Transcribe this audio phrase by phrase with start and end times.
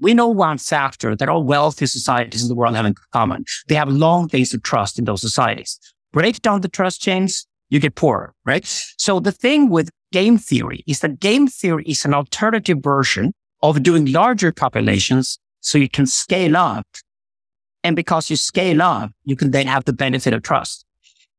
[0.00, 3.44] We know once after that all wealthy societies in the world have in common.
[3.68, 5.78] They have long days of trust in those societies.
[6.12, 8.64] Break down the trust chains, you get poorer, right?
[8.96, 13.32] So the thing with game theory is that game theory is an alternative version
[13.62, 16.86] of doing larger populations so you can scale up.
[17.84, 20.84] And because you scale up, you can then have the benefit of trust.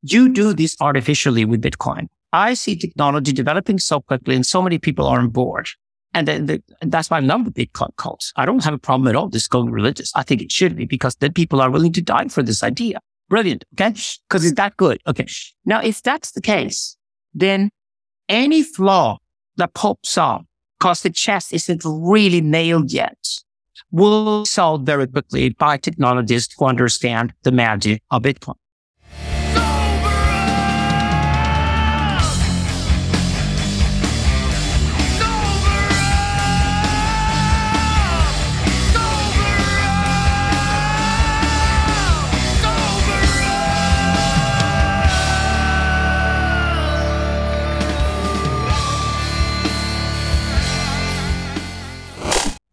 [0.01, 2.07] You do this artificially with Bitcoin.
[2.31, 5.69] I see technology developing so quickly and so many people are on board.
[6.13, 8.33] And, then the, and that's why I love the Bitcoin cults.
[8.35, 10.11] I don't have a problem at all just going religious.
[10.15, 12.99] I think it should be because then people are willing to die for this idea.
[13.29, 13.63] Brilliant.
[13.73, 13.93] Okay.
[14.29, 14.99] Cause it's that good.
[15.05, 15.27] Okay.
[15.65, 16.97] Now, if that's the case,
[17.33, 17.69] then
[18.27, 19.19] any flaw
[19.57, 20.45] that pops up
[20.79, 23.17] because the chest isn't really nailed yet
[23.91, 28.55] will solve very quickly by technologists who understand the magic of Bitcoin.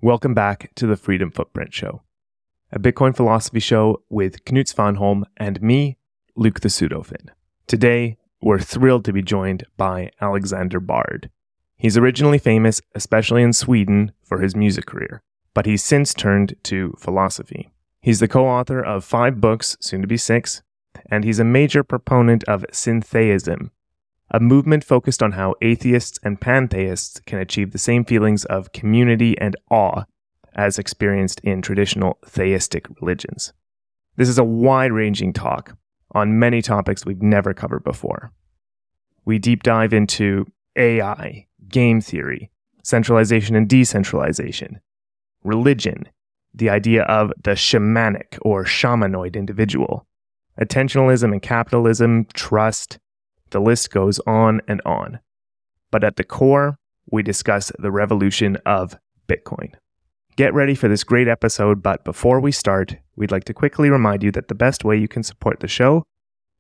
[0.07, 2.03] Welcome back to the Freedom Footprint Show,
[2.71, 5.99] a Bitcoin philosophy show with Knut Svanholm and me,
[6.37, 7.31] Luke the Pseudofin.
[7.67, 11.29] Today, we're thrilled to be joined by Alexander Bard.
[11.77, 16.95] He's originally famous, especially in Sweden, for his music career, but he's since turned to
[17.01, 17.73] philosophy.
[18.01, 20.63] He's the co author of five books, soon to be six,
[21.11, 23.73] and he's a major proponent of syntheism,
[24.31, 29.39] a movement focused on how atheists and pantheists can achieve the same feelings of community
[29.39, 30.05] and awe
[30.55, 33.53] as experienced in traditional theistic religions.
[34.17, 35.77] This is a wide ranging talk
[36.13, 38.33] on many topics we've never covered before.
[39.25, 42.51] We deep dive into AI, game theory,
[42.83, 44.81] centralization and decentralization,
[45.45, 46.09] religion,
[46.55, 50.07] the idea of the shamanic or shamanoid individual,
[50.61, 52.99] attentionalism and capitalism, trust,
[53.57, 55.19] the list goes on and on.
[55.91, 56.79] But at the core,
[57.11, 59.73] we discuss the revolution of Bitcoin.
[60.37, 64.23] Get ready for this great episode, but before we start, we'd like to quickly remind
[64.23, 66.05] you that the best way you can support the show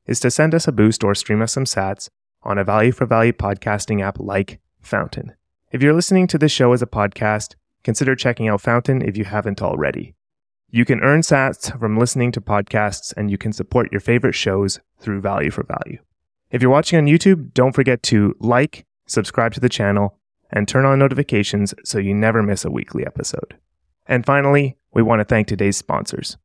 [0.06, 2.08] is to send us a boost or stream us some sats
[2.44, 5.34] on a value for value podcasting app like Fountain.
[5.70, 9.26] If you're listening to this show as a podcast, consider checking out Fountain if you
[9.26, 10.14] haven't already.
[10.70, 14.80] You can earn sats from listening to podcasts and you can support your favorite shows
[14.98, 15.98] through value for value.
[16.50, 20.18] If you're watching on YouTube, don't forget to like, subscribe to the channel,
[20.50, 23.56] and turn on notifications so you never miss a weekly episode.
[24.06, 26.36] And finally, we want to thank today's sponsors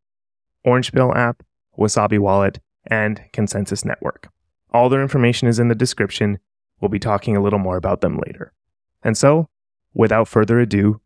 [0.65, 1.43] Orange Pill app,
[1.77, 4.29] Wasabi Wallet, and Consensus Network.
[4.73, 6.39] All their information is in the description.
[6.79, 8.53] We'll be talking a little more about them later.
[9.03, 9.49] And so,
[9.93, 10.99] without further ado,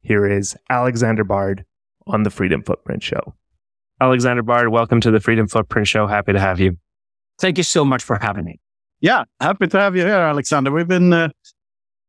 [0.00, 1.64] here is Alexander Bard
[2.06, 3.34] on the Freedom Footprint Show.
[4.00, 6.08] Alexander Bard, welcome to the Freedom Footprint Show.
[6.08, 6.78] Happy to have you.
[7.38, 8.60] Thank you so much for having me.
[9.00, 10.70] Yeah, happy to have you here, Alexander.
[10.70, 11.28] We've been uh,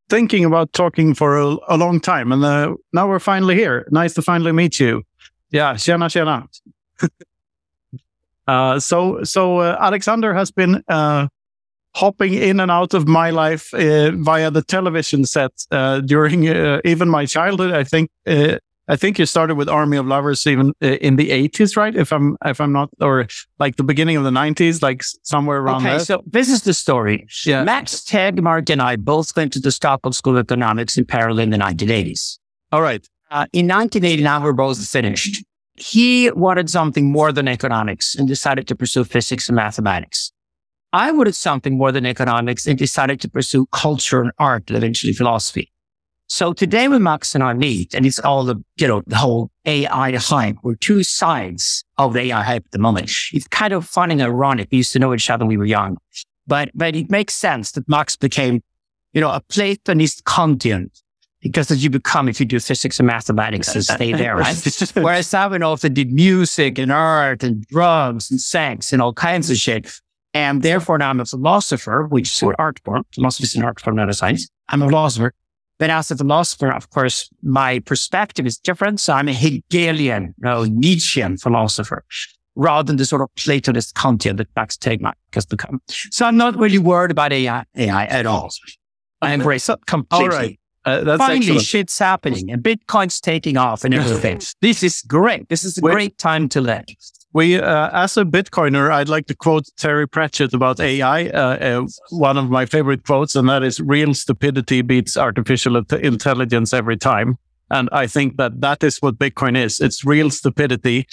[0.09, 3.87] thinking about talking for a, a long time, and uh, now we're finally here.
[3.91, 5.03] Nice to finally meet you.
[5.51, 6.47] Yeah, tjena, tjena.
[8.47, 11.27] uh, so, so uh, Alexander has been uh,
[11.95, 15.51] hopping in and out of my life uh, via the television set
[16.05, 16.43] during
[16.85, 17.71] even my childhood.
[17.73, 18.09] I think
[18.88, 21.96] I think you started with Army of Lovers even uh, in the 80s, right?
[21.96, 25.81] If I'm if I'm not, or like the beginning of the 90s, like somewhere around
[25.81, 26.00] okay, there.
[26.00, 27.28] so this is the story.
[27.46, 27.63] Yeah.
[27.63, 31.50] Max Tegmark and I both went to the Stockholm School of Economics in Parallel in
[31.50, 32.38] the 1980s.
[32.72, 33.07] All right.
[33.31, 35.44] Uh, in 1989, we were both finished.
[35.78, 40.31] He wanted something more than economics and decided to pursue physics and mathematics.
[40.94, 45.12] I wanted something more than economics and decided to pursue culture and art and eventually
[45.12, 45.72] philosophy.
[46.27, 49.51] So today when Max and I meet, and it's all the, you know, the whole
[49.65, 53.11] AI hype, we're two sides of the AI hype at the moment.
[53.31, 54.69] It's kind of fun and ironic.
[54.71, 55.97] We used to know each other when we were young,
[56.47, 58.63] but, but it makes sense that Max became,
[59.13, 60.89] you know, a Platonist Kantian
[61.41, 64.55] because as you become if you do physics and mathematics and stay there, right?
[64.95, 69.91] Whereas often did music and art and drugs and sex and all kinds of shit.
[70.33, 73.03] And therefore now I'm a philosopher, which is an art form.
[73.13, 74.49] Philosophy is an art form, not a science.
[74.69, 75.33] I'm a philosopher.
[75.77, 78.99] But as a philosopher, of course, my perspective is different.
[78.99, 82.05] So I'm a Hegelian, you know, Nietzschean philosopher
[82.55, 85.81] rather than the sort of Platonist Kantian that Max Tegmark has become.
[85.89, 88.49] So I'm not really worried about AI, AI at all.
[89.22, 90.25] I embrace it completely.
[90.29, 90.59] All right.
[90.85, 91.61] Uh, that's Finally, excellent.
[91.63, 94.39] shit's happening and Bitcoin's taking off and everything.
[94.61, 95.49] this is great.
[95.49, 95.91] This is a Wait.
[95.91, 96.85] great time to learn.
[97.35, 101.26] We, uh, as a Bitcoiner, I'd like to quote Terry Pratchett about AI.
[101.28, 106.73] Uh, uh, one of my favorite quotes, and that is "Real stupidity beats artificial intelligence
[106.73, 107.37] every time."
[107.70, 109.82] And I think that that is what Bitcoin is.
[109.82, 111.08] It's real stupidity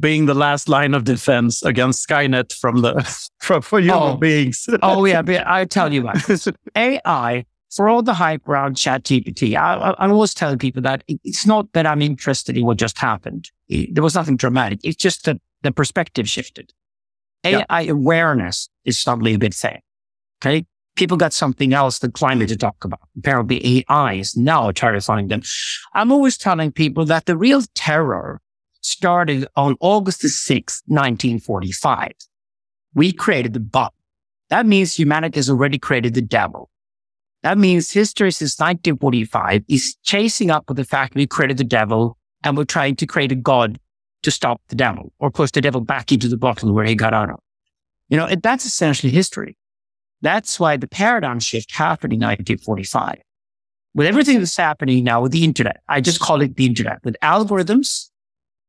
[0.00, 2.94] being the last line of defense against Skynet from the
[3.38, 4.16] from for human Oh.
[4.16, 4.66] beings.
[4.82, 6.16] oh yeah, but I tell you what,
[6.76, 11.44] AI for all the hype around ChatGPT, I, I, I'm always telling people that it's
[11.44, 13.50] not that I'm interested in what just happened.
[13.68, 14.80] It- there was nothing dramatic.
[14.82, 16.72] It's just that the perspective shifted.
[17.44, 17.64] Yeah.
[17.70, 19.80] AI awareness is suddenly a big thing.
[20.42, 20.66] Okay.
[20.96, 23.00] People got something else than climate to talk about.
[23.16, 25.42] Apparently AI is now terrifying them.
[25.94, 28.40] I'm always telling people that the real terror
[28.80, 32.12] started on August the 6th, 1945.
[32.94, 33.90] We created the bomb.
[34.50, 36.70] That means humanity has already created the devil.
[37.42, 42.18] That means history since 1945 is chasing up with the fact we created the devil
[42.42, 43.78] and we're trying to create a God
[44.28, 47.14] to stop the devil or push the devil back into the bottle where he got
[47.14, 47.40] out of.
[48.08, 49.56] You know, that's essentially history.
[50.20, 53.20] That's why the paradigm shift happened in 1945.
[53.94, 57.16] With everything that's happening now with the internet, I just call it the internet with
[57.22, 58.10] algorithms,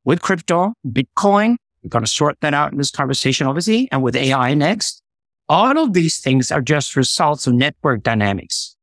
[0.04, 1.56] with crypto, Bitcoin.
[1.84, 5.02] We're going to sort that out in this conversation, obviously, and with AI next.
[5.48, 8.76] All of these things are just results of network dynamics.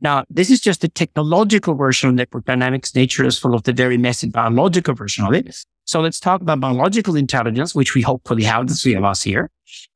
[0.00, 2.94] Now, this is just the technological version of network dynamics.
[2.94, 5.64] Nature is full of the very messy biological version of it.
[5.84, 9.50] So let's talk about biological intelligence, which we hopefully have the three of us here.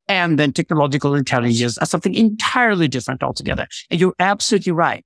[0.07, 3.67] And then technological intelligence as something entirely different altogether.
[3.89, 5.03] And you're absolutely right.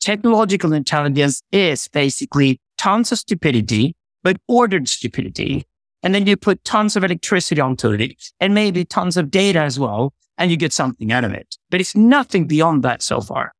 [0.00, 5.66] Technological intelligence is basically tons of stupidity, but ordered stupidity.
[6.02, 9.78] And then you put tons of electricity onto it and maybe tons of data as
[9.78, 10.12] well.
[10.38, 11.56] And you get something out of it.
[11.70, 13.52] But it's nothing beyond that so far.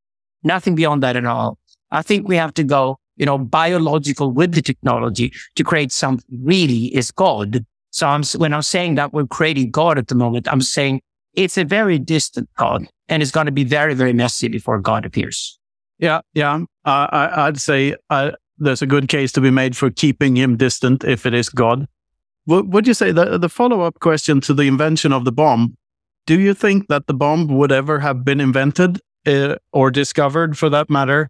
[0.43, 1.57] Nothing beyond that at all.
[1.89, 6.39] I think we have to go, you know, biological with the technology to create something
[6.43, 7.65] really is God.
[7.91, 11.01] So I'm, when I'm saying that we're creating God at the moment, I'm saying
[11.33, 15.05] it's a very distant God and it's going to be very, very messy before God
[15.05, 15.59] appears.
[15.99, 16.55] Yeah, yeah.
[16.85, 20.57] Uh, I, I'd say uh, there's a good case to be made for keeping him
[20.57, 21.87] distant if it is God.
[22.45, 25.75] Would, would you say the, the follow up question to the invention of the bomb?
[26.25, 30.69] Do you think that the bomb would ever have been invented uh, or discovered, for
[30.69, 31.29] that matter,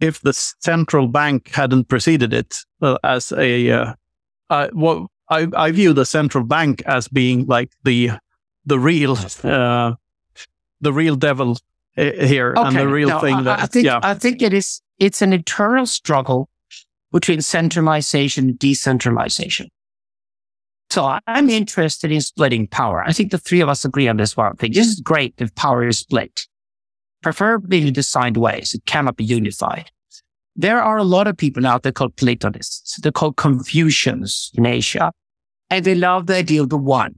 [0.00, 3.70] if the central bank hadn't preceded it uh, as a?
[3.70, 3.94] Uh,
[4.50, 8.12] uh, what I, I view the central bank as being like the
[8.64, 9.94] the real uh,
[10.80, 11.58] the real devil
[11.96, 14.52] uh, here and the real no, thing I, that I think yeah I think it
[14.52, 16.48] is it's an eternal struggle
[17.12, 19.68] between centralization and decentralization.
[20.90, 23.02] So I'm interested in splitting power.
[23.02, 24.72] I think the three of us agree on this one thing.
[24.72, 26.46] This is great if power is split,
[27.26, 28.72] preferably in designed ways.
[28.72, 29.90] It cannot be unified.
[30.54, 33.00] There are a lot of people out there called Platonists.
[33.02, 35.10] They're called Confucians in Asia.
[35.68, 37.16] And they love the idea of the one.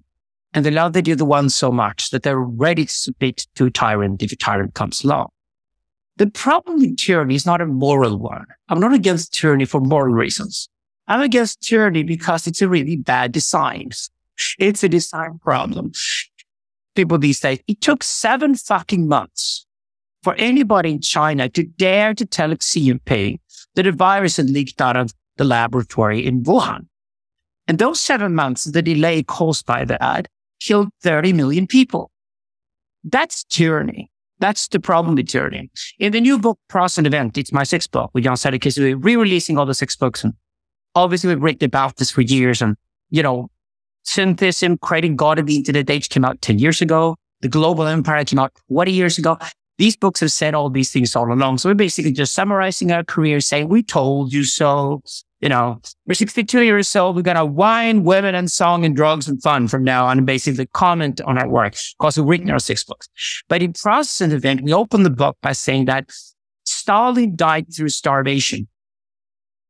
[0.54, 3.46] And they love the idea of the one so much that they're ready to submit
[3.56, 5.28] to a tyrant if a tyrant comes along.
[6.16, 8.46] The problem with tyranny is not a moral one.
[8.70, 10.70] I'm not against tyranny for moral reasons.
[11.06, 13.90] I'm against tyranny because it's a really bad design.
[14.58, 15.92] It's a design problem.
[16.94, 19.66] People these days, it took seven fucking months
[20.28, 23.38] for anybody in China to dare to tell Xi Jinping
[23.76, 26.86] that a virus had leaked out of the laboratory in Wuhan.
[27.66, 30.28] And those seven months, the delay caused by that
[30.60, 32.10] killed 30 million people.
[33.02, 34.10] That's tyranny.
[34.38, 35.70] That's the problem with tyranny.
[35.98, 38.78] In the new book, Process and Event, it's my sixth book with Jan Söderqvist.
[38.78, 40.24] We're re-releasing all the six books.
[40.24, 40.34] And
[40.94, 42.60] obviously we've written about this for years.
[42.60, 42.76] And,
[43.08, 43.48] you know,
[44.02, 47.16] Syntheism, Creating God in the Internet Age came out 10 years ago.
[47.40, 49.38] The Global Empire came out 20 years ago.
[49.78, 51.58] These books have said all these things all along.
[51.58, 55.02] So we're basically just summarizing our career saying, we told you so.
[55.40, 57.14] You know, we're 62 years old.
[57.14, 60.26] We're going to wine, women and song and drugs and fun from now on and
[60.26, 63.08] basically comment on our work because we've written our six books.
[63.48, 66.10] But in process and event, we open the book by saying that
[66.64, 68.66] Stalin died through starvation.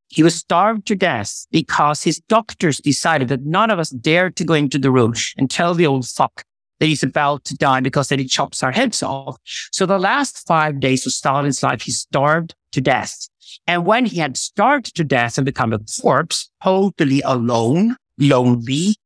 [0.07, 4.45] He was starved to death because his doctors decided that none of us dared to
[4.45, 6.45] go into the room and tell the old fuck
[6.81, 9.37] that he's about to die because then he chops our heads off.
[9.73, 13.29] So the last five days of Stalin's life, he starved to death.
[13.67, 18.97] And when he had starved to death and become a corpse, totally alone, lonely,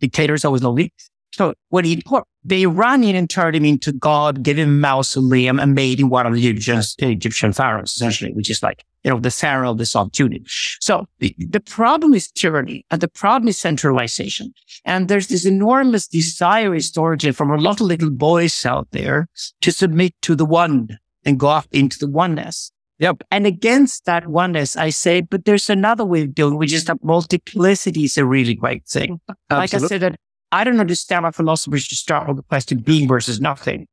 [0.00, 0.92] dictators always lonely.
[1.32, 2.02] So when he,
[2.44, 6.08] they ran in and turned him into God, gave him a mausoleum and made him
[6.08, 9.78] one of the Egyptian, Egyptian pharaohs, essentially, which is like, you know, the pharaoh of
[9.78, 10.44] the Tuning.
[10.46, 14.52] So the, the problem is tyranny and the problem is centralization.
[14.84, 19.28] And there's this enormous desire historically from a lot of little boys out there
[19.62, 22.72] to submit to the one and go up into the oneness.
[22.98, 23.22] Yep.
[23.30, 27.02] And against that oneness, I say, but there's another way of doing, which is that
[27.02, 29.20] multiplicity is a really great thing.
[29.26, 29.88] Like I Absolutely.
[29.88, 30.20] said, that
[30.52, 33.86] I don't understand why philosophers should start with the question being versus nothing.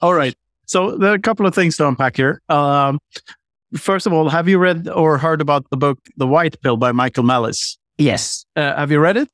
[0.00, 0.34] All right.
[0.66, 2.40] So there are a couple of things to unpack here.
[2.48, 2.98] Um,
[3.76, 6.92] first of all, have you read or heard about the book The White Pill by
[6.92, 7.78] Michael Malice?
[7.98, 8.46] Yes.
[8.56, 9.28] Uh, have you read it?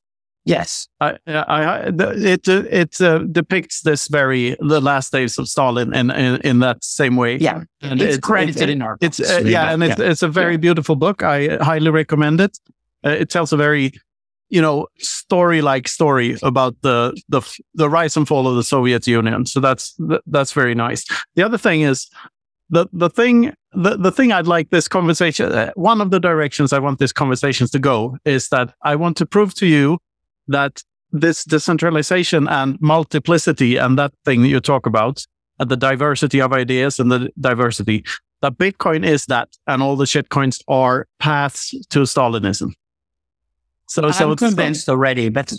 [0.44, 0.88] Yes.
[1.00, 6.10] I, I, I it it uh, depicts this very the last days of Stalin in
[6.10, 7.37] in, in that same way.
[7.37, 8.96] Yeah, and it's, credited in our.
[9.00, 10.10] It's uh, yeah, and it's yeah.
[10.10, 11.22] it's a very beautiful book.
[11.22, 12.58] I highly recommend it.
[13.04, 13.92] Uh, it tells a very
[14.50, 17.40] you know story like story about the the
[17.75, 19.47] the rise and fall of the Soviet Union.
[19.47, 21.04] So that's that's very nice.
[21.35, 22.09] The other thing is
[22.69, 26.73] the the thing the, the thing I'd like this conversation uh, one of the directions
[26.73, 29.99] I want this conversations to go is that I want to prove to you
[30.49, 35.25] that this decentralization and multiplicity and that thing that you talk about
[35.59, 38.04] and the diversity of ideas and the diversity
[38.42, 42.73] that Bitcoin is that and all the shitcoins are paths to Stalinism.
[43.90, 45.52] So, I'm so convinced already, but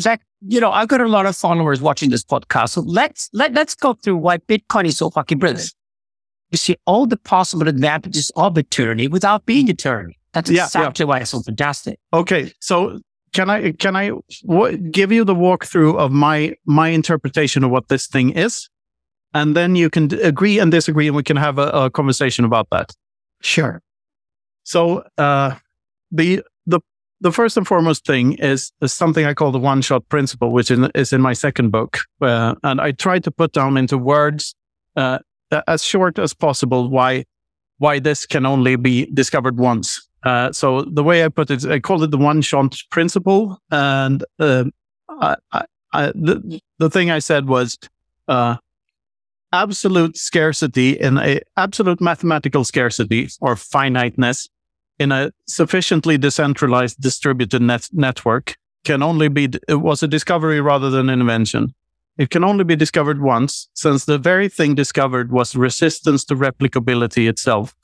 [0.00, 2.70] Zach, you know, I've got a lot of followers watching this podcast.
[2.70, 5.72] So let's let let's go through why Bitcoin is so fucking brilliant.
[6.50, 10.18] You see all the possible advantages of a tyranny without being a tyranny.
[10.32, 12.00] That's Yeah, exactly why it's so fantastic.
[12.12, 12.98] Okay, so
[13.32, 14.10] can I can I
[14.48, 18.68] w- give you the walkthrough of my my interpretation of what this thing is,
[19.32, 22.44] and then you can d- agree and disagree, and we can have a, a conversation
[22.44, 22.90] about that.
[23.42, 23.80] Sure.
[24.64, 25.54] So uh,
[26.10, 26.42] the
[27.20, 30.70] the first and foremost thing is, is something I call the one shot principle, which
[30.70, 34.54] is, is in my second book, uh, and I try to put down into words
[34.96, 35.18] uh,
[35.66, 37.24] as short as possible why
[37.78, 40.06] why this can only be discovered once.
[40.22, 44.22] Uh, so the way I put it, I call it the one shot principle, and
[44.38, 44.64] I,
[45.52, 47.78] I, I, the the thing I said was
[48.28, 48.56] uh,
[49.52, 54.48] absolute scarcity in a absolute mathematical scarcity or finiteness
[55.00, 60.90] in a sufficiently decentralized distributed net network can only be it was a discovery rather
[60.90, 61.74] than an invention.
[62.18, 67.28] It can only be discovered once, since the very thing discovered was resistance to replicability
[67.28, 67.74] itself.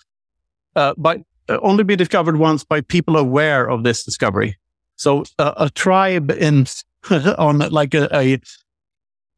[0.77, 4.59] Uh, by uh, only be discovered once by people aware of this discovery.
[4.97, 6.67] So uh, a tribe in
[7.39, 8.39] on like a, a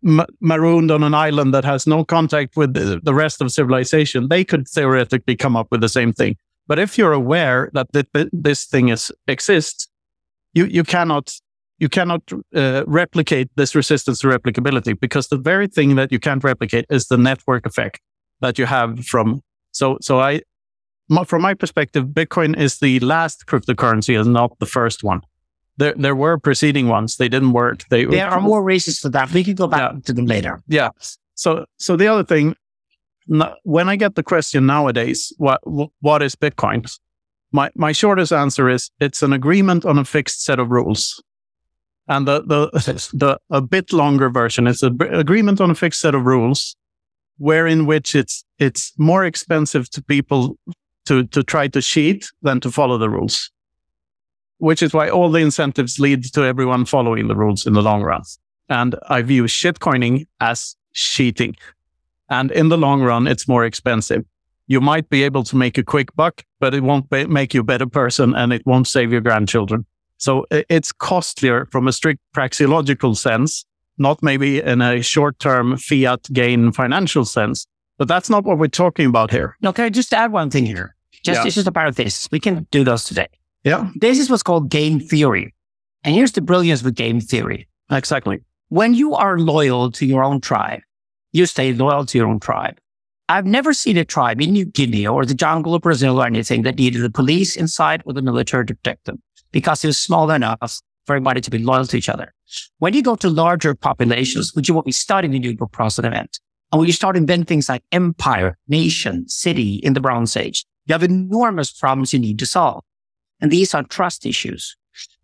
[0.02, 4.44] ma- marooned on an island that has no contact with the rest of civilization, they
[4.44, 6.36] could theoretically come up with the same thing.
[6.68, 9.88] But if you're aware that th- this thing is exists,
[10.54, 11.32] you you cannot
[11.78, 12.22] you cannot
[12.54, 17.06] uh, replicate this resistance to replicability because the very thing that you can't replicate is
[17.06, 18.00] the network effect
[18.40, 19.40] that you have from.
[19.72, 20.40] So so I,
[21.08, 25.20] my, from my perspective, Bitcoin is the last cryptocurrency and not the first one.
[25.78, 27.16] There there were preceding ones.
[27.16, 27.84] They didn't work.
[27.90, 29.32] They There are more reasons for that.
[29.32, 30.00] We can go back Yeah.
[30.06, 30.60] to them later.
[30.68, 30.90] yeah.
[31.34, 32.54] So so the other thing,
[33.64, 35.60] when I get the question nowadays, what
[36.00, 36.98] what is Bitcoin?
[37.52, 41.22] My my shortest answer is it's an agreement on a fixed set of rules.
[42.08, 42.70] And the the
[43.12, 46.74] the a bit longer version is an agreement on a fixed set of rules,
[47.36, 50.56] wherein which it's it's more expensive to people
[51.06, 53.50] to to try to cheat than to follow the rules.
[54.56, 58.02] Which is why all the incentives lead to everyone following the rules in the long
[58.02, 58.22] run.
[58.68, 61.54] And I view shitcoining as cheating.
[62.30, 64.24] And in the long run, it's more expensive.
[64.66, 67.60] You might be able to make a quick buck, but it won't ba- make you
[67.60, 69.86] a better person and it won't save your grandchildren.
[70.18, 73.64] So it's costlier from a strict praxeological sense,
[73.98, 77.66] not maybe in a short term fiat gain financial sense.
[77.98, 79.56] But that's not what we're talking about here.
[79.64, 80.94] Okay, just add one thing here.
[81.24, 81.44] Just Yeah.
[81.44, 82.28] this is about this.
[82.30, 83.28] We can do those today.
[83.64, 85.52] Yeah, This is what's called game theory.
[86.04, 87.66] And here's the brilliance with game theory.
[87.90, 88.38] exactly.
[88.68, 90.80] When you are loyal to your own tribe,
[91.38, 92.78] you stay loyal to your own tribe.
[93.30, 96.62] I've never seen a tribe in New Guinea or the jungle of Brazil or anything
[96.62, 100.30] that needed the police inside or the military to protect them because it was small
[100.30, 102.34] enough for everybody to be loyal to each other.
[102.78, 106.04] When you go to larger populations, which is what we studied in the New Process
[106.04, 106.40] event,
[106.72, 110.92] and when you start inventing things like empire, nation, city in the Bronze Age, you
[110.92, 112.82] have enormous problems you need to solve.
[113.40, 114.76] And these are trust issues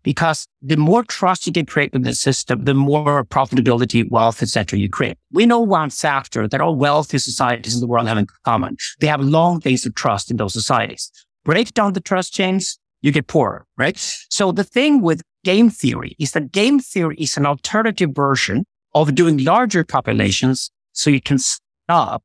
[0.03, 4.79] because the more trust you can create in the system, the more profitability, wealth, etc.
[4.79, 5.17] you create.
[5.31, 8.77] We know one factor that all wealthy societies in the world have in common.
[8.99, 11.11] They have long days of trust in those societies.
[11.43, 13.97] Break down the trust chains, you get poorer, right?
[14.29, 18.65] So the thing with game theory is that game theory is an alternative version
[18.95, 22.23] of doing larger populations so you can stop.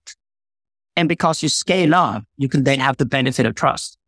[0.96, 3.98] And because you scale up, you can then have the benefit of trust.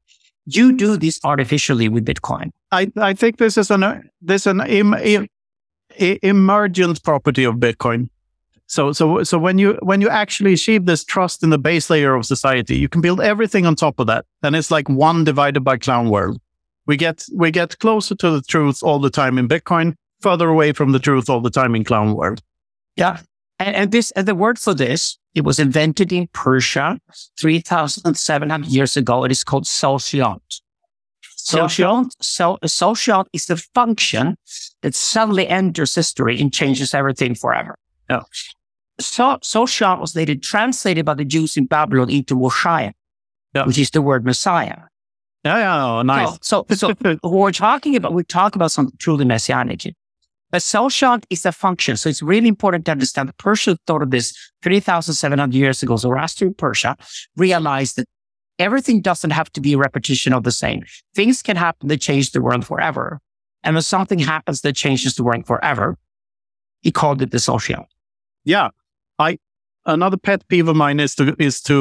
[0.46, 2.50] You do this artificially with Bitcoin.
[2.72, 5.28] I, I think this is an this an im, im,
[5.98, 8.08] emergent property of Bitcoin.
[8.66, 12.14] So so so when you when you actually achieve this trust in the base layer
[12.14, 15.60] of society, you can build everything on top of that, and it's like one divided
[15.60, 16.40] by clown world.
[16.86, 20.72] We get we get closer to the truth all the time in Bitcoin, further away
[20.72, 22.40] from the truth all the time in clown world.
[22.96, 23.20] Yeah.
[23.58, 26.98] And, and this, and the word for this It was invented in Persia
[27.38, 29.24] 3,700 years ago.
[29.24, 30.62] It is called Saoshyant.
[31.44, 34.37] Saoshyant, so, Saoshyant is the function
[34.82, 37.76] that suddenly enters history and changes everything forever.
[38.08, 38.22] Yeah.
[39.00, 42.92] So, Saoshyant was later translated by the Jews in Babylon into Moshiach,
[43.54, 43.66] Yeah.
[43.66, 44.78] which is the word Messiah.
[45.44, 46.38] Yeah, yeah, oh, nice.
[46.42, 49.92] So, so, so we're talking about, we talk about something truly messianic.
[50.52, 51.96] But Saoshyant is a function.
[51.96, 55.96] So it's really important to understand the Persia thought of this 3,700 years ago.
[55.96, 56.94] Zoroastrian Persia
[57.37, 58.06] realized that
[58.62, 60.81] everything doesn't have to be a repetition of the same.
[61.14, 63.07] Things can happen that change the world forever.
[63.64, 65.97] And when something happens that changes the world forever,
[66.85, 67.87] he called it the Saoshyant.
[68.45, 68.69] yeah
[69.26, 69.31] i
[69.95, 71.76] another pet peeve of mine is to is to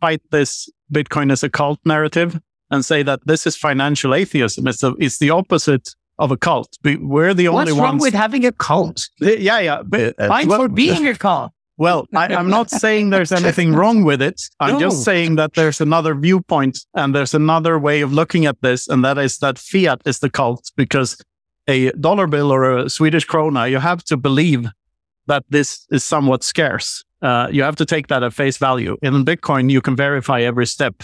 [0.00, 0.50] fight this
[0.96, 2.30] bitcoin as a cult narrative
[2.70, 5.86] and say that this is financial atheism it's, a, it's the opposite
[6.18, 8.98] of a cult We- we're the only What's wrong with having a cult?
[9.20, 11.52] yeah yeah but, uh, Fine well, for being a cult.
[11.76, 14.80] Well I, i'm not saying there's anything wrong with it i'm No.
[14.80, 19.04] just saying that there's another viewpoint and there's another way of looking at this and
[19.04, 21.16] that is that fiat is the cult because
[21.68, 24.66] a dollar bill or a swedish krona you have to believe
[25.26, 27.04] that this is somewhat scarce.
[27.22, 28.96] Uh, you have to take that at face value.
[29.02, 31.02] In Bitcoin, you can verify every step.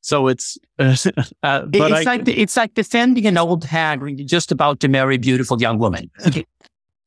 [0.00, 0.94] So it's, uh,
[1.42, 4.80] uh, it's I, like the, it's like defending an old hag when you're just about
[4.80, 6.10] to marry a beautiful young woman.
[6.26, 6.44] Okay.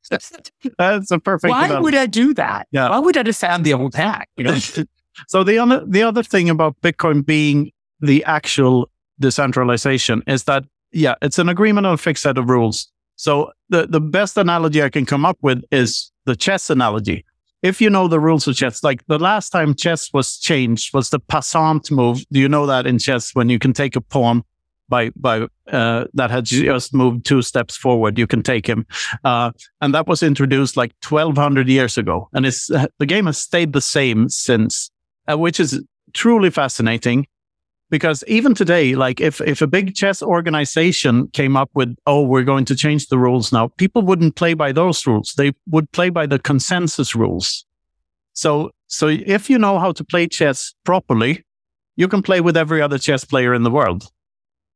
[0.78, 1.52] that's a perfect.
[1.52, 2.68] Why would I do that?
[2.72, 2.90] Yeah.
[2.90, 4.30] Why would I defend the old hack?
[4.38, 4.58] You know?
[5.28, 8.90] so the other the other thing about Bitcoin being the actual
[9.20, 12.92] decentralization is that yeah, it's an agreement on a fixed set of rules.
[13.16, 17.26] So the the best analogy I can come up with is the chess analogy.
[17.62, 21.10] If you know the rules of chess, like the last time chess was changed was
[21.10, 22.24] the passant move.
[22.32, 24.44] Do you know that in chess when you can take a pawn
[24.90, 28.86] by by uh, that had just moved two steps forward, you can take him,
[29.24, 33.28] uh, and that was introduced like twelve hundred years ago, and it's uh, the game
[33.28, 34.92] has stayed the same since
[35.30, 37.26] uh, which is truly fascinating
[37.90, 42.44] because even today like if if a big chess organization came up with oh we're
[42.44, 45.34] going to change the rules now people wouldn't play by those rules.
[45.38, 47.66] They would play by the consensus rules.
[48.34, 51.44] So so if you know how to play chess properly
[51.96, 54.10] you can play with every other chess player in the world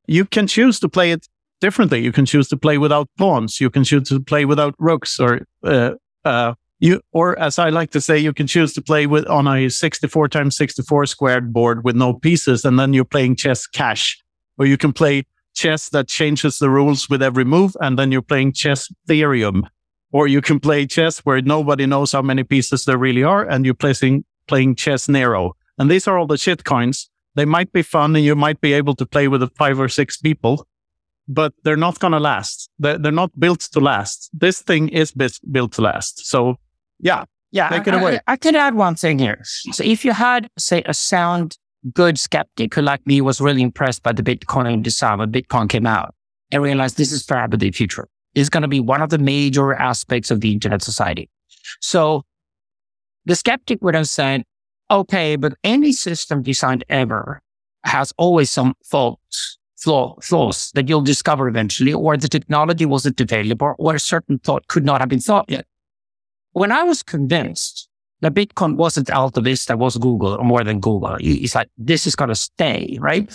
[0.07, 1.27] you can choose to play it
[1.61, 5.19] differently you can choose to play without pawns you can choose to play without rooks
[5.19, 5.91] or uh,
[6.25, 9.47] uh, you or as I like to say, you can choose to play with on
[9.47, 14.21] a 64 times 64 squared board with no pieces, and then you're playing chess cash,
[14.57, 15.23] or you can play
[15.55, 19.63] chess that changes the rules with every move, and then you're playing chess Ethereum,
[20.11, 23.63] or you can play chess where nobody knows how many pieces there really are, and
[23.63, 25.55] you're playing playing chess narrow.
[25.77, 27.09] And these are all the shit coins.
[27.35, 30.17] They might be fun, and you might be able to play with five or six
[30.17, 30.67] people,
[31.27, 32.69] but they're not going to last.
[32.79, 34.29] They're, they're not built to last.
[34.33, 36.27] This thing is built to last.
[36.27, 36.57] So,
[36.99, 37.69] yeah, yeah.
[37.69, 38.19] Take I, it away.
[38.27, 39.41] I, I can add one thing here.
[39.43, 41.57] So if you had, say, a sound,
[41.93, 45.85] good skeptic who, like me, was really impressed by the Bitcoin design when Bitcoin came
[45.85, 46.13] out
[46.51, 48.07] and realized this is forever the future.
[48.35, 51.29] It's going to be one of the major aspects of the internet society.
[51.81, 52.23] So
[53.25, 54.43] the skeptic would have said,
[54.89, 57.41] okay, but any system designed ever
[57.83, 63.75] has always some faults, flaw, flaws that you'll discover eventually, or the technology wasn't available,
[63.77, 65.65] or a certain thought could not have been thought yet.
[66.51, 67.89] When I was convinced
[68.21, 72.15] that Bitcoin wasn't Alta Vista, was Google, or more than Google, it's like, this is
[72.15, 73.29] going to stay, right?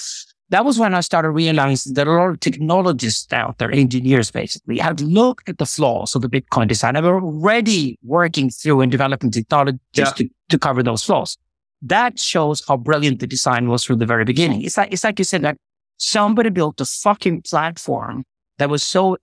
[0.51, 4.79] That was when I started realizing that a lot of technologists out there, engineers basically,
[4.79, 8.91] had looked at the flaws of the Bitcoin design and were already working through and
[8.91, 11.37] developing technology just to, to cover those flaws.
[11.83, 14.63] That shows how brilliant the design was from the very beginning.
[14.63, 15.59] It's like, it's like you said, like
[15.99, 18.25] somebody built a fucking platform
[18.57, 19.19] that was so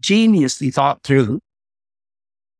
[0.00, 1.40] ingeniously thought through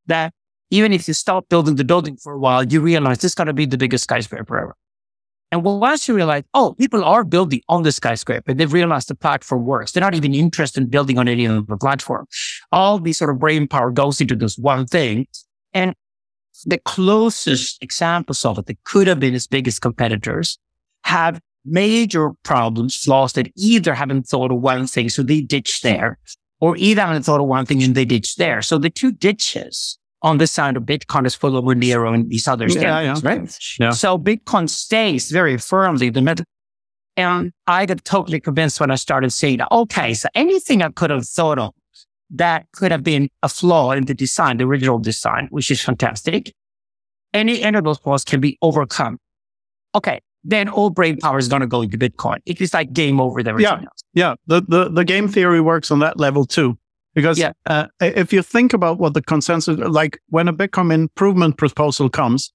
[0.07, 0.33] that
[0.71, 3.47] even if you stop building the building for a while, you realize this is going
[3.47, 4.75] to be the biggest skyscraper ever.
[5.51, 9.65] And once you realize, oh, people are building on the skyscraper, they've realized the platform
[9.65, 9.93] works.
[9.93, 12.27] They're not even interested in building on any other platform.
[12.71, 15.27] All these sort of brain power goes into this one thing.
[15.73, 15.95] And
[16.67, 20.59] the closest examples of it that could have been its biggest competitors
[21.05, 26.19] have major problems, flaws that either haven't thought of one thing, so they ditch there,
[26.61, 28.61] or either haven't thought of one thing and they ditch there.
[28.61, 32.49] So the two ditches on this side of Bitcoin is full of Monero and these
[32.49, 32.71] other Yeah,
[33.15, 33.29] standards, yeah.
[33.31, 33.59] right?
[33.79, 33.91] Yeah.
[33.91, 36.45] So Bitcoin stays very firmly the middle.
[37.17, 41.27] And I got totally convinced when I started seeing, okay, so anything I could have
[41.27, 41.75] thought of
[42.31, 46.53] that could have been a flaw in the design, the original design, which is fantastic.
[47.35, 49.19] Any, any of those flaws can be overcome.
[49.95, 50.21] Okay.
[50.45, 52.39] Then all brain power is going to go into Bitcoin.
[52.47, 54.03] It is like game over with everything else.
[54.15, 56.79] Yeah, the, the, the game theory works on that level too.
[57.19, 57.51] Because Yeah.
[57.67, 62.53] uh, if you think about what the consensus, like when a Bitcoin improvement proposal comes,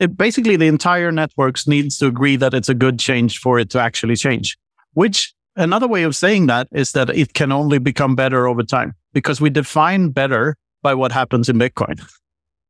[0.00, 3.70] it basically the entire networks needs to agree that it's a good change for it
[3.70, 4.58] to actually change.
[4.92, 8.92] Which another way of saying that is that it can only become better over time
[9.14, 11.98] because we define better by what happens in Bitcoin.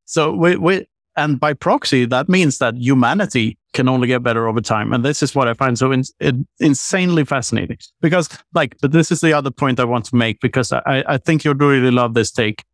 [0.04, 4.60] So we, we and by proxy, that means that humanity can only get better over
[4.60, 4.92] time.
[4.92, 9.10] And this is what I find so in, in, insanely fascinating because like, but this
[9.10, 12.14] is the other point I want to make because I, I think you'll really love
[12.14, 12.64] this take.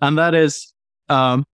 [0.00, 0.72] And that is,
[1.08, 1.46] um,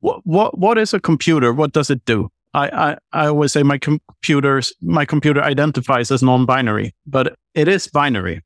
[0.00, 1.52] what, what, what is a computer?
[1.52, 2.30] What does it do?
[2.54, 7.86] I, I, I always say my computers, my computer identifies as non-binary, but it is
[7.88, 8.42] binary.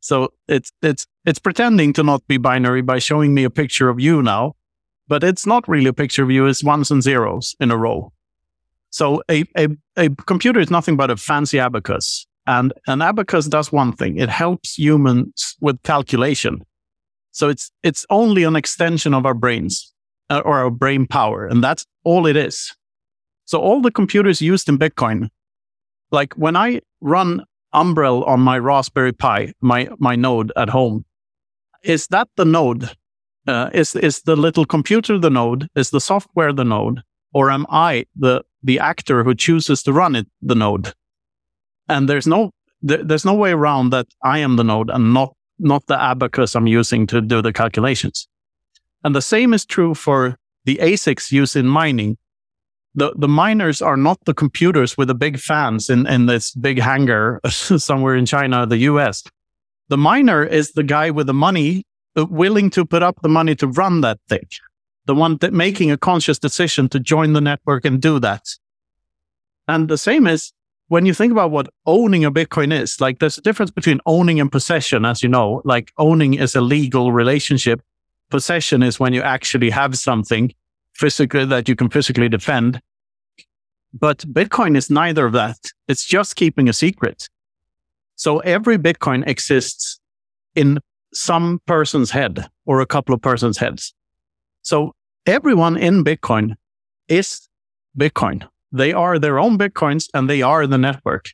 [0.00, 4.00] So it's, it's, it's pretending to not be binary by showing me a picture of
[4.00, 4.54] you now,
[5.08, 6.46] but it's not really a picture you.
[6.46, 8.12] It's ones and zeros in a row.
[8.90, 12.26] So a, a, a computer is nothing but a fancy abacus.
[12.46, 14.18] And an abacus does one thing.
[14.18, 16.64] It helps humans with calculation.
[17.30, 19.92] So it's, it's only an extension of our brains
[20.28, 21.46] uh, or our brain power.
[21.46, 22.74] And that's all it is.
[23.44, 25.28] So all the computers used in Bitcoin,
[26.10, 31.04] like when I run Umbrel on my Raspberry Pi, my, my node at home,
[31.82, 32.90] is that the node?
[33.46, 35.68] Uh, is, is the little computer the node?
[35.74, 37.02] Is the software the node?
[37.34, 40.92] Or am I the the actor who chooses to run it the node
[41.88, 42.50] and there's no
[42.82, 46.66] there's no way around that i am the node and not not the abacus i'm
[46.66, 48.28] using to do the calculations
[49.04, 52.16] and the same is true for the asics used in mining
[52.94, 56.80] the the miners are not the computers with the big fans in in this big
[56.80, 59.22] hangar somewhere in china or the us
[59.88, 63.54] the miner is the guy with the money Uh, willing to put up the money
[63.54, 64.46] to run that thing
[65.06, 68.46] the one that making a conscious decision to join the network and do that.
[69.68, 70.52] And the same is
[70.88, 74.40] when you think about what owning a Bitcoin is, like there's a difference between owning
[74.40, 77.80] and possession, as you know, like owning is a legal relationship.
[78.30, 80.54] Possession is when you actually have something
[80.94, 82.80] physically that you can physically defend.
[83.94, 85.58] But Bitcoin is neither of that.
[85.88, 87.28] It's just keeping a secret.
[88.14, 90.00] So every Bitcoin exists
[90.54, 90.78] in
[91.12, 93.94] some person's head or a couple of persons' heads.
[94.62, 94.94] So
[95.26, 96.54] everyone in Bitcoin
[97.08, 97.48] is
[97.98, 98.48] Bitcoin.
[98.70, 101.26] They are their own Bitcoins and they are the network.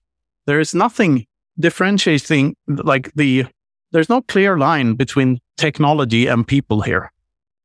[0.46, 1.26] There is nothing
[1.58, 3.46] differentiating like the,
[3.92, 7.12] there's no clear line between technology and people here.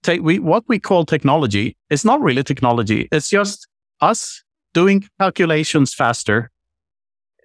[0.08, 3.08] We, what we call technology is not really technology.
[3.12, 3.68] It's just
[4.02, 6.52] us doing calculations faster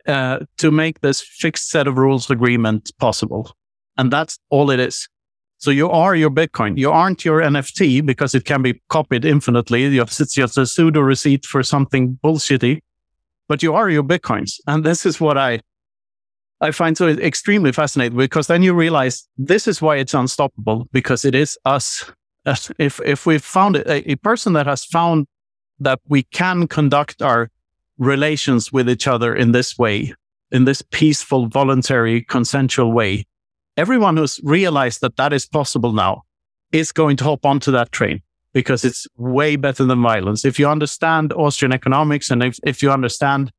[0.07, 3.55] uh, to make this fixed set of rules agreement possible.
[3.99, 5.09] And that's all it is.
[5.59, 6.79] So you are your Bitcoin.
[6.79, 9.87] You aren't your NFT because it can be copied infinitely.
[9.87, 12.81] You have it's just a pseudo receipt for something bullshitty,
[13.49, 14.61] but you are your Bitcoins.
[14.69, 15.61] And this is what I,
[16.61, 21.25] I find so extremely fascinating because then you realize this is why it's unstoppable because
[21.25, 22.09] it is us.
[22.79, 25.27] If, if we've found a person that has found
[25.81, 27.51] that we can conduct our
[27.99, 30.15] relations with each other in this way,
[30.53, 33.27] in this peaceful, voluntary, consensual way,
[33.79, 36.25] everyone who's realized that that is possible now
[36.73, 38.21] is going to hop onto that train
[38.53, 40.45] because it's way better than violence.
[40.45, 43.53] If you understand Austrian economics and if, if you understand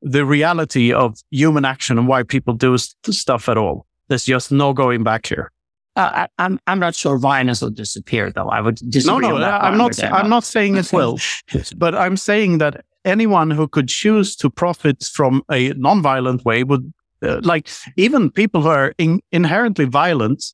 [0.00, 4.52] the reality of human action and why people do st- stuff at all, there's just
[4.52, 5.50] no going back here.
[5.96, 8.48] Uh, I, I'm I'm not sure violence will disappear though.
[8.48, 9.28] I would disagree.
[9.28, 10.00] No, no, I'm not.
[10.04, 11.18] I'm not saying it will,
[11.76, 16.92] but I'm saying that anyone who could choose to profit from a non-violent way would
[17.22, 20.44] uh, like even people who are in, inherently violent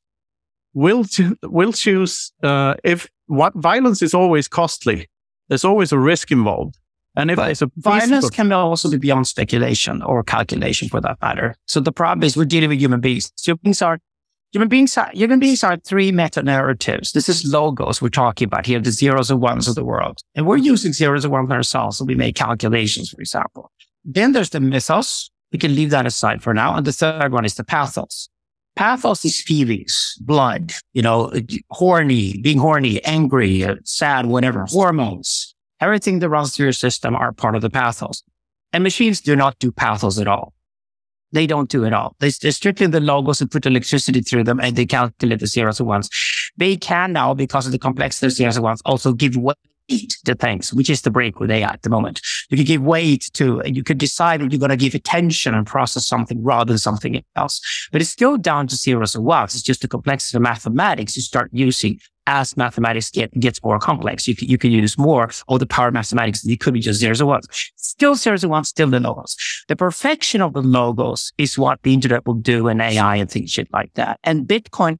[0.73, 5.07] will cho- will choose uh, if what violence is always costly.
[5.47, 6.77] There's always a risk involved.
[7.15, 11.17] And if but there's a violence can also be beyond speculation or calculation for that
[11.21, 11.55] matter.
[11.65, 13.31] So the problem is we're dealing with human beings.
[13.41, 13.99] Human beings are
[14.51, 17.13] human beings are human beings are three meta narratives.
[17.13, 20.19] This is logos we're talking about here, the zeros and ones of the world.
[20.35, 21.97] And we're using zeros and ones ourselves.
[21.97, 23.71] So we make calculations, for example.
[24.03, 26.75] Then there's the mythos, we can leave that aside for now.
[26.75, 28.29] And the third one is the pathos.
[28.75, 31.31] Pathos is feelings, blood, you know,
[31.69, 35.55] horny, being horny, angry, uh, sad, whatever, hormones.
[35.79, 38.21] Everything that runs through your system are part of the pathos.
[38.73, 40.53] And machines do not do pathos at all.
[41.31, 42.15] They don't do it all.
[42.19, 45.87] They, strictly the logos and put electricity through them and they calculate the zeros and
[45.87, 46.09] ones.
[46.57, 49.53] They can now, because of the complexity of zeros and ones, also give way
[49.89, 52.21] weight to things, which is the break with AI at the moment.
[52.49, 55.53] You can give weight to, and you could decide if you're going to give attention
[55.53, 57.61] and process something rather than something else.
[57.91, 59.55] But it's still down to zeros and ones.
[59.55, 64.27] It's just the complexity of mathematics you start using as mathematics get, gets more complex.
[64.27, 66.45] You can, you can use more of the power of mathematics.
[66.45, 67.47] It could be just zeros and ones.
[67.75, 69.35] Still zeros and ones, still the logos.
[69.67, 73.51] The perfection of the logos is what the internet will do in AI and things
[73.51, 74.19] shit like that.
[74.23, 74.97] And Bitcoin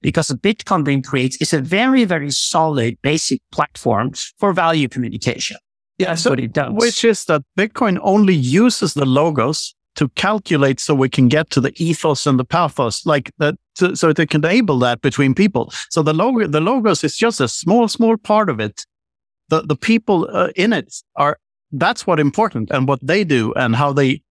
[0.00, 5.56] because the Bitcoin being creates is a very, very solid basic platform for value communication.
[5.98, 6.72] Yeah, That's so what it does.
[6.72, 11.60] which is that Bitcoin only uses the logos to calculate so we can get to
[11.60, 15.70] the ethos and the pathos, like that, so, so it can enable that between people.
[15.90, 18.86] So the logo, the logos is just a small, small part of it.
[19.50, 21.36] The the people uh, in it are
[21.72, 24.22] that's what important and what they do and how they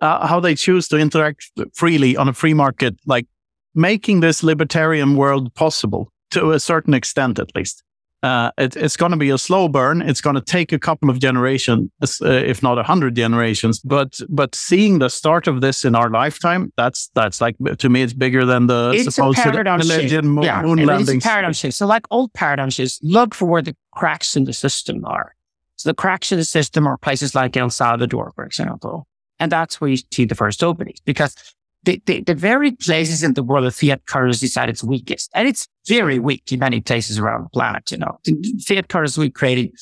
[0.00, 3.26] uh, how they choose to interact freely on a free market, like
[3.74, 7.82] making this libertarian world possible to a certain extent, at least.
[8.22, 10.02] Uh, it, it's going to be a slow burn.
[10.02, 13.80] It's going to take a couple of generations, uh, if not a hundred generations.
[13.80, 18.02] But but seeing the start of this in our lifetime, that's that's like to me,
[18.02, 20.22] it's bigger than the it's a supposed paradigm shift.
[20.22, 21.00] moon, yeah, moon and.
[21.00, 21.74] It's a paradigm shift.
[21.78, 25.34] So, like old paradigm shifts, look for where the cracks in the system are.
[25.76, 29.06] So, the cracks in the system are places like El Salvador, for example,
[29.38, 31.34] and that's where you see the first openings because
[31.84, 35.30] the, the, the very places in the world that fiat currency is at its weakest,
[35.34, 37.90] and it's very weak in many places around the planet.
[37.90, 38.18] You know,
[38.66, 39.72] fiat currency we created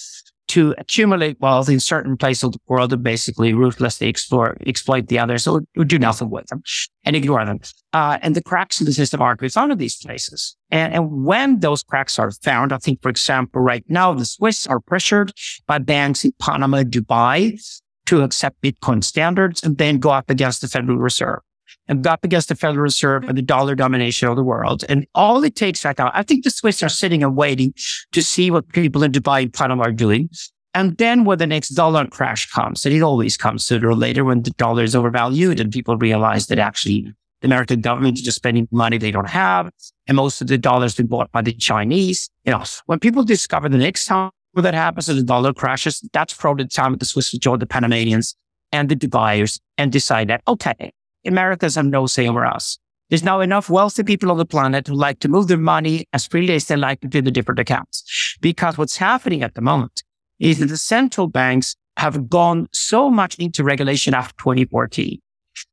[0.49, 5.19] to accumulate wealth in certain places of the world and basically ruthlessly explore, exploit the
[5.19, 6.63] others or, or do nothing with them
[7.05, 7.61] and ignore them.
[7.93, 10.57] Uh, and the cracks in the system are found in these places.
[10.71, 14.67] And, and when those cracks are found, I think, for example, right now, the Swiss
[14.67, 15.33] are pressured
[15.67, 17.61] by banks in Panama, Dubai
[18.07, 21.41] to accept Bitcoin standards and then go up against the Federal Reserve
[21.89, 24.85] and up against the Federal Reserve and the dollar domination of the world.
[24.89, 27.75] And all it takes right now, I think the Swiss are sitting and waiting
[28.13, 30.29] to see what people in Dubai and Panama are doing.
[30.75, 34.25] And then when the next dollar crash comes, and it always comes sooner or later
[34.25, 38.37] when the dollar is overvalued and people realize that actually the American government is just
[38.37, 39.71] spending money they don't have.
[40.07, 42.29] And most of the dollars been bought by the Chinese.
[42.45, 46.35] You know, when people discover the next time that happens and the dollar crashes, that's
[46.35, 48.35] probably the time that the Swiss will join the Panamanians
[48.73, 50.93] and the Dubaiers and decide that, okay,
[51.27, 52.79] Americans have no say over us.
[53.11, 56.27] There's now enough wealthy people on the planet who like to move their money as
[56.27, 58.37] freely as they like to do the different accounts.
[58.41, 60.03] Because what's happening at the moment
[60.39, 65.19] is that the central banks have gone so much into regulation after 2014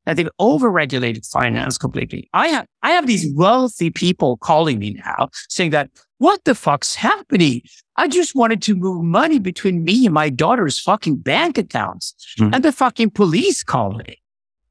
[0.06, 2.28] that they've overregulated finance completely.
[2.34, 6.96] I have, I have these wealthy people calling me now saying that, what the fuck's
[6.96, 7.62] happening?
[7.98, 12.56] I just wanted to move money between me and my daughter's fucking bank accounts Mhm.
[12.56, 14.18] and the fucking police called me.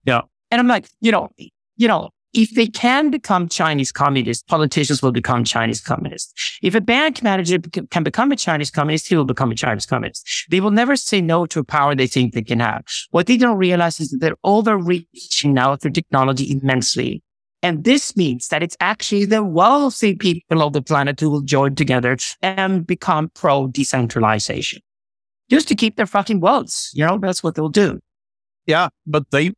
[0.05, 0.23] Yeah.
[0.55, 1.31] And I'm like, you know,
[1.77, 6.33] you know, if they can become Chinese communists, politicians will become Chinese communists.
[6.63, 10.47] If a bank manager can become a Chinese communist, he will become a Chinese communist.
[10.51, 12.85] They will never say no to a power they think they can have.
[13.11, 17.21] What they don't realize is that they're overreaching now through technology immensely.
[17.65, 21.75] And this means that it's actually the wealthy people of the planet who will join
[21.75, 24.83] together and become pro decentralization.
[25.51, 26.91] Just to keep their fucking wealth.
[26.93, 27.99] You know, that's what they'll do.
[28.67, 29.53] yeah, but they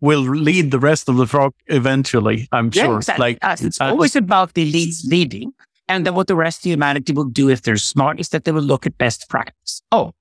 [0.00, 2.48] will lead the rest of the frog eventually.
[2.52, 2.96] I'm sure.
[2.98, 3.22] exactly.
[3.22, 5.52] Like Uh, it's uh, always about the elites leading.
[5.88, 8.52] And then what the rest of humanity will do if they're smart is that they
[8.52, 9.82] will look at best practice.
[9.92, 10.12] Oh,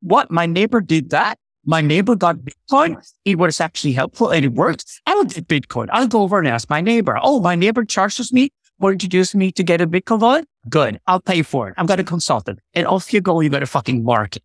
[0.00, 0.30] what?
[0.30, 1.38] My neighbor did that.
[1.66, 3.04] My neighbor got Bitcoin.
[3.24, 5.00] It was actually helpful and it worked.
[5.06, 5.88] I will get Bitcoin.
[5.90, 7.18] I'll go over and ask my neighbor.
[7.20, 10.48] Oh, my neighbor charges me or introduced me to get a Bitcoin wallet.
[10.68, 11.00] Good.
[11.06, 11.74] I'll pay for it.
[11.76, 12.60] I'm going to consult consultant.
[12.74, 13.40] And off you go.
[13.40, 14.42] You got a fucking market.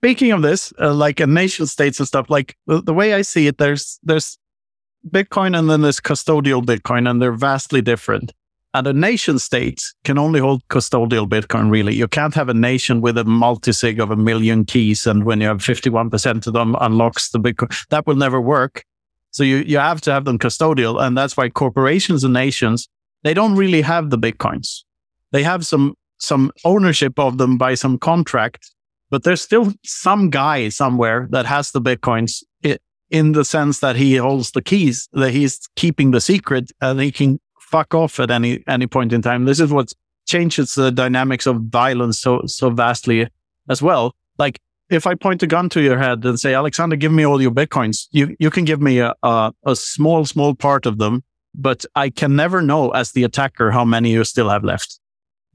[0.00, 3.22] Speaking of this, uh, like a nation states and stuff, like the, the way I
[3.22, 4.38] see it, there's there's
[5.06, 8.32] Bitcoin and then there's custodial Bitcoin, and they're vastly different.
[8.72, 11.94] And a nation state can only hold custodial Bitcoin, really.
[11.94, 15.40] You can't have a nation with a multi sig of a million keys, and when
[15.40, 17.70] you have 51% of them unlocks the Bitcoin.
[17.88, 18.84] That will never work.
[19.32, 21.00] So you, you have to have them custodial.
[21.00, 22.88] And that's why corporations and nations,
[23.22, 24.82] they don't really have the Bitcoins.
[25.32, 28.70] They have some some ownership of them by some contract,
[29.10, 32.42] but there's still some guy somewhere that has the Bitcoins
[33.10, 37.10] in the sense that he holds the keys, that he's keeping the secret and he
[37.10, 39.44] can fuck off at any any point in time.
[39.44, 39.92] This is what
[40.26, 43.28] changes the dynamics of violence so so vastly
[43.68, 44.14] as well.
[44.38, 47.42] Like if I point a gun to your head and say, Alexander, give me all
[47.42, 51.22] your bitcoins, you you can give me a a, a small small part of them,
[51.54, 55.00] but I can never know as the attacker how many you still have left.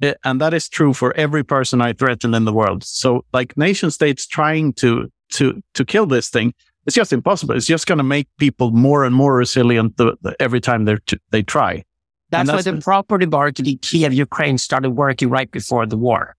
[0.02, 2.84] Eh, and that is true for every person I threaten in the world.
[2.84, 6.54] So, like nation states trying to to to kill this thing,
[6.86, 7.56] it's just impossible.
[7.56, 10.98] It's just going to make people more and more resilient the, the, every time they
[11.32, 11.84] they try.
[12.30, 16.35] That's, that's why the property market in Kiev, Ukraine started working right before the war.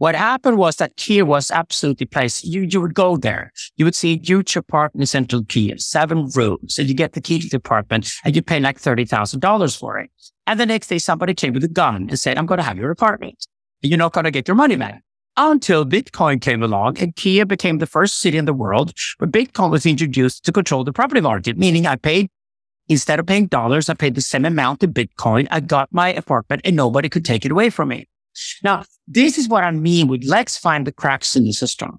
[0.00, 2.42] What happened was that Kiev was absolutely placed.
[2.42, 3.52] You, you would go there.
[3.76, 7.20] You would see a huge apartment in central Kiev, seven rooms, and you get the
[7.20, 10.10] key to the apartment and you pay like $30,000 for it.
[10.46, 12.78] And the next day somebody came with a gun and said, I'm going to have
[12.78, 13.44] your apartment.
[13.82, 15.02] You're not going to get your money back.
[15.36, 19.70] Until Bitcoin came along and Kiev became the first city in the world where Bitcoin
[19.70, 22.30] was introduced to control the property market, meaning I paid
[22.88, 25.46] Instead of paying dollars, I paid the same amount in Bitcoin.
[25.50, 28.08] I got my apartment and nobody could take it away from me.
[28.62, 31.98] Now, this is what I mean with let's find the cracks in the system.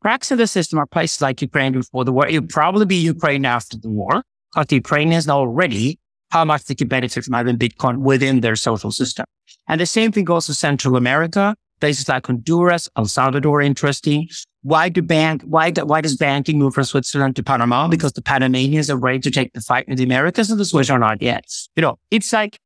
[0.00, 2.26] Cracks in the system are places like Ukraine before the war.
[2.28, 5.98] It would probably be Ukraine after the war, because the Ukrainians know already
[6.30, 9.26] how much they can benefit from having Bitcoin within their social system.
[9.66, 14.28] And the same thing goes to Central America, places like Honduras, El Salvador, interesting.
[14.62, 17.88] Why do bank, why, do, why does banking move from Switzerland to Panama?
[17.88, 20.90] Because the Panamanians are ready to take the fight in the Americas and the Swiss
[20.90, 21.44] are not yet.
[21.76, 22.58] You know, it's like,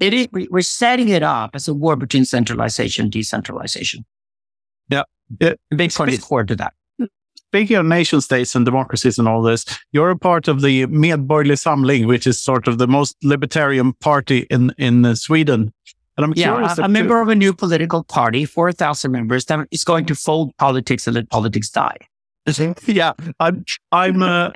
[0.00, 4.04] it is, we're setting it up as a war between centralization and decentralization.
[4.88, 5.02] Yeah.
[5.40, 6.74] It, Bitcoin is core to that.
[7.36, 11.56] Speaking of nation states and democracies and all this, you're a part of the Medborgerlig
[11.56, 15.72] Samling, which is sort of the most libertarian party in, in uh, Sweden.
[16.18, 16.78] And I'm yeah, curious.
[16.78, 20.54] A, a member of a new political party, 4,000 members, that is going to fold
[20.58, 21.96] politics and let politics die.
[22.86, 24.50] yeah, I'm, I'm, uh,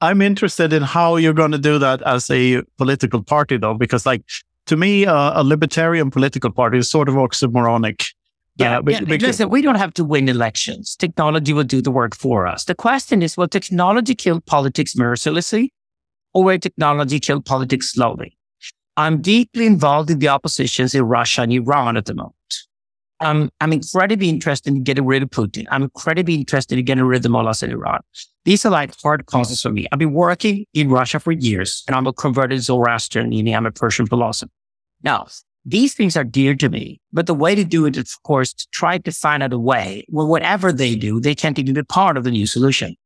[0.00, 4.06] I'm interested in how you're going to do that as a political party, though, because
[4.06, 4.22] like
[4.68, 8.12] to me, uh, a libertarian political party is sort of oxymoronic.
[8.56, 10.96] Yeah, uh, yeah listen, we don't have to win elections.
[10.96, 12.64] Technology will do the work for us.
[12.64, 15.72] The question is, will technology kill politics mercilessly
[16.34, 18.36] or will technology kill politics slowly?
[18.96, 22.34] I'm deeply involved in the oppositions in Russia and Iran at the moment.
[23.20, 25.66] Um, I'm incredibly interested in getting rid of Putin.
[25.70, 28.00] I'm incredibly interested in getting rid of the mullahs in Iran.
[28.44, 29.86] These are like hard causes for me.
[29.92, 33.72] I've been working in Russia for years and I'm a converted Zoroastrian, meaning I'm a
[33.72, 34.50] Persian philosopher.
[35.02, 35.26] Now,
[35.64, 38.52] these things are dear to me, but the way to do it is, of course,
[38.54, 41.82] to try to find out a way where whatever they do, they can't even be
[41.82, 42.96] part of the new solution.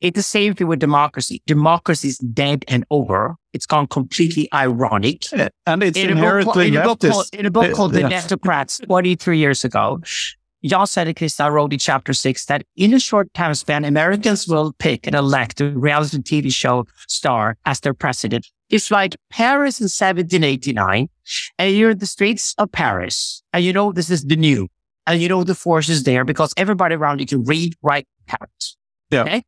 [0.00, 1.42] It's the same thing with democracy.
[1.46, 3.36] Democracy is dead and over.
[3.52, 5.26] It's gone completely ironic.
[5.66, 8.00] And it's in inherently a book, in a book called, in a book called The
[8.02, 10.00] Netocrats 23 years ago,
[10.62, 15.06] Jan Söderqvist wrote in chapter six that in a short time span, Americans will pick
[15.06, 18.46] and elect a reality TV show star as their president.
[18.70, 21.08] It's like Paris in 1789
[21.58, 24.68] and you're in the streets of Paris and you know this is the new
[25.06, 28.64] and you know the force is there because everybody around you can read, write, count.
[29.10, 29.22] Yeah.
[29.22, 29.42] Okay?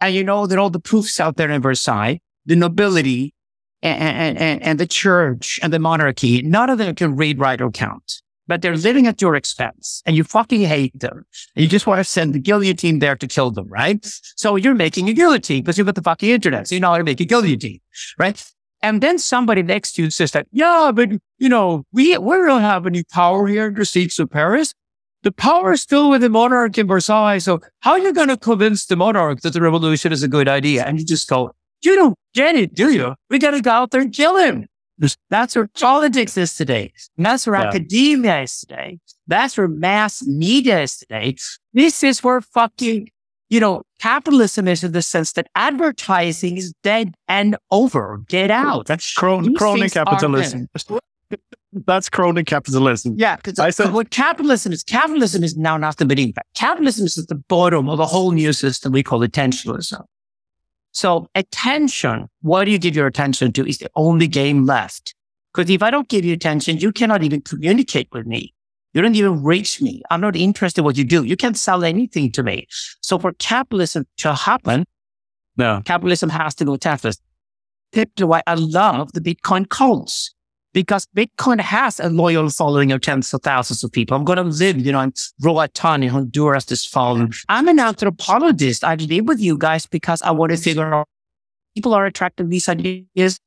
[0.00, 3.34] And you know that all the proofs out there in Versailles, the nobility
[3.82, 7.70] and, and, and the church and the monarchy, none of them can read, write, or
[7.70, 11.24] count but they're living at your expense and you fucking hate them.
[11.54, 14.04] And you just want to send the guillotine there to kill them, right?
[14.36, 16.68] So you're making a guillotine because you've got the fucking internet.
[16.68, 17.80] So you know how to make a guillotine,
[18.18, 18.44] right?
[18.86, 22.60] And then somebody next to you says that, yeah, but you know, we, we don't
[22.60, 24.74] have any power here in the streets of Paris.
[25.24, 27.38] The power is still with the monarch in Versailles.
[27.38, 30.46] So how are you going to convince the monarch that the revolution is a good
[30.46, 30.84] idea?
[30.84, 31.50] And you just go,
[31.82, 33.16] you don't get it, do you?
[33.28, 34.68] We got to go out there and kill him.
[35.30, 36.92] That's where politics is today.
[37.16, 37.66] And that's where yeah.
[37.66, 39.00] academia is today.
[39.26, 41.34] That's where mass media is today.
[41.72, 43.10] This is where fucking,
[43.48, 48.22] you know, capitalism is in the sense that advertising is dead and over.
[48.28, 48.86] Get out.
[48.86, 50.68] That's crony, crony capitalism.
[51.72, 53.16] That's crony capitalism.
[53.18, 56.34] Yeah, because what capitalism is, capitalism is now not the beginning.
[56.54, 60.04] Capitalism is at the bottom of a whole new system we call attentionalism.
[60.92, 65.14] So attention, what do you give your attention to is the only game left.
[65.52, 68.54] Because if I don't give you attention, you cannot even communicate with me.
[68.96, 70.00] You don't even reach me.
[70.10, 71.22] I'm not interested in what you do.
[71.22, 72.66] You can't sell anything to me.
[73.02, 74.86] So for capitalism to happen,
[75.58, 75.82] no.
[75.84, 77.18] capitalism has to go taxless.
[77.92, 80.34] That's why I love the Bitcoin cults
[80.72, 84.16] because Bitcoin has a loyal following of tens of thousands of people.
[84.16, 87.28] I'm going to live, you know, in Roatan in Honduras this fall.
[87.50, 88.82] I'm an anthropologist.
[88.82, 91.06] I live with you guys because I want to figure out
[91.74, 93.38] people are attracted to these ideas.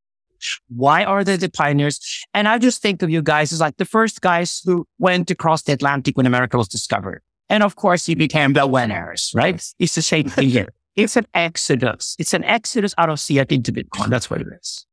[0.67, 2.25] Why are they the pioneers?
[2.33, 5.63] And I just think of you guys as like the first guys who went across
[5.63, 7.21] the Atlantic when America was discovered.
[7.49, 9.61] And of course, you became the winners, right?
[9.79, 10.69] It's the same thing here.
[10.95, 12.17] It's an exodus.
[12.19, 14.09] It's an exodus out of fiat into Bitcoin.
[14.09, 14.85] That's what it is.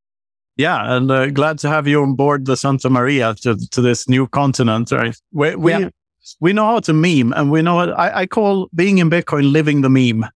[0.57, 4.09] Yeah, and uh, glad to have you on board the Santa Maria to, to this
[4.09, 4.93] new continent.
[4.93, 5.17] Right?
[5.33, 5.89] We we, yeah.
[6.41, 9.53] we know how to meme, and we know what I, I call being in Bitcoin
[9.53, 10.27] living the meme,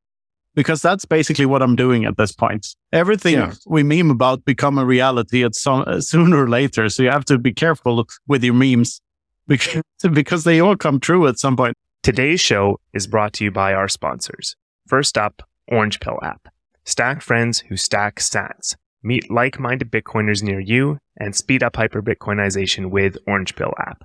[0.54, 2.74] because that's basically what I'm doing at this point.
[2.92, 3.54] Everything yeah.
[3.66, 6.88] we meme about become a reality at some uh, sooner or later.
[6.88, 9.00] So you have to be careful with your memes
[9.46, 9.82] because
[10.12, 11.74] because they all come true at some point.
[12.02, 14.57] Today's show is brought to you by our sponsors.
[14.86, 16.48] First up, Orange Pill app.
[16.84, 18.74] Stack friends who stack sats.
[19.03, 24.05] Meet like minded Bitcoiners near you and speed up hyper Bitcoinization with Orange Pill app.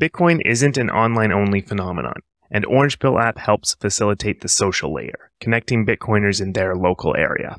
[0.00, 2.20] Bitcoin isn't an online only phenomenon,
[2.50, 7.56] and Orange Pill app helps facilitate the social layer, connecting Bitcoiners in their local area.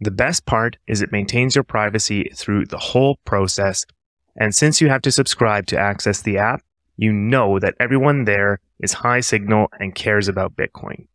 [0.00, 3.84] The best part is it maintains your privacy through the whole process,
[4.36, 6.62] and since you have to subscribe to access the app,
[6.96, 11.06] you know that everyone there is high signal and cares about Bitcoin.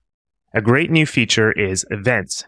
[0.53, 2.45] A great new feature is events,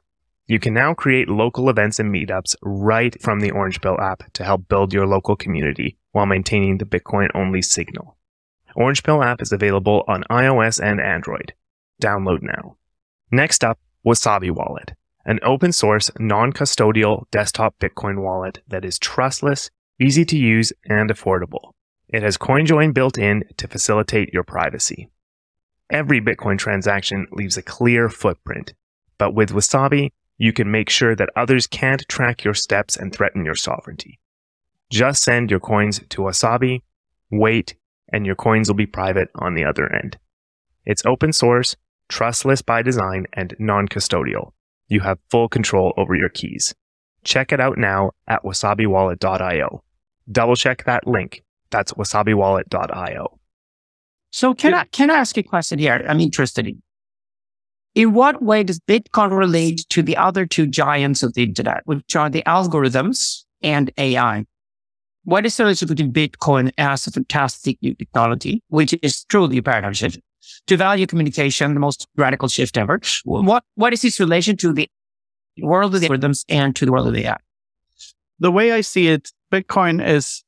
[0.50, 4.44] You can now create local events and meetups right from the Orange Pill app to
[4.44, 8.18] help build your local community while maintaining the Bitcoin only signal.
[8.76, 11.54] Orange Pill app is available on iOS and Android.
[12.02, 12.78] Download now.
[13.32, 14.94] Next up, Wasabi Wallet,
[15.26, 21.10] an open source, non custodial desktop Bitcoin wallet that is trustless, easy to use, and
[21.10, 21.72] affordable.
[22.08, 25.10] It has CoinJoin built in to facilitate your privacy.
[25.92, 28.74] Every Bitcoin transaction leaves a clear footprint,
[29.18, 33.46] but with Wasabi, you can make sure that others can't track your steps and threaten
[33.46, 34.20] your sovereignty.
[34.90, 36.82] Just send your coins to Wasabi,
[37.30, 37.76] wait,
[38.12, 40.18] and your coins will be private on the other end.
[40.86, 41.76] It's open source,
[42.08, 44.52] trustless by design, and non custodial.
[44.88, 46.74] You have full control over your keys.
[47.24, 49.84] Check it out now at wasabiwallet.io.
[50.32, 51.44] Double check that link.
[51.70, 53.40] That's wasabiwallet.io.
[54.32, 56.06] So can I can I ask a question here?
[56.08, 56.82] I'm interested in.
[57.96, 62.16] In what way does Bitcoin relate to the other two giants of the internet, which
[62.16, 64.46] are the algorithms and AI?
[65.30, 69.62] What is the relationship between Bitcoin as a fantastic new technology, which is truly a
[69.62, 70.20] paradigm shift,
[70.66, 73.00] to value communication, the most radical shift ever?
[73.26, 74.90] What what is its relation to the
[75.62, 77.38] world of the algorithms and to the world of the AI?
[78.40, 80.44] The way I see it, Bitcoin is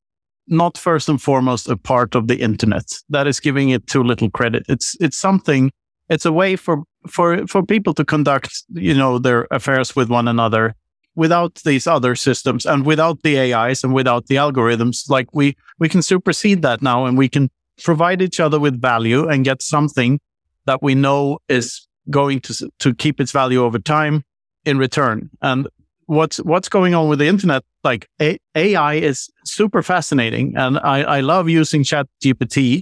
[0.47, 2.85] not first and foremost a part of the internet.
[3.07, 4.63] That is giving it too little credit.
[4.67, 5.69] It's it's something.
[6.09, 10.27] It's a way for for for people to conduct you know their affairs with one
[10.27, 10.73] another
[11.15, 15.09] without these other systems and without the AIs and without the algorithms.
[15.09, 17.49] Like we we can supersede that now, and we can
[17.83, 20.19] provide each other with value and get something
[20.65, 24.23] that we know is going to to keep its value over time
[24.65, 25.29] in return.
[25.41, 25.67] And
[26.11, 31.03] what's what's going on with the internet like A- ai is super fascinating and i
[31.03, 32.81] i love using chat gpt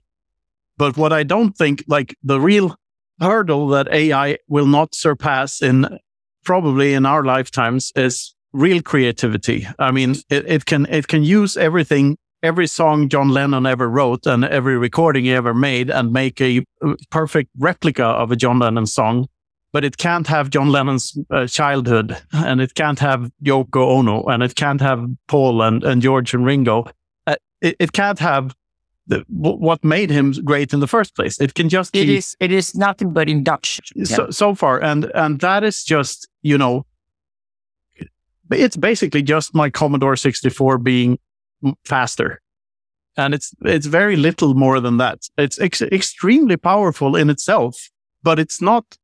[0.77, 2.75] but what i don't think like the real
[3.21, 5.99] hurdle that ai will not surpass in
[6.49, 11.55] probably in our lifetimes is real creativity i mean it, it can it can use
[11.55, 16.41] everything every song john lennon ever wrote and every recording he ever made and make
[16.41, 16.63] a
[17.11, 19.27] perfect replica of a john lennon song
[19.71, 24.41] but it can't have John Lennon's uh, childhood, and it can't have Yoko Ono, and
[24.41, 26.85] it can't have Paul and, and George and Ringo.
[27.27, 28.55] Uh, it, it, can't have
[29.10, 31.41] the, what made him great in the first place.
[31.41, 34.30] It can just it be, is it is nothing but induction so, yeah.
[34.30, 36.86] so far, and and that is just you know,
[38.51, 41.20] it's basically just my Commodore sixty four being
[41.84, 42.39] faster.
[43.18, 45.28] And it's it's very little more than that.
[45.38, 47.89] It's ex- extremely powerful in itself,
[48.24, 48.97] but it's not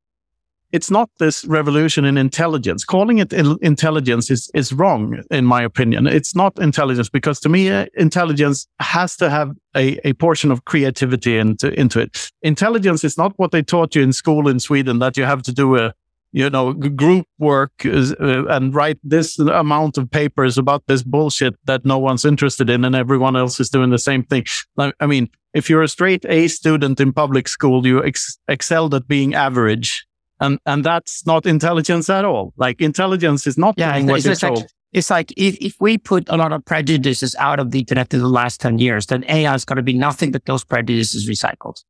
[0.72, 2.84] it's not this revolution in intelligence.
[2.84, 6.07] Calling it intelligence is, is wrong, in my opinion.
[6.07, 10.66] It's not intelligence because to me, uh, intelligence has to have a, a portion of
[10.66, 12.32] creativity into, into it.
[12.41, 15.53] Intelligence is not what they taught you in school in Sweden that you have to
[15.53, 15.93] do a,
[16.32, 21.86] you know, group work uh, and write this amount of papers about this bullshit that
[21.86, 24.45] no one's interested in and everyone else is doing the same thing.
[24.78, 29.07] I mean, if you're a straight A student in public school, you ex- excelled at
[29.07, 30.05] being average
[30.39, 32.53] and and that's not intelligence at all.
[32.57, 36.38] Like intelligence is not yeah, what it's, like, it's like if, if we put a
[36.38, 39.65] lot of prejudices out of the internet in the last 10 years, then AI is
[39.65, 41.83] going to be nothing but those prejudices recycled.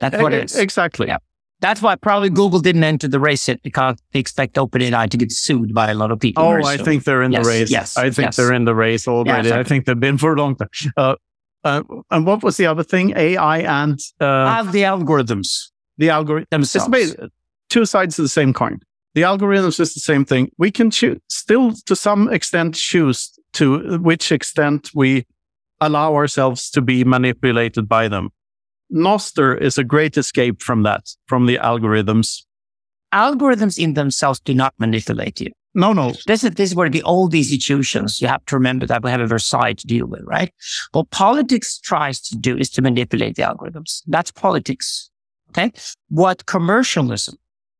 [0.00, 0.56] That's what it is.
[0.56, 1.08] Exactly.
[1.08, 1.18] Yeah.
[1.60, 5.32] That's why probably Google didn't enter the race yet because they expect OpenAI to get
[5.32, 6.44] sued by a lot of people.
[6.44, 7.70] Oh, I think they're in yes, the race.
[7.70, 8.36] Yes, I think yes.
[8.36, 9.52] they're in the race already.
[9.52, 10.68] I think they've been for a long time.
[10.98, 11.14] Uh,
[11.64, 13.14] uh, and what was the other thing?
[13.16, 15.70] AI and uh, the algorithms.
[15.98, 17.16] The algorithms themselves
[17.68, 18.80] two sides of the same coin.
[19.14, 20.50] The algorithms is the same thing.
[20.58, 25.26] We can choose, still to some extent choose to which extent we
[25.80, 28.30] allow ourselves to be manipulated by them.
[28.94, 32.44] Nostr is a great escape from that, from the algorithms.
[33.12, 35.50] Algorithms in themselves do not manipulate you.
[35.74, 36.14] No, no.
[36.26, 39.20] This is, this is where the old institutions, you have to remember that we have
[39.20, 40.52] a Versailles to deal with, right?
[40.92, 44.02] What politics tries to do is to manipulate the algorithms.
[44.06, 45.10] That's politics.
[45.50, 45.72] Okay.
[46.08, 47.36] What commercialism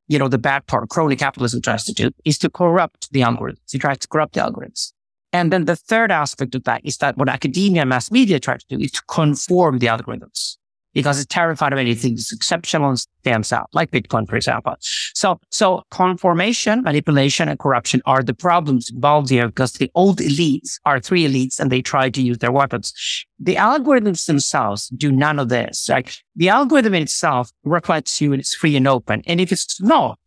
[0.07, 3.73] you know, the bad part, crony capitalism tries to do is to corrupt the algorithms.
[3.73, 4.93] It tries to corrupt the algorithms.
[5.33, 8.57] And then the third aspect of that is that what academia and mass media try
[8.57, 10.57] to do is to conform the algorithms
[10.97, 14.75] because it's terrified of anything that's exceptional and stands out, like Bitcoin, for example.
[14.79, 20.79] So, so conformation, manipulation, and corruption are the problems involved here because the old elites
[20.85, 22.91] are three elites and they try to use their weapons.
[23.37, 25.87] The algorithms themselves do none of this.
[25.87, 29.21] Like the algorithm itself reflects you and it's free and open.
[29.27, 30.17] And if it's not,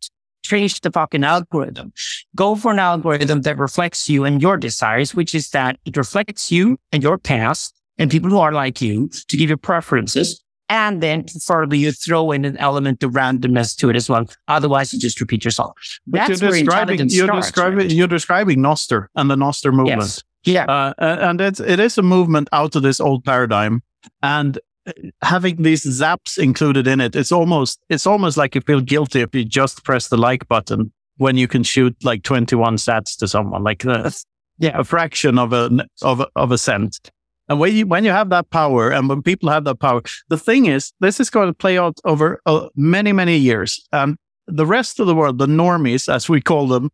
[0.41, 1.91] change the fucking algorithm.
[2.33, 6.49] Go for an algorithm that reflects you and your desires, which is that it reflects
[6.49, 10.41] you and your past and people who are like you to give you preferences
[10.71, 14.25] And then further, you throw in an element of randomness to it as well.
[14.47, 15.73] Otherwise, you just repeat yourself.
[16.07, 17.91] But That's you're where describing you're starts, describing right?
[17.91, 19.99] you're describing Nostr and the Nostr movement.
[19.99, 20.23] Yes.
[20.45, 20.63] Yeah.
[20.63, 23.83] Uh, and it's, it is a movement out of this old paradigm.
[24.23, 24.57] And
[24.87, 29.19] uh, having these zaps included in it, it's almost it's almost like you feel guilty
[29.19, 33.27] if you just press the like button when you can shoot like 21 sats to
[33.27, 34.09] someone, like uh,
[34.57, 34.79] Yeah.
[34.79, 37.11] a fraction of a of a, of a cent.
[37.51, 40.37] And when you when you have that power, and when people have that power, the
[40.37, 44.15] thing is, this is going to play out over uh, many many years, and
[44.47, 46.89] the rest of the world, the normies as we call them,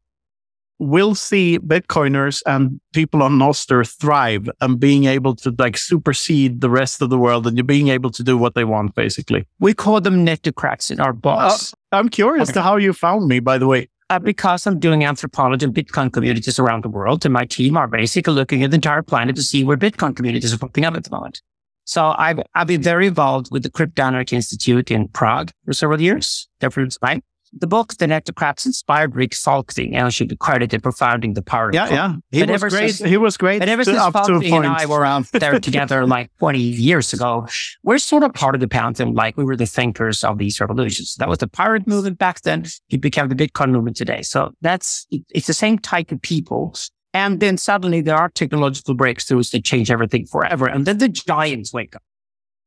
[0.79, 6.71] will see Bitcoiners and people on Nostr thrive and being able to like supersede the
[6.71, 9.45] rest of the world and you're being able to do what they want, basically.
[9.59, 11.75] We call them netocrats in our box.
[11.91, 13.89] I'm curious to how you found me, by the way.
[14.09, 17.89] Uh, because I'm doing anthropology in Bitcoin communities around the world, and my team are
[17.89, 21.03] basically looking at the entire planet to see where Bitcoin communities are popping up at
[21.03, 21.41] the moment.
[21.83, 26.47] So I've, I've been very involved with the Cryptanarchy Institute in Prague for several years.
[26.61, 27.21] Therefore, my,
[27.59, 29.35] the book, The Netocrats, inspired Rick
[29.77, 31.71] and I should be credited for founding the power.
[31.73, 32.15] Yeah, yeah.
[32.31, 32.95] He But was great.
[32.95, 34.65] since- he was great But ever since up to a Falky and.
[34.65, 37.47] I were out there together like 20 years ago,
[37.83, 39.13] we're sort of part of the pantheon.
[39.13, 41.15] Like we were the thinkers of these revolutions.
[41.15, 42.65] That was the pirate movement back then.
[42.89, 44.21] It became the Bitcoin movement today.
[44.21, 46.75] So that's, it- it's the same type of people.
[47.13, 50.67] And then suddenly there are technological breakthroughs that change everything forever.
[50.67, 52.03] And then the giants wake up.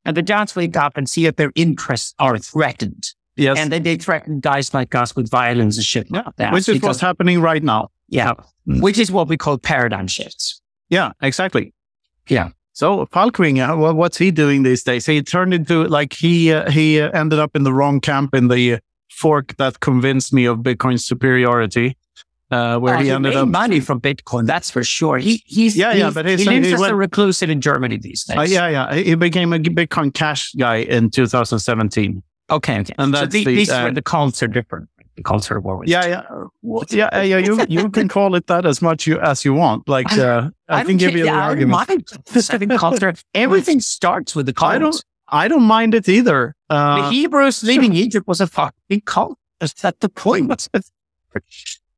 [0.04, 3.10] And the giants wake up and see that their interests are threatened.
[3.40, 3.58] Yes.
[3.58, 6.52] And then they threaten guys like us with violence and shit like that.
[6.52, 7.88] which is because- what's happening right now.
[8.08, 8.32] yeah,
[8.68, 8.80] Mm.
[8.82, 10.60] which is what we call paradigm shifts.
[10.88, 11.72] Yeah, exactly.
[12.28, 12.48] Yeah.
[12.72, 15.06] So Falkvinge, uh, wha- what's he doing these days?
[15.06, 18.48] He turned into like he uh, he uh, ended up in the wrong camp in
[18.48, 18.78] the uh,
[19.10, 21.96] fork that convinced me of Bitcoin's superiority,
[22.50, 23.48] uh, where Oh, he ended made up.
[23.48, 24.46] money from Bitcoin.
[24.46, 25.18] That's for sure.
[25.18, 27.60] He he's Yeah, yeah, he's- but he he's- lives he as went- a recluse in
[27.60, 28.38] Germany these days.
[28.38, 28.94] Uh, yeah, yeah.
[28.94, 32.22] He became a Bitcoin Cash guy in 2017.
[32.50, 32.80] Okay.
[32.80, 32.94] Okay.
[32.98, 34.88] And so the, the, these uh, are the cults are different.
[35.16, 35.82] The cults are war.
[35.84, 36.22] Yeah, yeah,
[36.62, 37.38] Well, yeah, yeah.
[37.38, 39.88] You you can call it that as much you, as you want.
[39.88, 41.88] Like uh, I, don't can give you the yeah, I don't argument.
[41.88, 43.12] mind the second culture.
[43.34, 44.72] Everything starts with the cult.
[44.72, 46.56] I don't- I don't mind it either.
[46.68, 49.38] the Uh, Hebrews leaving Egypt was a fucking cult.
[49.60, 50.68] Is that the point?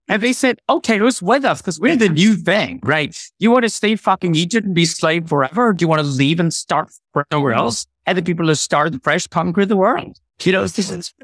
[0.08, 1.62] And they said, okay, who's with us?
[1.62, 3.16] Because we're the new thing, right?
[3.38, 5.68] You want to stay fucking Egypt and be slave forever?
[5.68, 6.90] Or do you want to leave and start
[7.32, 7.86] somewhere else?
[8.06, 10.18] And the people who start fresh conquer the world.
[10.42, 11.14] You know, this is,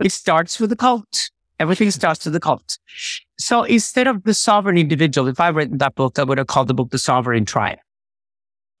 [0.00, 1.30] it starts with the cult.
[1.60, 2.78] Everything starts with the cult.
[3.38, 6.66] So instead of the sovereign individual, if I've written that book, I would have called
[6.68, 7.78] the book The Sovereign Tribe.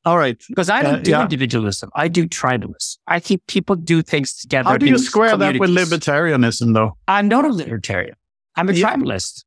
[0.06, 0.38] all right.
[0.48, 1.22] Because I don't Uh, do yeah.
[1.22, 1.88] individualism.
[1.94, 2.98] I do tribalism.
[3.06, 4.68] I think people do things together.
[4.68, 6.98] How do you square that with libertarianism, though?
[7.08, 8.16] I'm not a libertarian.
[8.56, 8.84] I'm a Yeah.
[8.96, 9.44] tribalist.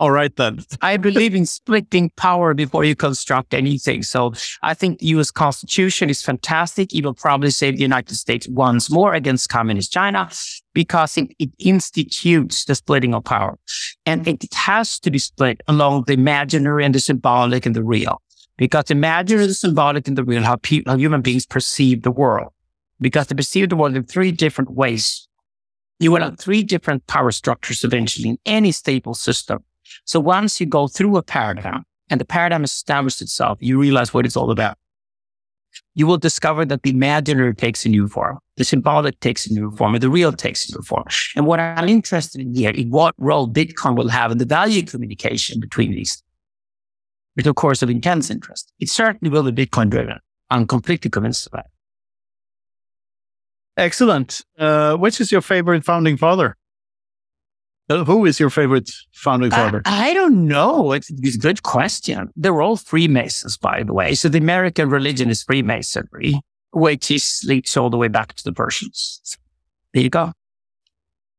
[0.00, 0.60] All right then.
[0.80, 4.02] I believe in splitting power before you construct anything.
[4.02, 4.32] So
[4.62, 6.94] I think the US Constitution is fantastic.
[6.94, 10.30] It will probably save the United States once more against communist China
[10.72, 13.58] because it, it institutes the splitting of power.
[14.06, 17.82] And it, it has to be split along the imaginary and the symbolic and the
[17.82, 18.22] real.
[18.56, 22.10] Because the imaginary, the symbolic, and the real, how, pe- how human beings perceive the
[22.10, 22.52] world.
[23.00, 25.28] Because they perceive the world in three different ways.
[26.00, 29.64] You will have three different power structures eventually in any stable system.
[30.04, 34.26] So once you go through a paradigm and the paradigm establishes itself, you realize what
[34.26, 34.76] it's all about.
[35.94, 39.70] You will discover that the imaginary takes a new form, the symbolic takes a new
[39.72, 41.04] form, and the real takes a new form.
[41.36, 44.82] And what I'm interested in here is what role Bitcoin will have in the value
[44.82, 46.22] communication between these.
[47.34, 48.72] Which of course of intense interest.
[48.80, 50.18] It certainly will be Bitcoin driven.
[50.50, 51.66] I'm completely convinced of that.
[53.76, 54.44] Excellent.
[54.58, 56.56] Uh, which is your favorite founding father?
[57.88, 59.82] Who is your favorite founding I, father?
[59.86, 60.92] I don't know.
[60.92, 62.30] It's, it's a good question.
[62.36, 64.14] They're all Freemasons, by the way.
[64.14, 66.38] So the American religion is Freemasonry,
[66.72, 69.20] which is leads all the way back to the Persians.
[69.22, 69.38] So
[69.94, 70.32] there you go.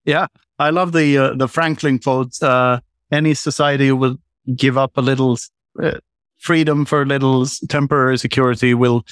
[0.05, 0.27] Yeah,
[0.57, 2.41] I love the uh, the Franklin quote.
[2.41, 2.79] Uh,
[3.11, 4.17] any society will
[4.55, 5.37] give up a little
[5.81, 5.99] uh,
[6.39, 9.05] freedom for a little temporary security will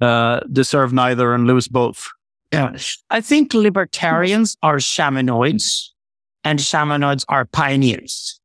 [0.00, 2.08] uh, deserve neither and lose both.
[2.52, 2.76] Yeah.
[3.10, 5.90] I think libertarians are shamanoids
[6.46, 8.40] and shamanoids are pioneers.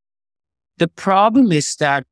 [0.78, 2.06] The problem is that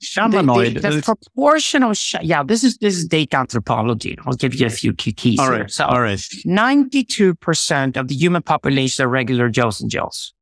[0.00, 0.74] Shamanoid.
[0.74, 4.16] The, the, the proportion of sh- yeah, this is this is data anthropology.
[4.24, 5.62] I'll give you a few key keys all here.
[5.62, 5.70] right.
[5.70, 6.18] So all right.
[6.18, 10.32] 92% of the human population are regular Joes and Jills.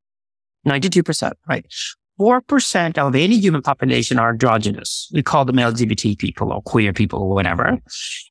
[0.68, 1.64] 92%, right?
[2.20, 5.11] 4% of any human population are androgynous.
[5.14, 7.78] We call them LGBT people or queer people or whatever.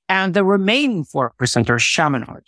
[0.07, 1.29] And the remaining 4%
[1.69, 2.45] are shamanoid.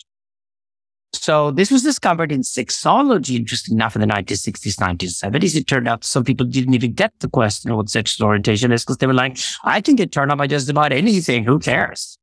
[1.14, 5.56] So this was discovered in sexology, interesting enough, in the 1960s, 1970s.
[5.56, 8.84] It turned out some people didn't even get the question of what sexual orientation is
[8.84, 11.44] because they were like, I can get turned on by just about anything.
[11.44, 12.18] Who cares?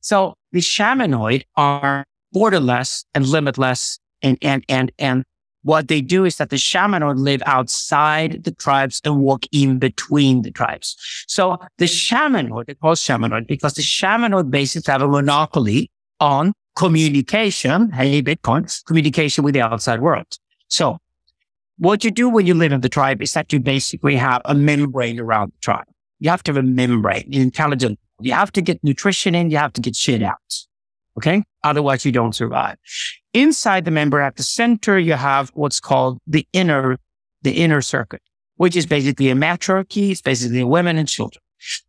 [0.00, 2.04] So the shamanoid are
[2.34, 3.98] borderless and limitless.
[4.22, 5.24] And, and, and, and
[5.62, 10.42] what they do is that the shamanoid live outside the tribes and walk in between
[10.42, 10.96] the tribes.
[11.26, 17.90] So the shamanoid, they call shamanoid because the shamanoid basically have a monopoly on communication.
[17.90, 20.38] Hey, Bitcoin, communication with the outside world.
[20.68, 20.98] So
[21.78, 24.54] what you do when you live in the tribe is that you basically have a
[24.54, 25.86] membrane around the tribe.
[26.20, 27.98] You have to have a membrane, intelligent.
[28.20, 29.50] You have to get nutrition in.
[29.50, 30.38] You have to get shit out.
[31.18, 31.42] Okay.
[31.64, 32.76] Otherwise you don't survive.
[33.34, 36.98] Inside the membrane at the center, you have what's called the inner,
[37.42, 38.22] the inner circuit,
[38.56, 40.12] which is basically a matriarchy.
[40.12, 41.42] It's basically women and children.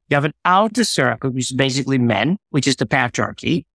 [0.09, 3.65] You have an outer circuit, which is basically men, which is the patriarchy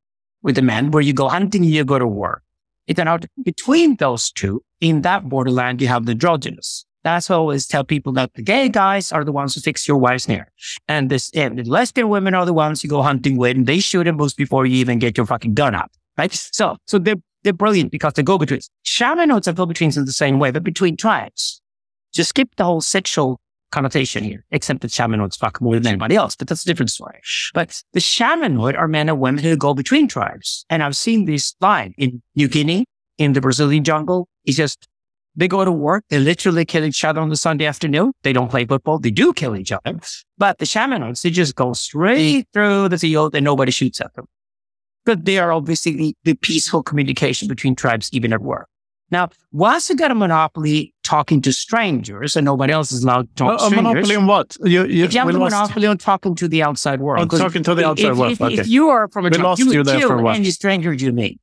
[0.43, 2.43] with the men, where you go hunting, you go to war.
[2.87, 6.85] It then out between those two, in that borderland, you have the androgynous.
[7.05, 9.87] That's why I always tell people that the gay guys are the ones who fix
[9.87, 10.51] your wife's hair.
[10.89, 13.79] And this, and the lesbian women are the ones you go hunting with and they
[13.79, 15.91] shoot and boost before you even get your fucking gun up.
[16.17, 16.33] Right?
[16.33, 18.69] So, so they're, they're brilliant because they go betweens.
[18.85, 21.61] Shamanoids are go betweens in the same way, but between tribes.
[22.13, 26.37] Just skip the whole sexual connotation here, except that shamanoids fuck more than anybody else,
[26.37, 27.21] but that's a different story.
[27.55, 30.65] But the shamanoid are men and women who go between tribes.
[30.71, 32.87] And I've seen this line in New Guinea,
[33.19, 34.29] in the Brazilian jungle.
[34.45, 34.89] It's just,
[35.37, 36.05] they go to work.
[36.09, 38.13] They literally kill each other on the Sunday afternoon.
[38.23, 38.99] They don't play football.
[38.99, 39.99] They do kill each other.
[40.37, 44.27] But the shamanoids, they just go straight through the field and nobody shoots at them.
[45.05, 48.69] But they are obviously the, the peaceful communication between tribes, even at work.
[49.11, 53.35] Now, once you got a monopoly talking to strangers and nobody else is allowed to
[53.35, 54.57] talk A, to a monopoly on what?
[54.63, 57.29] You, you, if you have a monopoly on talking to the outside world.
[57.31, 58.55] 'Cause talking to the if- outside if, world, If, okay.
[58.61, 60.35] if you are from a We lost you, you there kill for a while.
[60.37, 61.41] any stranger you meet,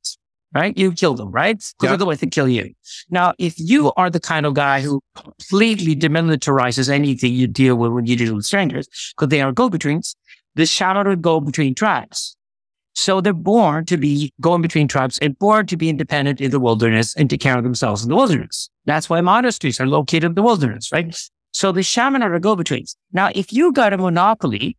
[0.54, 0.78] right?
[0.78, 1.58] You kill them, right?
[1.58, 1.94] Because Yeah.
[1.94, 2.74] otherwise they kill you.
[3.10, 7.92] Now, if you are the kind of guy who completely demilitarizes anything you deal with
[7.92, 8.88] when you deal with strangers,
[9.18, 10.16] because they are go-betweens,
[10.54, 12.38] the shadow would go between tribes.
[12.96, 16.62] So they're born to be going between tribes and born to be independent in the
[16.62, 18.70] wilderness and to care of themselves in the wilderness.
[18.86, 21.16] That's why monasteries are located in the wilderness, right?
[21.52, 22.96] So the shaman are the go-betweens.
[23.12, 24.78] Now, if you got a monopoly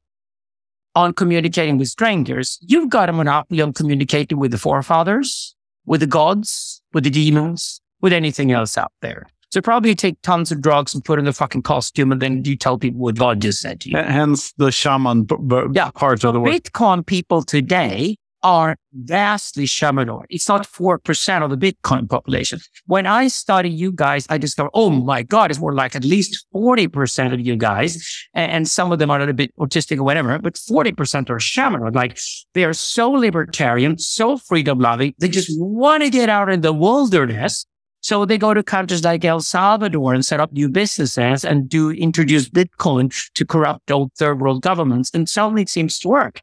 [0.95, 5.55] on communicating with strangers, you've got a monopoly on communicating with the forefathers,
[5.85, 9.27] with the gods, with the demons, with anything else out there.
[9.51, 12.57] So probably take tons of drugs and put in the fucking costume and then you
[12.57, 13.97] tell people what God just said to you.
[13.97, 15.90] Hence the shaman b- b- Yeah.
[15.90, 16.53] part of the word.
[16.53, 20.24] Bitcoin people today are vastly shamanoid.
[20.30, 22.61] It's not 4% of the Bitcoin population.
[22.86, 26.47] When I study you guys, I discover, oh my God, it's more like at least
[26.55, 28.07] 40% of you guys.
[28.34, 31.38] And, and some of them are a little bit autistic or whatever, but 40% are
[31.38, 31.94] shamanoid.
[31.94, 32.18] Like
[32.55, 35.14] they are so libertarian, so freedom loving.
[35.18, 37.64] They just want to get out in the wilderness.
[38.07, 41.91] So they go to countries like El Salvador and set up new businesses and do
[41.91, 45.11] introduce Bitcoin to corrupt old third world governments.
[45.13, 46.41] And suddenly it seems to work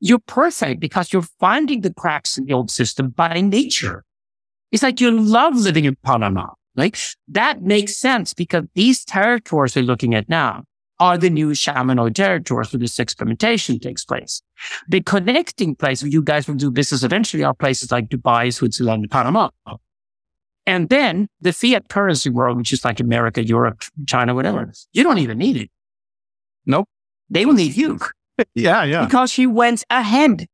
[0.00, 4.04] you're perfect because you're finding the cracks in the old system by nature.
[4.72, 6.48] It's like you love living in Panama.
[6.76, 6.96] Like
[7.28, 10.64] that makes sense because these territories we're looking at now
[10.98, 14.40] are the new shamanoid territories where this experimentation takes place.
[14.88, 19.02] The connecting place where you guys will do business eventually are places like Dubai, Switzerland,
[19.02, 19.50] and Panama.
[20.66, 25.18] And then the fiat currency world, which is like America, Europe, China, whatever, you don't
[25.18, 25.70] even need it.
[26.66, 26.88] Nope.
[27.30, 27.98] They will need you
[28.54, 29.04] Yeah, yeah.
[29.04, 30.46] because you went ahead.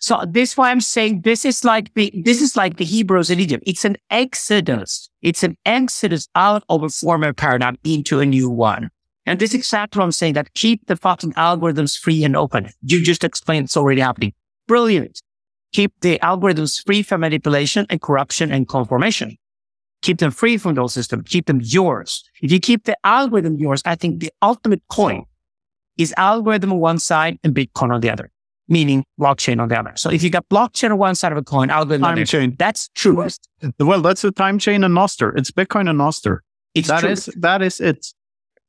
[0.00, 3.30] So this is why I'm saying this is like the this is like the Hebrews
[3.30, 3.62] in Egypt.
[3.66, 5.08] It's an exodus.
[5.22, 8.90] It's an exodus out of a former paradigm into a new one.
[9.26, 10.32] And this is exactly what I'm saying.
[10.34, 12.70] That keep the fucking algorithms free and open.
[12.82, 14.32] You just explained it's already happening.
[14.66, 15.20] Brilliant.
[15.72, 19.36] Keep the algorithms free from manipulation and corruption and conformation.
[20.02, 21.24] Keep them free from those systems.
[21.28, 22.22] Keep them yours.
[22.40, 25.24] If you keep the algorithm yours, I think the ultimate coin
[25.96, 28.30] is algorithm on one side and Bitcoin on the other,
[28.68, 29.92] meaning blockchain on the other.
[29.96, 32.22] So if you got blockchain on one side of a coin, algorithm on Time the
[32.22, 32.54] other, chain.
[32.58, 33.26] that's true.
[33.80, 35.36] Well, that's a time chain and Nostr.
[35.36, 36.38] It's Bitcoin and Nostr.
[36.74, 37.12] It's That truth.
[37.28, 38.06] is that is it.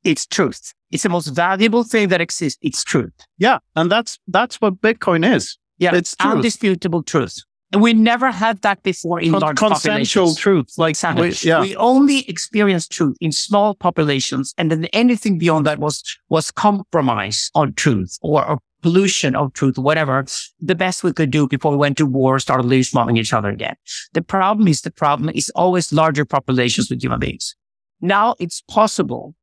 [0.04, 0.74] it's truth.
[0.90, 2.58] It's the most valuable thing that exists.
[2.64, 3.14] It's truth.
[3.38, 5.60] Yeah, and that's that's what Bitcoin is.
[5.78, 6.34] Yeah, It's truth.
[6.38, 7.44] undisputable truth.
[7.72, 10.74] And we never had that before in Con- large consensual truth.
[10.78, 11.30] Like Exactly.
[11.30, 16.04] we- yeah, We only experienced truth in small populations, and then anything beyond that was
[16.30, 20.26] was compromise on truth or, or pollution of truth, whatever.
[20.60, 23.76] The best we could do before we went to war, started mobbing each other again.
[24.14, 27.56] The problem is the problem is always larger populations with human beings.
[28.02, 29.36] Now it's possible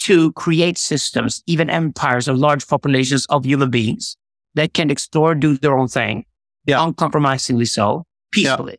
[0.00, 4.16] to create systems, even empires of large populations of human beings
[4.54, 6.24] that can explore, do their own thing,
[6.68, 6.84] Yeah.
[6.84, 8.78] uncompromisingly so, peacefully.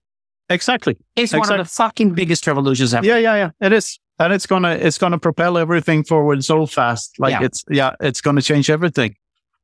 [0.49, 0.97] exactly.
[1.15, 3.05] It's one of the fucking biggest revolutions ever.
[3.05, 3.49] Yeah, yeah, yeah.
[3.67, 7.19] It is, and it's gonna it's gonna propel everything forward so fast.
[7.19, 7.43] Like Yeah.
[7.43, 9.15] it's yeah, it's gonna change everything.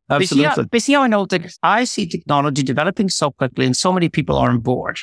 [0.07, 0.69] But see, Absolutely.
[0.71, 4.09] but see how I know that I see technology developing so quickly and so many
[4.09, 4.99] people are on board.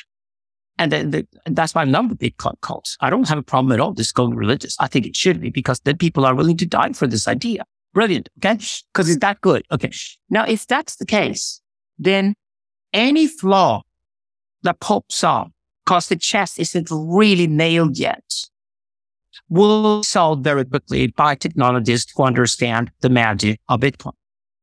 [0.79, 2.95] And then the, that's why I love the Bitcoin cult.
[2.99, 4.75] I don't have a problem at all just going religious.
[4.79, 7.63] I think it should be because then people are willing to die for this idea.
[7.93, 8.29] Brilliant.
[8.39, 8.57] Okay.
[8.93, 9.63] Because it's that good.
[9.71, 9.91] Okay.
[10.29, 11.61] Now, if that's the case,
[11.99, 12.33] then
[12.93, 13.81] any flaw
[14.63, 15.51] that pops up
[15.85, 18.23] because the chest isn't really nailed yet
[19.49, 24.13] will be solved very quickly by technologists who understand the magic of Bitcoin.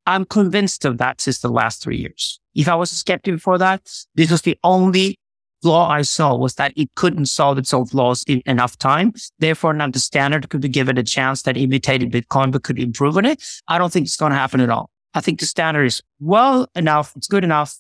[0.07, 2.41] I'm convinced of that since the last three years.
[2.55, 3.83] If I was a skeptic before that,
[4.15, 5.19] this was the only
[5.63, 9.13] flaw I saw was that it couldn't solve its own flaws in enough time.
[9.39, 13.17] Therefore, not the standard could be given a chance that imitated Bitcoin but could improve
[13.17, 13.45] on it.
[13.69, 14.91] I don't think it's going to happen at all.
[15.15, 17.13] I think the standard is well enough.
[17.17, 17.79] It's good enough.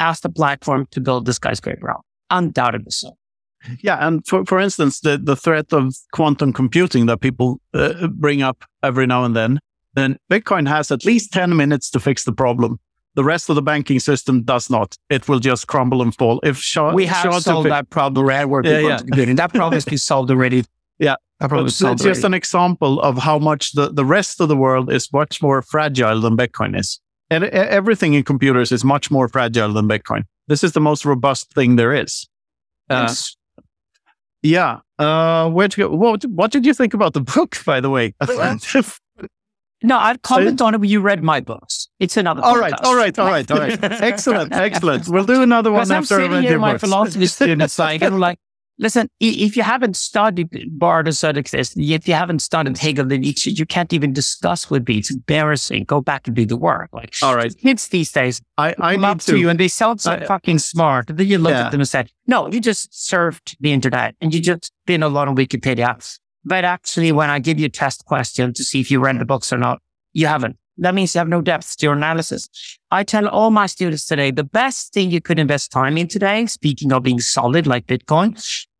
[0.00, 2.04] Ask the platform to build this skyscraper out.
[2.30, 3.16] Undoubtedly so.
[3.80, 8.42] Yeah, and for for instance, the the threat of quantum computing that people uh, bring
[8.42, 9.58] up every now and then,
[9.94, 12.78] then Bitcoin has at least ten minutes to fix the problem.
[13.14, 14.96] The rest of the banking system does not.
[15.08, 16.40] It will just crumble and fall.
[16.42, 18.44] If Sha- We have Sha- solved that problem, right?
[18.44, 18.98] Where Yeah, yeah.
[18.98, 19.36] computing.
[19.36, 20.64] That problem has been solved already.
[20.98, 21.16] Yeah.
[21.40, 22.26] That problem is It's solved just already.
[22.26, 26.20] an example of how much the, the rest of the world is much more fragile
[26.20, 27.00] than Bitcoin is.
[27.30, 30.24] And everything in computers is much more fragile than Bitcoin.
[30.46, 32.28] This is the most robust thing there is.
[32.90, 33.12] Uh,
[34.42, 34.80] yeah.
[34.98, 35.88] Uh, where to go?
[35.88, 38.14] What, what did you think about the book, by the way?
[39.82, 41.90] No, I'd comment on it when you read my books.
[42.00, 42.42] It's another.
[42.42, 42.84] all right, podcast.
[42.84, 43.78] all right, all right, all right.
[43.82, 45.06] excellent, excellent.
[45.08, 48.38] We'll do another one I'm after I sitting here, my philosophy students, I'm like,
[48.78, 50.48] listen, if you haven't studied
[50.78, 54.98] Bardes Exist, if you haven't studied Hegel and Nietzsche, you can't even discuss with me.
[54.98, 55.84] It's embarrassing.
[55.84, 56.90] Go back and do the work.
[56.92, 57.56] Like, All right.
[57.56, 59.32] kids these days I, I come up to.
[59.32, 59.38] to.
[59.38, 61.10] you and they sound so I- fucking smart.
[61.10, 61.66] And then you look Yeah.
[61.66, 65.08] at them and say, no, you just surfed the internet and you just been a
[65.08, 66.18] lot on Wikipedia.
[66.44, 69.24] But actually, when I give you a test question to see if you read the
[69.24, 69.80] books or not,
[70.12, 70.56] you haven't.
[70.78, 72.48] That means you have no depth to your analysis.
[72.90, 76.46] I tell all my students today, the best thing you could invest time in today,
[76.46, 78.34] speaking of being solid like Bitcoin,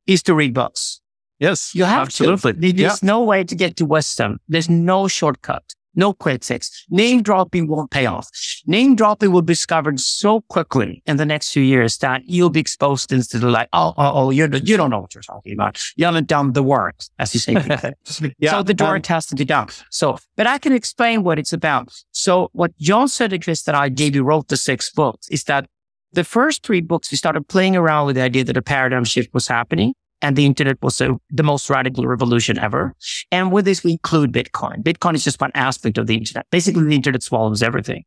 [0.06, 1.00] is to read books.
[1.38, 2.52] yes, You have absolutely.
[2.54, 2.58] to.
[2.72, 3.06] There's Yeah.
[3.06, 4.38] no way to get to wisdom.
[4.48, 6.84] There's no shortcut, no quick fix.
[6.90, 8.28] Name dropping won't pay off.
[8.66, 12.60] Name dropping will be discovered so quickly in the next few years that you'll be
[12.60, 15.80] exposed instantly like, oh, oh, oh, you you don't know what you're talking about.
[15.96, 17.54] You haven't done the work, as you say.
[18.38, 19.68] Yeah, so the work um, has to be done.
[19.90, 21.92] So, but I can explain what it's about.
[22.10, 25.66] So what Jan Söderqvist that I gave you wrote the six books is that
[26.12, 29.34] the first three books, we started playing around with the idea that a paradigm shift
[29.34, 29.94] was happening
[30.24, 32.94] and the internet was a, the most radical revolution ever.
[33.30, 34.82] And with this, we include Bitcoin.
[34.82, 36.46] Bitcoin is just one aspect of the internet.
[36.50, 38.04] Basically, the internet swallows everything.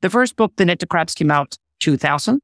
[0.00, 2.40] The first book, The Netocrats, came out 2000.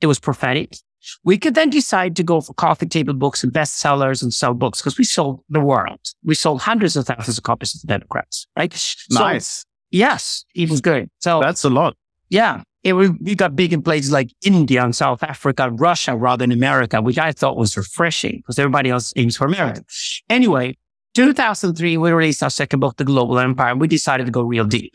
[0.00, 0.76] It was prophetic.
[1.24, 4.80] We could then decide to go for coffee table books and bestsellers and sell books
[4.80, 6.00] because we sold the world.
[6.22, 8.72] We sold hundreds of thousands of copies of the Netocrats, right?
[8.74, 9.64] So, Nice.
[9.90, 11.08] yes, it was good.
[11.20, 11.96] So That's a lot.
[12.28, 16.16] yeah, it, we, we got big in places like India and South Africa and Russia
[16.16, 19.84] rather than America, which I thought was refreshing because everybody else aims for America.
[20.28, 20.76] Anyway,
[21.14, 24.64] 2003, we released our second book, The Global Empire, and we decided to go real
[24.64, 24.94] deep.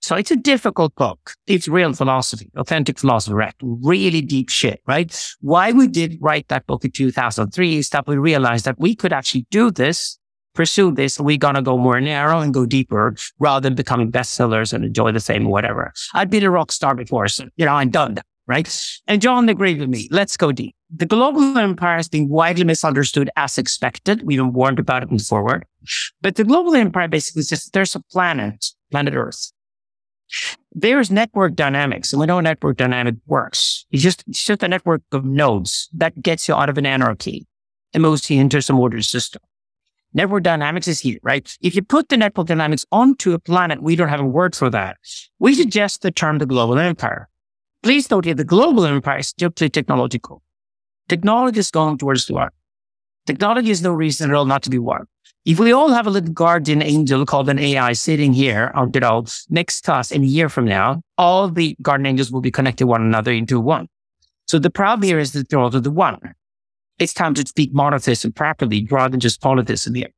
[0.00, 1.34] So it's a difficult book.
[1.46, 3.54] It's real philosophy, authentic philosophy, right?
[3.60, 5.14] Really deep shit, right?
[5.40, 9.12] Why we did write that book in 2003 is that we realized that we could
[9.12, 10.18] actually do this,
[10.54, 14.72] pursue this, we're going to go more narrow and go deeper rather than becoming bestsellers
[14.72, 15.92] and enjoy the same whatever.
[16.14, 18.68] I'd been a rock star before, so, you know, I'm done that, right?
[19.06, 20.08] And Jan agreed with me.
[20.10, 20.74] Let's go deep.
[20.94, 24.22] The global empire has been widely misunderstood as expected.
[24.22, 25.64] We've been warned about it moving forward.
[26.22, 29.52] But the global empire basically says there's a planet, planet Earth.
[30.72, 33.86] There's network dynamics, and we know network dynamic works.
[33.90, 37.46] It's just, it's just a network of nodes that gets you out of an anarchy
[37.94, 39.40] and moves you into some ordered system.
[40.14, 41.56] Network dynamics is here, right?
[41.60, 44.70] If you put the network dynamics onto a planet, we don't have a word for
[44.70, 44.96] that.
[45.38, 47.28] We suggest the term the global empire.
[47.82, 50.42] Please note here, the global empire is strictly technological.
[51.08, 52.50] Technology is going towards the one.
[53.26, 55.04] Technology is no reason at all not to be one.
[55.44, 59.00] If we all have a little guardian angel called an AI sitting here, or, you
[59.00, 62.50] know, next to us in a year from now, all the guardian angels will be
[62.50, 63.88] connected one another into one.
[64.46, 66.18] So the problem here is that they're to the one.
[66.98, 70.08] It's time to speak monotheism properly rather than just polytheism here.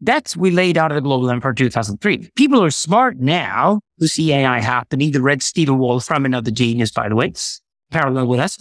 [0.00, 2.30] That's we laid out in the Global Empire 2003.
[2.34, 5.12] People are smart now who see AI happening.
[5.12, 7.32] The Red Steel Wall from another genius, by the way,
[7.90, 8.58] parallel with us.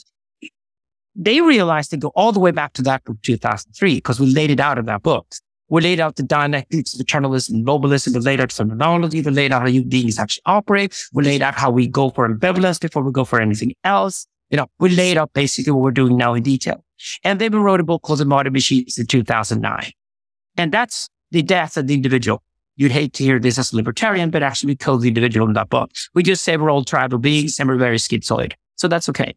[1.15, 4.51] They realize they go all the way back to that book 2003 because we laid
[4.51, 5.27] it out in that book.
[5.69, 8.13] We laid out the dialectics of eternalism and mobilism.
[8.13, 9.21] We laid out phenomenology.
[9.21, 10.95] We laid out how human beings actually operate.
[11.13, 14.27] We laid out how we go for ambivalence before we go for anything else.
[14.53, 16.85] You know, we laid out basically what we're doing now in detail.
[17.23, 19.91] And then we wrote a book called The Modern Machines in 2009.
[20.57, 22.43] And that's the death of the individual.
[22.75, 25.53] You'd hate to hear this as a libertarian, but actually we killed the individual in
[25.53, 25.89] that book.
[26.13, 28.53] We just say we're all tribal beings and we're very schizoid.
[28.75, 29.33] So that's okay.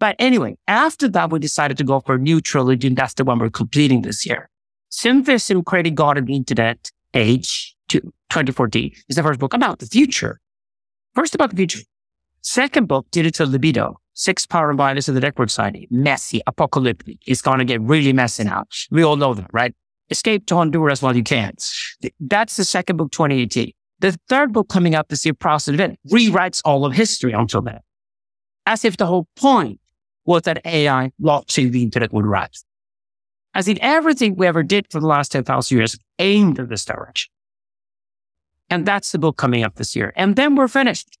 [0.00, 3.24] But anyway, after that, we decided to go for a new trilogy, and that's the
[3.24, 4.50] one we're completing this year.
[4.90, 10.40] Syntheism Creating God and the Internet, Age 2014, is the first book about the future.
[11.14, 11.80] First about the future.
[12.42, 15.86] Second book, Digital Libido, Sex Power Violence of the Network Society.
[15.92, 17.18] Messy, apocalyptic.
[17.24, 18.64] It's going to get really messy now.
[18.90, 19.72] We all know that, right?
[20.10, 21.54] Escape to Honduras while you can.
[22.18, 23.72] That's the second book, 2018.
[24.00, 27.78] The third book coming up this year, Process Event, rewrites all of history until then.
[28.66, 29.78] As if the whole point
[30.24, 32.64] was that AI, blockchain, the internet would rise.
[33.54, 37.30] As in everything we ever did for the last 10,000 years aimed in this direction.
[38.68, 40.12] And that's the book coming up this year.
[40.16, 41.17] And then we're finished.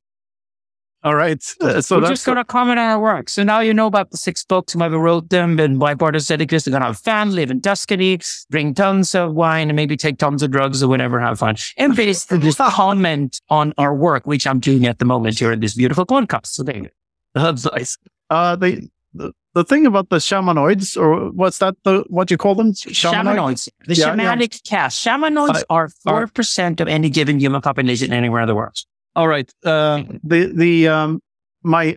[1.04, 1.40] All right.
[1.60, 3.28] Uh, so we're just going to comment on our work.
[3.28, 6.66] So now you know about the six books, we wrote them, and why Barter Sedicus
[6.66, 8.18] are going to have fun, live in Tuscany,
[8.50, 11.54] bring tons of wine, and maybe take tons of drugs or whatever, have fun.
[11.76, 15.60] And basically just comment on our work, which I'm doing at the moment here in
[15.60, 16.48] this beautiful podcast.
[16.48, 16.88] So there you go.
[17.34, 17.96] That's nice.
[18.28, 21.76] Uh, the, the, the thing about the shamanoids, or what's that?
[21.84, 22.72] The what you call them?
[22.72, 23.68] Shamanoids.
[23.86, 24.70] The yeah, shamanic yeah.
[24.70, 25.04] caste.
[25.04, 28.76] Shamanoids uh, are four percent of any given human population anywhere in the world.
[29.18, 29.52] All right.
[29.64, 31.20] Uh, the the um,
[31.64, 31.96] my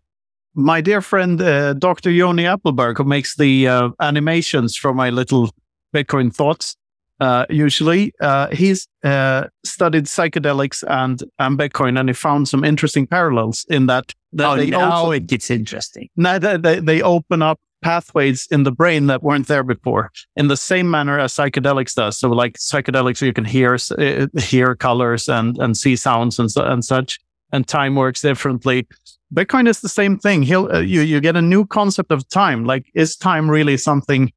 [0.55, 2.09] my dear friend uh, Dr.
[2.09, 5.51] Yoni Appleberg, who makes the uh, animations for my little
[5.93, 6.75] Bitcoin thoughts,
[7.19, 13.05] uh, usually uh, he's uh, studied psychedelics and and Bitcoin, and he found some interesting
[13.05, 14.13] parallels in that.
[14.33, 16.09] that oh, now open, it gets interesting.
[16.15, 20.57] Now they, they open up pathways in the brain that weren't there before in the
[20.57, 22.17] same manner as psychedelics does.
[22.17, 26.85] So like psychedelics, you can hear, uh, hear colors and, and see sounds and, and
[26.85, 27.19] such,
[27.51, 28.87] and time works differently.
[29.33, 30.43] Bitcoin is the same thing.
[30.43, 32.65] He'll, uh, you, you get a new concept of time.
[32.65, 34.31] Like, is time really something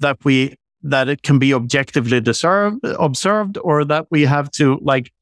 [0.00, 5.12] that we, that it can be objectively deserved, observed or that we have to like,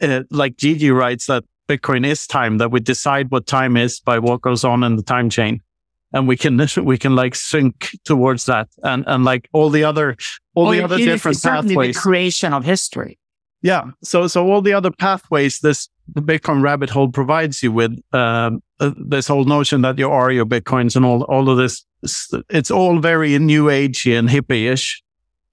[0.00, 4.18] uh, like Gigi writes that Bitcoin is time, that we decide what time is by
[4.18, 5.60] what goes on in the time chain
[6.12, 10.16] and we can we can like sink towards that and and like all the other
[10.54, 13.18] all the other different pathways the creation of history.
[13.62, 13.90] Yeah.
[14.02, 18.62] So so all the other pathways this the bitcoin rabbit hole provides you with um,
[18.78, 21.84] uh, this whole notion that you are your bitcoins and all all of this
[22.48, 25.02] it's all very new agey and hippie-ish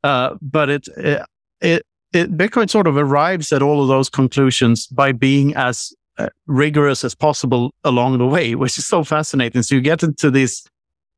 [0.04, 1.26] uh, but it, it
[1.62, 6.30] it it bitcoin sort of arrives at all of those conclusions by being as uh,
[6.48, 9.64] rigorous as possible along the way, which is so fascinating.
[9.64, 10.64] So you get into these,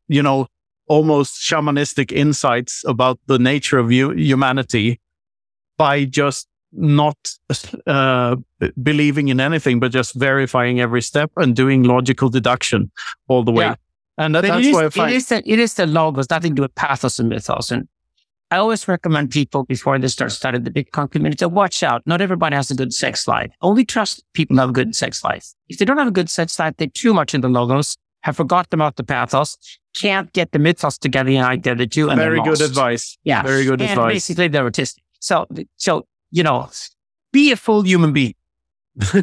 [0.08, 0.48] you know,
[0.88, 5.00] almost shamanistic insights about the nature of you, humanity
[5.78, 7.18] by just not
[7.88, 8.36] uh,
[8.82, 12.92] believing in anything, but just verifying every step and doing logical deduction
[13.28, 13.66] all the way.
[13.66, 13.76] Yeah.
[14.18, 16.56] And that, that's why I find it is, the, it is the logos, nothing to
[16.56, 17.72] do with pathos and mythos.
[17.72, 17.88] And
[18.52, 22.04] I always recommend people before they start studying the Bitcoin community to watch out.
[22.06, 23.52] Not everybody has a good sex life.
[23.62, 25.54] Only trust people have a good sex life.
[25.68, 28.38] If they don't have a good sex life, they're too much in the logos, have
[28.38, 29.58] forgotten about the pathos,
[29.96, 32.02] can't get the mythos together in identity.
[32.02, 33.18] And Very good advice.
[33.24, 33.42] Yeah.
[33.42, 34.14] Very good and advice.
[34.14, 35.00] Basically, they're autistic.
[35.20, 36.70] So, so, you know,
[37.34, 38.36] be a full human being.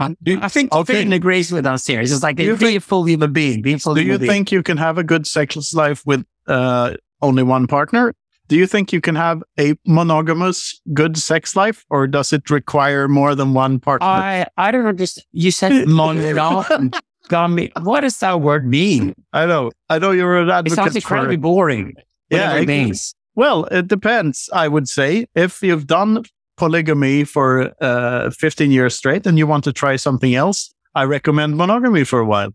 [0.00, 0.94] I think okay.
[0.94, 2.00] Finn agrees with us here.
[2.00, 3.62] It's like be think, a full human being.
[3.62, 4.30] Be full do you being.
[4.30, 8.14] think you can have a good sex life with uh, only one partner.
[8.48, 13.06] Do you think you can have a monogamous good sex life or does it require
[13.06, 14.06] more than one partner?
[14.06, 15.26] I, I don't understand.
[15.32, 17.72] You said monogamy.
[17.82, 19.14] what does that word mean?
[19.34, 19.70] I know.
[19.90, 20.72] I know you're an advocate.
[20.72, 21.94] It sounds incredibly for, boring.
[22.30, 22.54] Yeah.
[22.54, 23.14] It means.
[23.34, 25.26] Well, it depends, I would say.
[25.34, 26.24] If you've done
[26.56, 31.56] polygamy for uh, 15 years straight and you want to try something else, I recommend
[31.56, 32.54] monogamy for a while.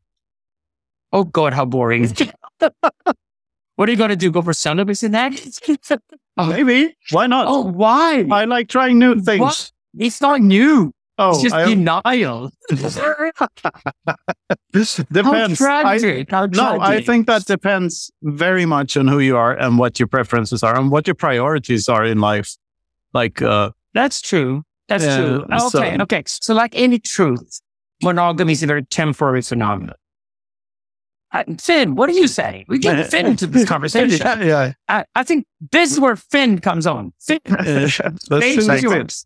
[1.14, 2.12] Oh, God, how boring.
[3.76, 4.32] What are you going to do?
[4.32, 5.68] Go for celibacy next?
[6.38, 6.96] oh, Maybe.
[7.12, 7.48] Why not?
[7.48, 8.26] Oh, why?
[8.32, 9.42] I like trying new things.
[9.42, 9.72] What?
[9.98, 10.92] It's not new.
[11.18, 12.52] Oh, it's just I, denial.
[12.70, 12.96] this
[15.12, 15.60] depends.
[15.60, 16.34] How tragic.
[16.34, 16.56] I, How tragic.
[16.56, 20.64] No, I think that depends very much on who you are and what your preferences
[20.64, 22.56] are and what your priorities are in life.
[23.14, 24.64] Like, uh, that's true.
[24.88, 25.46] That's uh, true.
[25.52, 25.70] Okay.
[25.70, 26.24] So, okay.
[26.26, 27.62] So, like any truth,
[28.02, 29.96] monogamy is a very temporary phenomenon.
[31.34, 32.64] Uh, Finn, what do you say?
[32.68, 34.26] We get Finn into this conversation.
[34.42, 34.74] yeah.
[34.88, 37.12] I, I, think this is where Finn comes on.
[37.20, 37.90] Finn, uh,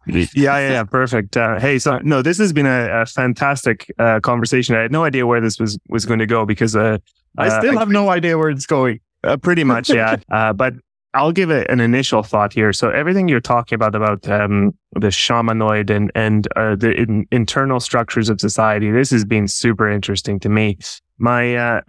[0.07, 1.35] yeah, yeah, yeah, perfect.
[1.35, 4.75] Uh, hey, so no, this has been a, a fantastic uh, conversation.
[4.75, 6.97] I had no idea where this was was going to go because uh,
[7.37, 9.01] I still uh, have no idea where it's going.
[9.41, 10.15] pretty much, yeah.
[10.53, 10.75] but
[11.13, 12.71] I'll give it an initial thought here.
[12.71, 17.81] So everything you're talking about about um, the shamanoid and and uh, the in, internal
[17.81, 20.77] structures of society, this has been super interesting to me
[21.17, 21.81] my uh,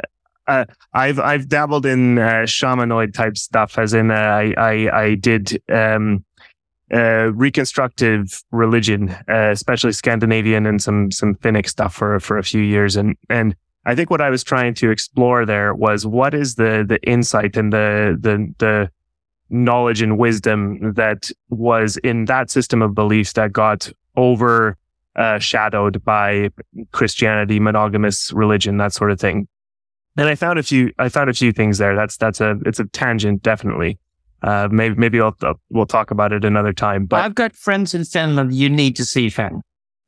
[0.46, 5.14] uh, I've I've dabbled in uh, shamanoid type stuff, as in uh, I, I I
[5.14, 6.24] did um,
[6.92, 12.62] uh, reconstructive religion, uh, especially Scandinavian and some some Finnic stuff for for a few
[12.62, 13.54] years, and and
[13.84, 17.56] I think what I was trying to explore there was what is the the insight
[17.56, 18.90] and the the the
[19.50, 24.76] knowledge and wisdom that was in that system of beliefs that got over
[25.18, 26.48] uh, shadowed by
[26.92, 29.48] Christianity, monogamous religion, that sort of thing.
[30.16, 31.94] And I found a few, I found a few things there.
[31.94, 33.98] That's, that's a, it's a tangent, definitely.
[34.42, 35.36] Uh, maybe, maybe I'll,
[35.70, 39.04] we'll talk about it another time, but I've got friends in Finland you need to
[39.04, 39.62] see, Finn.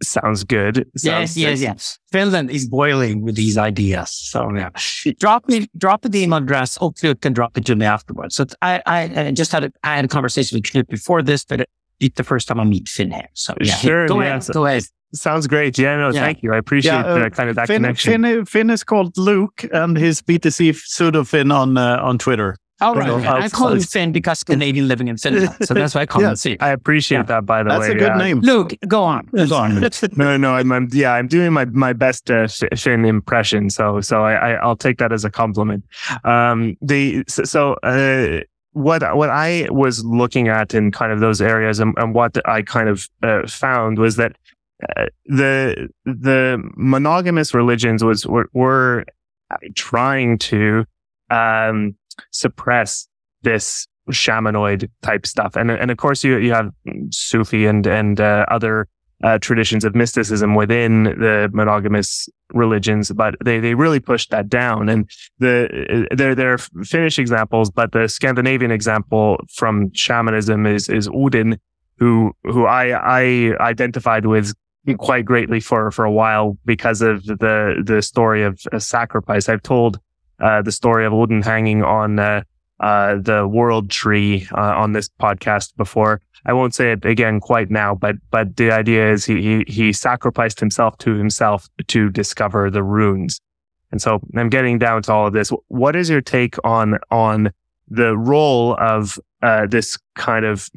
[0.05, 0.87] sounds good.
[0.95, 1.99] Yes, Sounds- yes, yes.
[2.13, 4.11] Finland is boiling with these ideas.
[4.13, 4.71] So yeah,
[5.19, 6.77] drop me, drop the email address.
[6.77, 8.37] Hopefully, it can drop it to me afterwards.
[8.37, 11.45] So I, I, I just had a, I had a conversation with Knut before this,
[11.45, 13.29] but it's the first time I meet Finn here.
[13.35, 14.85] So yeah, Sure, go yeah, ahead, so- go ahead.
[15.13, 15.77] Sounds great.
[15.79, 16.21] Yeah, no, Yeah.
[16.21, 16.53] thank you.
[16.55, 18.23] I appreciate Yeah, uh, the, kind of that Finn, connection.
[18.23, 22.57] Finn, Finn is called Luke, and he's BTC pseudo Finn on uh, on Twitter.
[22.83, 23.81] All right, Go I call him.
[23.81, 26.57] Finn because Canadian living in Finland, so that's why I call him Finn.
[26.61, 27.23] I appreciate Yeah.
[27.25, 27.87] that, by the That's way.
[27.89, 28.25] That's a good yeah.
[28.27, 28.41] name.
[28.41, 29.83] Luke, go on, go on.
[30.17, 34.01] No, no, I'm, I'm yeah, I'm doing my my best uh, F- Finn impression, so
[34.01, 35.85] so I, I I'll take that as a compliment.
[36.25, 38.41] Um, the so, so uh,
[38.73, 42.63] what what I was looking at in kind of those areas, and, and what I
[42.63, 44.37] kind of uh, found was that
[44.97, 49.05] uh, the the monogamous religions was were, were
[49.75, 50.85] trying to
[51.31, 51.95] um,
[52.31, 53.09] suppress
[53.43, 56.71] this shamanoid type stuff, and and of course you you have
[57.11, 58.89] Sufi and and uh, other
[59.23, 64.89] uh, traditions of mysticism within the monogamous religions, but they, they really pushed that down.
[64.89, 71.59] And the they're they're Finnish examples, but the Scandinavian example from shamanism is is Odin,
[71.99, 74.55] who who I I identified with
[74.99, 79.49] quite greatly for for a while because of the the story of a sacrifice.
[79.49, 80.01] I've told
[80.41, 82.43] uh, the story of Odin hanging on uh,
[82.81, 86.21] uh, the world tree uh, on this podcast before.
[86.47, 89.93] I won't say it again quite now, but but the idea is he he, he
[89.93, 93.41] sacrificed himself to himself to discover the runes.
[93.93, 95.51] And so I'm getting down to all of this.
[95.69, 97.53] What is your take on on
[97.89, 100.71] the role of uh, this kind of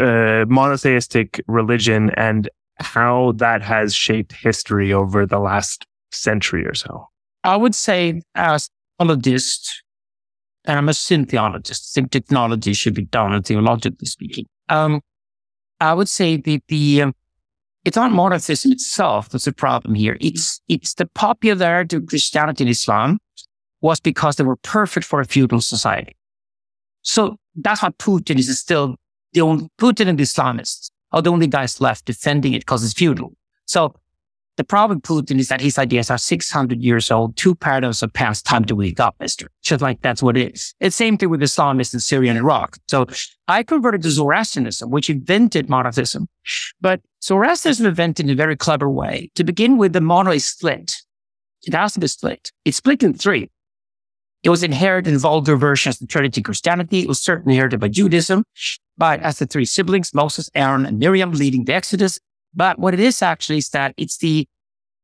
[0.00, 2.48] uh, monotheistic religion and
[2.78, 7.06] how that has shaped history over the last century or so?
[7.44, 9.82] I would say as theologist,
[10.64, 14.46] and I'm a syntheologist, I think technology should be done theologically speaking.
[14.68, 15.00] Um,
[15.80, 17.14] I would say that the, um,
[17.84, 20.18] it's not monotheism itself that's the problem here.
[20.20, 23.18] It's, it's the popularity of Christianity and Islam
[23.80, 26.14] was because they were perfect for a feudal society.
[27.02, 28.96] So that's why Putin is still
[29.32, 32.94] the only, Putin and the Islamists are the only guys left defending it because it's
[32.94, 33.32] feudal.
[33.66, 33.94] So
[34.56, 37.36] the problem with Putin is that his ideas are 600 years old.
[37.36, 38.44] Two paradigms have passed.
[38.44, 39.48] Time to wake up, mister.
[39.62, 40.74] Just like that's what it is.
[40.80, 42.76] It's same thing with Islamists in Syria and Iraq.
[42.88, 43.06] So
[43.48, 46.28] I converted to Zoroastrianism, which invented monotheism.
[46.80, 49.30] But Zoroastrianism invented in a very clever way.
[49.36, 50.94] To begin with, the mono is split.
[51.62, 52.52] It has to be split.
[52.64, 53.50] It's split in three.
[54.42, 57.00] It was inherited in vulgar versions of Trinity Christianity.
[57.00, 58.44] It was certainly inherited by Judaism,
[58.96, 62.18] but as the three siblings, Moses, Aaron, and Miriam leading the Exodus.
[62.54, 64.46] But what it is actually is that it's the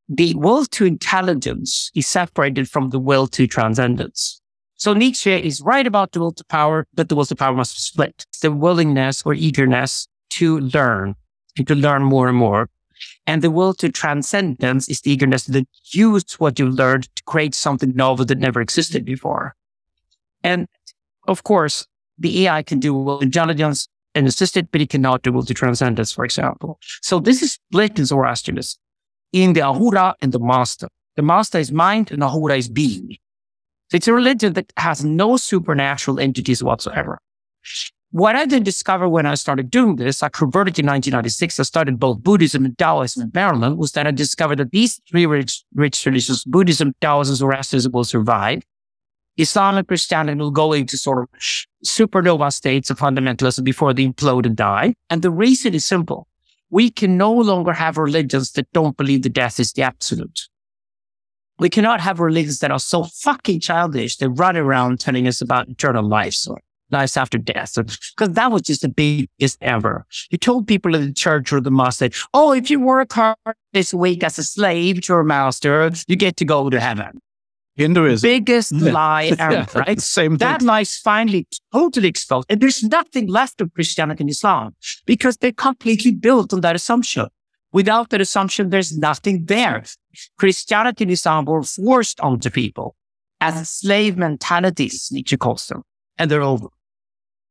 [0.08, 4.40] the will to intelligence is separated from the will to transcendence.
[4.76, 7.74] So Nietzsche is right about the will to power, but the will to power must
[7.74, 8.24] be split.
[8.28, 11.16] It's the willingness or eagerness to learn
[11.58, 12.68] and to learn more and more.
[13.26, 17.54] And the will to transcendence is the eagerness to use what you learned to create
[17.54, 19.54] something novel that never existed before.
[20.42, 20.68] And
[21.26, 21.86] of course,
[22.18, 25.54] the AI can do will intelligence and assist it, but it cannot do will to
[25.54, 26.78] transcendence, for example.
[27.02, 28.78] So this is split in Zoroastrianism
[29.32, 30.88] in the Ahura and the Mazda.
[31.16, 33.18] The Mazda is mind and Ahura is being.
[33.90, 37.20] So it's a religion that has no supernatural entities whatsoever.
[38.16, 41.60] What I then discovered when I started doing this, I converted in 1996.
[41.60, 45.26] I started both Buddhism and Taoism in Maryland, was that I discovered that these three
[45.26, 48.62] rich, rich traditions, Buddhism, Taoism, Zoroastrianism will survive.
[49.36, 51.28] Islam and Christianity will go into sort of
[51.84, 54.94] supernova states of fundamentalism before they implode and die.
[55.10, 56.26] And the reason is simple.
[56.70, 60.48] We can no longer have religions that don't believe that death is the absolute.
[61.58, 65.68] We cannot have religions that are so fucking childish They run around telling us about
[65.68, 66.60] eternal life or
[66.90, 67.74] lives after death.
[67.74, 70.06] Because that was just the biggest ever.
[70.30, 73.36] You told people in the church or the mosque that, oh, if you work hard
[73.72, 77.20] this week as a slave to your master, you get to go to heaven.
[77.76, 78.26] Hinduism.
[78.26, 78.92] Biggest Yeah.
[78.92, 80.00] lie ever, Yeah, right?
[80.00, 80.38] Same thing.
[80.48, 82.46] That lie's finally totally exposed.
[82.48, 84.74] And there's nothing left of Christianity and Islam
[85.04, 87.26] because they're completely built on that assumption.
[87.72, 89.82] Without that assumption, there's nothing there.
[90.38, 92.96] Christianity and Islam were forced onto people
[93.42, 95.82] as slave mentalities, Nietzsche calls them,
[96.16, 96.68] and they're over.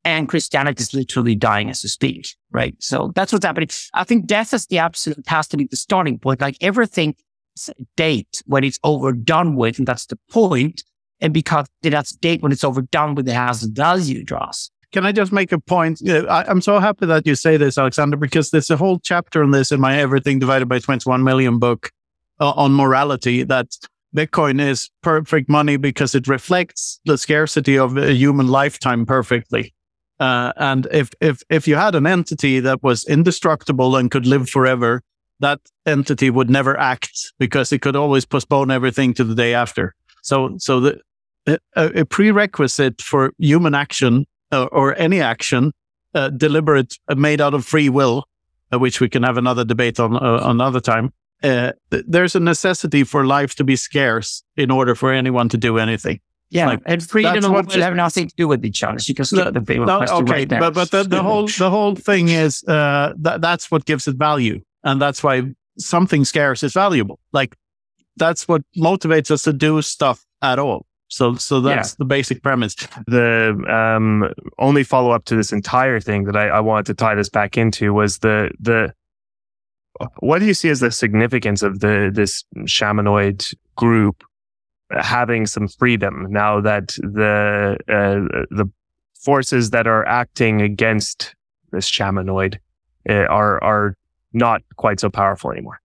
[0.05, 2.75] And Christianity is literally dying as we speak, right?
[2.79, 3.69] So that's what's happening.
[3.95, 6.39] I think death is the absolute has to be the starting point.
[6.39, 7.15] Like everything
[7.97, 10.83] date when it's overdone with, and that's the point.
[11.21, 14.69] And because that's date when it's overdone with, it has value draws.
[14.91, 15.99] Can I just make a point?
[16.07, 19.51] I, am so happy that you say this, Alexander, because there's a whole chapter on
[19.51, 21.91] this in my Everything Divided by 21 Million book
[22.39, 23.67] uh, on morality that
[24.15, 29.74] Bitcoin is perfect money because it reflects the scarcity of a human lifetime perfectly.
[30.19, 34.49] Uh, and if, if, if you had an entity that was indestructible and could live
[34.49, 35.01] forever,
[35.39, 39.93] that entity would never act because it could always postpone everything to the day after.
[40.21, 41.01] So, so the,
[41.45, 45.73] a, a prerequisite for human action uh, or any action,
[46.13, 48.25] uh, deliberate, uh, made out of free will,
[48.71, 51.11] uh, which we can have another debate on uh, another time.
[51.41, 55.77] Th- there's a necessity for life to be scarce in order for anyone to do
[55.77, 56.19] anything.
[56.55, 58.97] Yeah, like, and freedom will have nothing to do with each other.
[59.01, 61.95] You can skip the, the no, okay, right but but the, the whole the whole
[61.95, 65.43] thing is uh, that that's what gives it value, and that's why
[65.77, 67.19] something scarce is valuable.
[67.33, 67.55] Like
[68.17, 70.85] that's what motivates us to do stuff at all.
[71.07, 71.95] So, so that's yeah.
[71.99, 72.75] the basic premise.
[73.07, 77.15] The um, only follow up to this entire thing that I, I wanted to tie
[77.15, 78.93] this back into was the the
[80.19, 84.23] what do you see as the significance of the this shamanoid group
[84.91, 88.69] having some freedom now that the uh, the
[89.15, 91.35] forces that are acting against
[91.71, 92.57] this shamanoid
[93.09, 93.95] uh, are are
[94.33, 95.79] not quite so powerful anymore?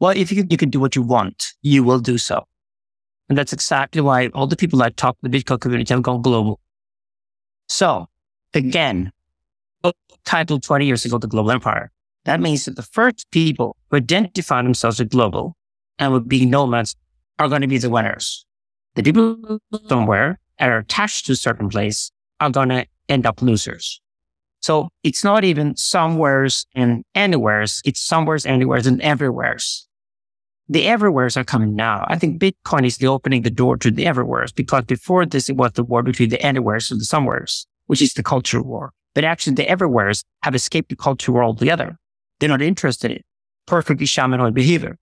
[0.00, 2.44] Well, if you, you can do what you want, you will do so.
[3.28, 6.20] And that's exactly why all the people that talk to the Bitcoin community have gone
[6.20, 6.60] global.
[7.68, 8.06] So
[8.52, 9.12] again,
[10.24, 11.90] titled 20 years ago, the global empire.
[12.24, 15.56] That means that the first people who identify themselves as global
[15.98, 16.96] and would be nomads
[17.38, 18.46] are going to be the winners.
[18.94, 19.58] The people
[19.88, 22.10] somewhere are attached to a certain place
[22.40, 24.00] are going to end up losers.
[24.60, 27.82] So it's not even somewheres and anywheres.
[27.84, 29.88] It's somewheres, anywheres, and everywheres
[30.68, 32.04] the everywheres are coming now.
[32.08, 35.56] I think Bitcoin is the opening the door to the everywheres because before this, it
[35.56, 38.92] was the war between the anywheres and the somewheres, which is the culture war.
[39.14, 41.98] But actually the everywheres have escaped the culture war altogether.
[42.40, 43.22] They're not interested in
[43.66, 44.98] perfectly shamanoid behavior.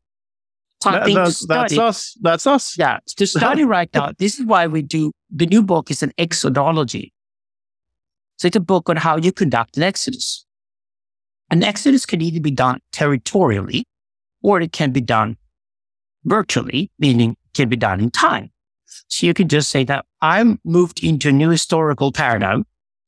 [0.83, 2.19] That, that's, that's, us.
[2.21, 2.79] That's us.
[2.79, 2.99] Yeah.
[3.17, 7.13] To study right now, this is why we do the new book is an exodology.
[8.37, 10.45] So it's a book on how you conduct an exodus.
[11.51, 13.87] An exodus can either be done territorially
[14.43, 15.37] or it can be done
[16.25, 18.51] virtually, meaning can be done in time.
[19.09, 22.65] So you can just say that I'm moved into a new historical paradigm.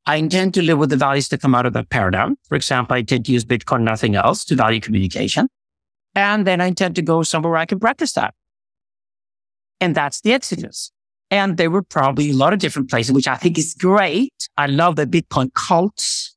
[0.06, 2.36] I intend to live with the values that come out of that paradigm.
[2.48, 5.48] For example, I intend to use Bitcoin, nothing else to value communication.
[6.14, 8.34] And then I intend to go somewhere where I can practice that.
[9.80, 10.92] And that's the Exodus.
[11.30, 14.32] And there were probably a lot of different places, which I think is great.
[14.56, 16.36] I love the Bitcoin cults.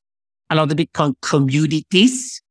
[0.49, 2.41] I love the Bitcoin communities.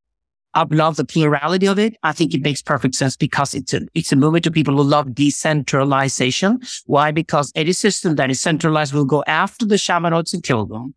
[0.54, 1.96] I love the plurality of it.
[2.02, 4.82] I think it makes perfect sense because it's a, it's a movement to people who
[4.84, 6.60] love decentralization.
[6.86, 7.10] Why?
[7.10, 10.94] Because any system that is centralized will go after the shamanoids and kill them.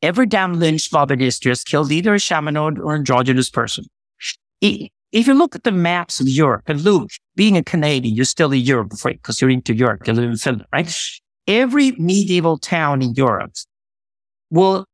[0.00, 3.86] Every damn lynch mob in history has killed either a shamanoid or an androgynous person.
[5.14, 8.50] If you look at the maps of Europe, and Luke, being a Canadian, you're still
[8.50, 10.92] in Europe because you're into Europe, you live in Finland, right?
[11.46, 13.52] Every medieval town in Europe
[14.50, 14.86] will,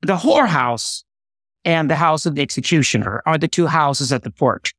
[0.00, 1.04] the whorehouse
[1.66, 4.72] and the house of the executioner are the two houses at the port.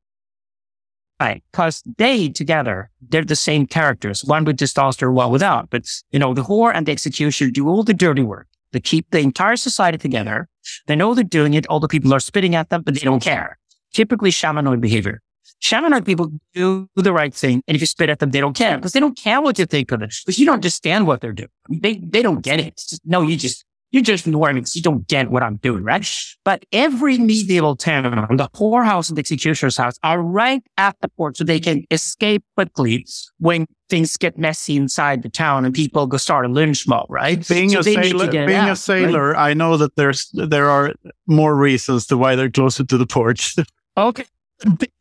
[1.19, 1.43] Right.
[1.51, 5.69] Because they together, they're the same characters, one with testosterone, one without.
[5.69, 8.47] But, you know, the whore and the executioner do all the dirty work.
[8.71, 10.49] They keep the entire society together.
[10.87, 11.67] They know they're doing it.
[11.67, 13.59] All the people are spitting at them, but they don't care.
[13.93, 15.21] Typically shamanoid behavior.
[15.61, 17.61] Shamanoid people do the right thing.
[17.67, 19.65] And if you spit at them, they don't care because they don't care what you
[19.65, 21.49] think of it because you don't understand what they're doing.
[21.69, 22.77] They, they don't get it.
[22.77, 23.63] Just, no, you just,
[23.93, 26.05] you're just because You don't get what I'm doing, right?
[26.43, 31.37] But every medieval town, the whorehouse and the executioner's house are right at the port
[31.37, 33.05] so they can escape quickly
[33.37, 37.47] when things get messy inside the town and people go start a lynch mob, right?
[37.47, 39.51] Being so a sailor, being out, a sailor, right?
[39.51, 40.93] I know that there's, there are
[41.27, 43.47] more reasons to why they're closer to the port.
[43.97, 44.25] okay.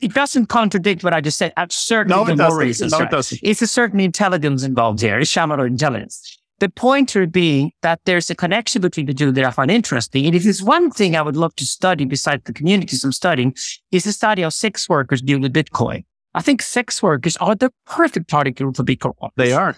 [0.01, 1.53] It doesn't contradict what I just said.
[1.71, 2.93] Certainly no, more reasons.
[2.93, 3.09] No, right?
[3.09, 3.41] it doesn't.
[3.43, 5.19] It's a certain intelligence involved here.
[5.19, 6.39] It's shamanoid intelligence.
[6.59, 10.27] The pointer being that there's a connection between the two that I find interesting.
[10.27, 13.55] And if there's one thing I would love to study besides the communities I'm studying
[13.91, 16.05] is the study of sex workers dealing with Bitcoin.
[16.35, 19.31] I think sex workers are the perfect target group for Bitcoin.
[19.37, 19.77] They are.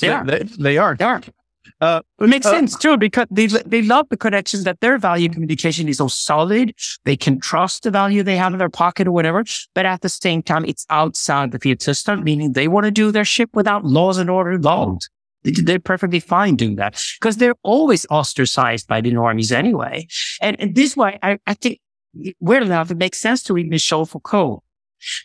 [0.00, 0.24] They, are.
[0.24, 0.96] They, they are.
[0.96, 1.22] They are.
[1.80, 5.28] Uh, it makes uh, sense too because they they love the connections that their value
[5.28, 6.74] communication is so solid.
[7.04, 9.44] They can trust the value they have in their pocket or whatever.
[9.74, 13.10] But at the same time, it's outside the fiat system, meaning they want to do
[13.12, 15.08] their ship without laws and order involved.
[15.44, 20.06] They're perfectly fine doing that because they're always ostracized by the normies anyway.
[20.40, 21.80] And, and this way, I, I think,
[22.40, 24.62] weird enough, it makes sense to read Michel Foucault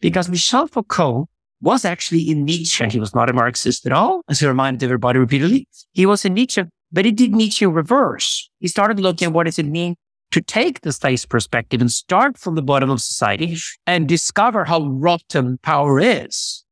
[0.02, 1.30] because Michel Foucault
[1.62, 2.86] was actually a Nietzschean.
[2.86, 5.68] And he was not a Marxist at all, as he reminded everybody repeatedly.
[5.94, 8.50] He was a Nietzschean, but he did Nietzsche in reverse.
[8.60, 9.96] He started looking at what does it mean
[10.32, 14.86] to take the space perspective and start from the bottom of society and discover how
[14.86, 16.64] rotten power is.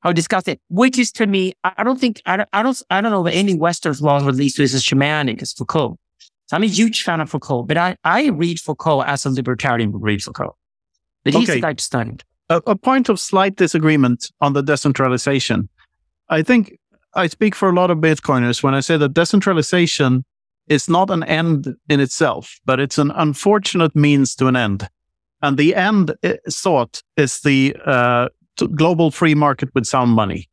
[0.00, 3.12] How disgusting, which is to me, I don't think, I don't, I don't, I don't
[3.12, 5.98] know of any Western laws at least is as shamanic as Foucault.
[6.46, 9.92] So I'm a huge fan of Foucault, but I, I read Foucault as a libertarian
[9.92, 10.56] would read Foucault.
[11.22, 11.58] But he's okay.
[11.58, 12.16] the guy to study.
[12.50, 15.68] A, a point of slight disagreement on the decentralization.
[16.28, 16.78] I think
[17.14, 20.24] I speak for a lot of Bitcoiners when I say that decentralization
[20.68, 24.88] is not an end in itself, but it's an unfortunate means to an end.
[25.42, 26.14] And the end
[26.48, 28.28] sought is the uh,
[28.74, 30.48] global free market with sound money.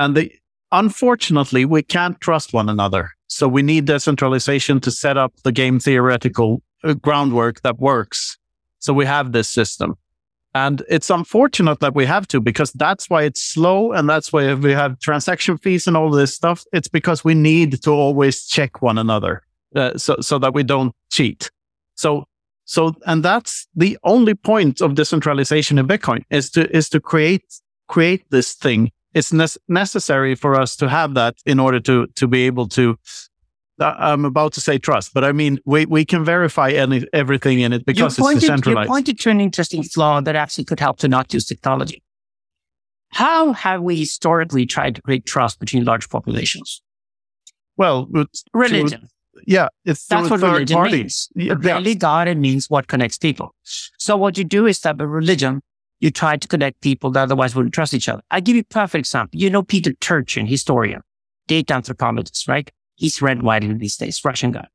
[0.00, 0.32] And the,
[0.72, 3.10] unfortunately, we can't trust one another.
[3.28, 8.36] So we need decentralization to set up the game theoretical uh, groundwork that works.
[8.80, 9.94] So we have this system.
[10.54, 14.52] And it's unfortunate that we have to because that's why it's slow and that's why
[14.54, 16.64] we have transaction fees and all this stuff.
[16.72, 19.42] It's because we need to always check one another
[19.74, 21.50] uh, so, so that we don't cheat.
[21.94, 22.26] So,
[22.64, 27.44] so, and that's the only point of decentralization in Bitcoin is to, is to create,
[27.88, 28.92] create this thing.
[29.14, 32.98] It's ne- necessary for us to have that in order to, to be able to
[33.80, 37.72] I'm about to say trust, but I mean we, we can verify any everything in
[37.72, 38.88] it because pointed, it's decentralized.
[38.88, 42.02] You pointed to an interesting flaw that actually could help to not use technology.
[43.08, 46.82] How have we historically tried to create trust between large populations?
[47.76, 48.24] Well, uh,
[48.54, 49.02] religion.
[49.02, 49.08] To,
[49.46, 51.28] yeah, it's that's what religion parties.
[51.34, 51.48] means.
[51.48, 53.54] Yeah, really, God it means what connects people.
[53.62, 55.62] So what you do is that with religion,
[56.00, 58.22] you try to connect people that otherwise wouldn't trust each other.
[58.30, 59.40] I give you a perfect example.
[59.40, 61.02] You know Peter Turchin, historian,
[61.46, 62.70] data anthropologist, right?
[63.02, 64.68] He's read widely these days, Russian guy.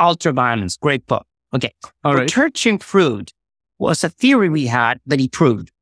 [0.00, 1.26] Ultraviolence, great book.
[1.52, 1.72] Okay.
[2.04, 2.28] All right.
[2.28, 3.32] Turchin fruit
[3.80, 5.72] was a theory we had that he proved.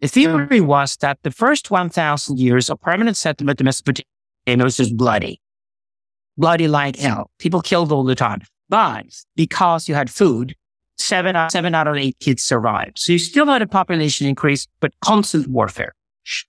[0.00, 4.06] The theory was that the first 1,000 years of permanent settlement in Mesopotamia
[4.64, 5.42] was just bloody.
[6.38, 7.30] Bloody like hell.
[7.38, 8.40] People killed all the time.
[8.70, 9.04] But
[9.34, 10.56] because you had food,
[10.96, 12.98] seven, seven out of eight kids survived.
[12.98, 15.92] So you still had a population increase, but constant warfare.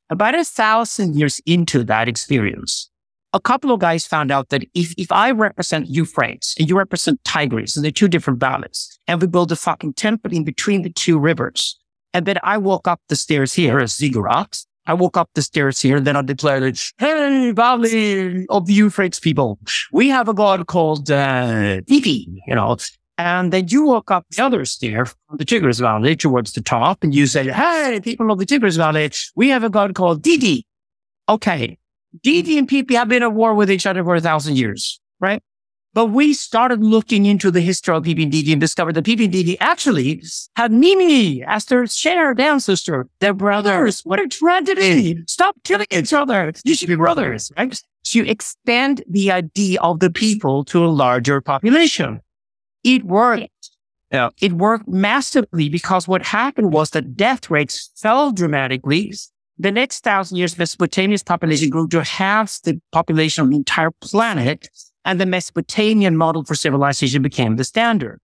[0.09, 2.89] About a thousand years into that experience,
[3.33, 7.23] a couple of guys found out that if, if I represent Euphrates and you represent
[7.23, 10.91] Tigris and they're two different valleys and we build a fucking temple in between the
[10.91, 11.77] two rivers
[12.13, 15.81] and then I walk up the stairs here as Ziggurat, I walk up the stairs
[15.81, 19.59] here and then I declare that, hey, valley of the Euphrates people,
[19.91, 22.77] we have a god called, uh, you know,
[23.17, 27.03] and then you walk up the other stair from the Tigris Valley towards the top
[27.03, 30.65] and you say, Hey, people of the Tigris Valley, we have a god called Didi.
[31.27, 31.77] Okay.
[32.21, 35.41] Didi and Pipi have been at war with each other for a thousand years, right?
[35.93, 39.59] But we started looking into the history of Pipi and Didi and discovered that Didi
[39.59, 40.21] actually
[40.55, 43.07] had Mimi as their shared ancestor.
[43.19, 44.01] They're brothers.
[44.01, 45.23] What a tragedy.
[45.27, 46.53] Stop killing each other.
[46.63, 47.73] You should be brothers, right?
[48.03, 52.21] So you expand the idea of the people to a larger population.
[52.83, 53.49] It worked.
[54.11, 54.29] Yeah.
[54.39, 59.13] It worked massively because what happened was that death rates fell dramatically
[59.59, 64.69] the next thousand years, Mesopotamia's population grew to half the population of the entire planet,
[65.03, 68.19] and the Mesopotamian model for civilization became the standard.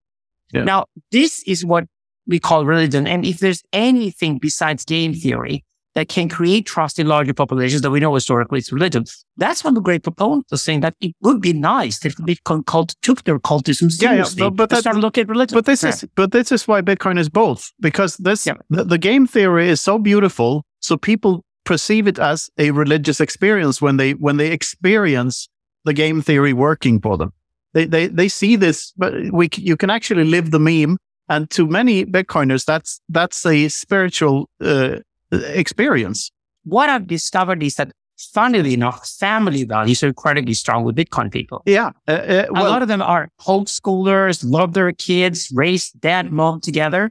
[0.52, 0.64] Yeah.
[0.64, 1.84] Now, this is what
[2.26, 3.06] we call religion.
[3.06, 7.90] And if there's anything besides game theory that can create trust in larger populations that
[7.90, 9.04] we know historically it's religion,
[9.36, 12.22] that's one of the great proponents of saying that it would be nice if the
[12.22, 14.40] Bitcoin cult took their cultism seriously.
[14.40, 14.50] Yeah, yeah.
[14.50, 15.56] But, but start looking at religion.
[15.56, 15.90] But this yeah.
[15.90, 19.80] is but this is why Bitcoin is both because this the, the game theory is
[19.80, 25.48] so beautiful so people perceive it as a religious experience when they when they experience
[25.84, 27.32] the game theory working for them.
[27.72, 30.98] They they they see this, but we you can actually live the meme.
[31.30, 34.96] And to many Bitcoiners, that's that's a spiritual uh,
[35.32, 36.30] experience.
[36.64, 41.62] What I've discovered is that funnily enough, family values are incredibly strong with Bitcoin people.
[41.64, 41.92] Yeah.
[42.06, 46.60] Uh, uh, well, a lot of them are homeschoolers, love their kids, raise dad, mom
[46.60, 47.10] together.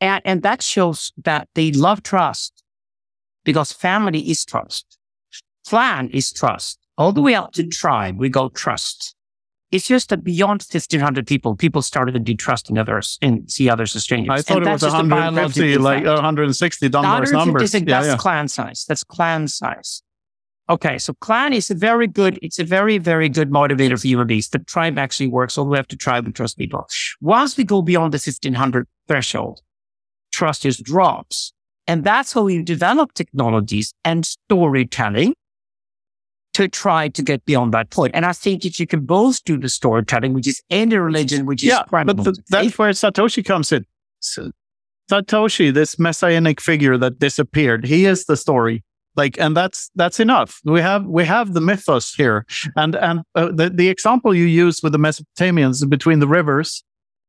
[0.00, 2.61] And, and that shows that they love trust
[3.44, 4.98] because family is trust.
[5.66, 6.78] Clan is trust.
[6.98, 9.14] All the way up to tribe, we go trust.
[9.70, 14.02] It's just that beyond 1500 people, people started to distrusting others and see others as
[14.02, 14.30] strangers.
[14.30, 17.72] I thought and it was 150, like uh, 160 Dunbar's numbers.
[17.72, 18.16] Yeah, that's yeah.
[18.18, 18.84] clan size.
[18.86, 20.02] That's clan size.
[20.68, 24.26] Okay, so clan is a very good, it's a very, very good motivator for human
[24.26, 24.48] beings.
[24.48, 26.86] The tribe actually works all the way up to tribe and trust people.
[27.20, 29.60] Once we go beyond the 1500 threshold,
[30.32, 31.52] trust just drops.
[31.92, 35.34] And that's how we develop technologies and storytelling
[36.54, 38.12] to try to get beyond that point.
[38.14, 41.62] And I think if you can both do the storytelling, which is any religion, which
[41.62, 43.84] is yeah, but the, that's where Satoshi comes in.
[44.20, 44.52] So,
[45.10, 48.82] Satoshi, this messianic figure that disappeared, he is the story.
[49.14, 50.62] Like, and that's that's enough.
[50.64, 54.82] We have we have the mythos here, and and uh, the the example you used
[54.82, 56.84] with the Mesopotamians between the rivers,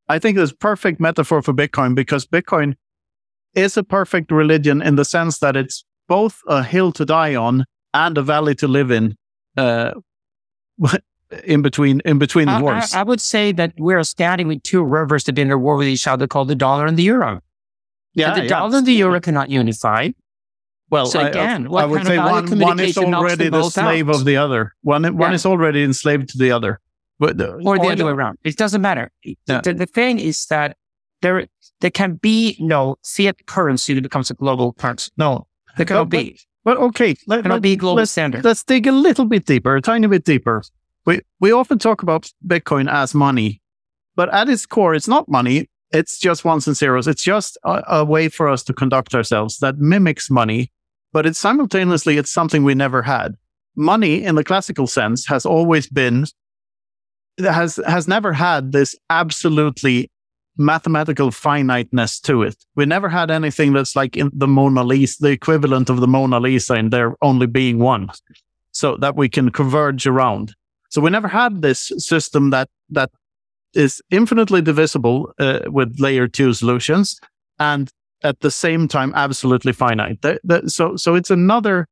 [0.08, 2.76] I think is perfect metaphor for Bitcoin because Bitcoin
[3.56, 7.66] is a perfect religion in the sense that it's both a hill to die on
[7.94, 9.16] and a valley to live in.
[9.58, 9.92] Uh,
[11.44, 12.94] in between in between the wars.
[12.94, 15.78] I, I, would say that we're standing with two rivers that are in a war
[15.78, 17.42] with each other called the dollar and the euro.
[18.14, 18.50] Yeah, and the yeah.
[18.50, 20.10] dollar and the euro cannot unify.
[20.90, 24.16] Well, so again, I, I would say one, one is already the slave out?
[24.16, 24.76] of the other.
[24.84, 25.36] One, one yeah.
[25.36, 26.80] is already enslaved to the other.
[27.18, 28.38] But the, or the other way around.
[28.44, 29.10] It doesn't matter.
[29.24, 29.62] Yeah.
[29.62, 30.78] The, the thing is that
[31.24, 31.48] there
[31.82, 35.12] there can be no fiat currency that becomes a global currency.
[35.18, 35.48] No,
[35.78, 36.40] there cannot but, be.
[36.64, 38.46] But, but okay, let, cannot let, be global let's, standard.
[38.46, 40.62] Let's dig a little bit deeper, a tiny bit deeper.
[41.06, 43.62] We we often talk about Bitcoin as money,
[44.16, 45.70] but at its core, it's not money.
[45.92, 47.08] It's just ones and zeros.
[47.08, 50.72] It's just a, a way for us to conduct ourselves that mimics money,
[51.12, 53.36] but it's simultaneously it's something we never had.
[53.76, 56.26] Money, in the classical sense, has always been
[57.40, 60.12] has has never had this absolutely
[60.58, 62.56] mathematical finiteness to it.
[62.76, 66.40] We never had anything that's like in the Mona Lisa, the equivalent of the Mona
[66.40, 68.10] Lisa, and there only being one,
[68.72, 70.56] so that we can converge around.
[70.90, 73.10] So we never had this system that that
[73.74, 77.20] is infinitely divisible uh, with layer two solutions,
[77.60, 77.90] and
[78.24, 80.22] at the same time absolutely finite.
[80.22, 81.88] The, the, so so it's another.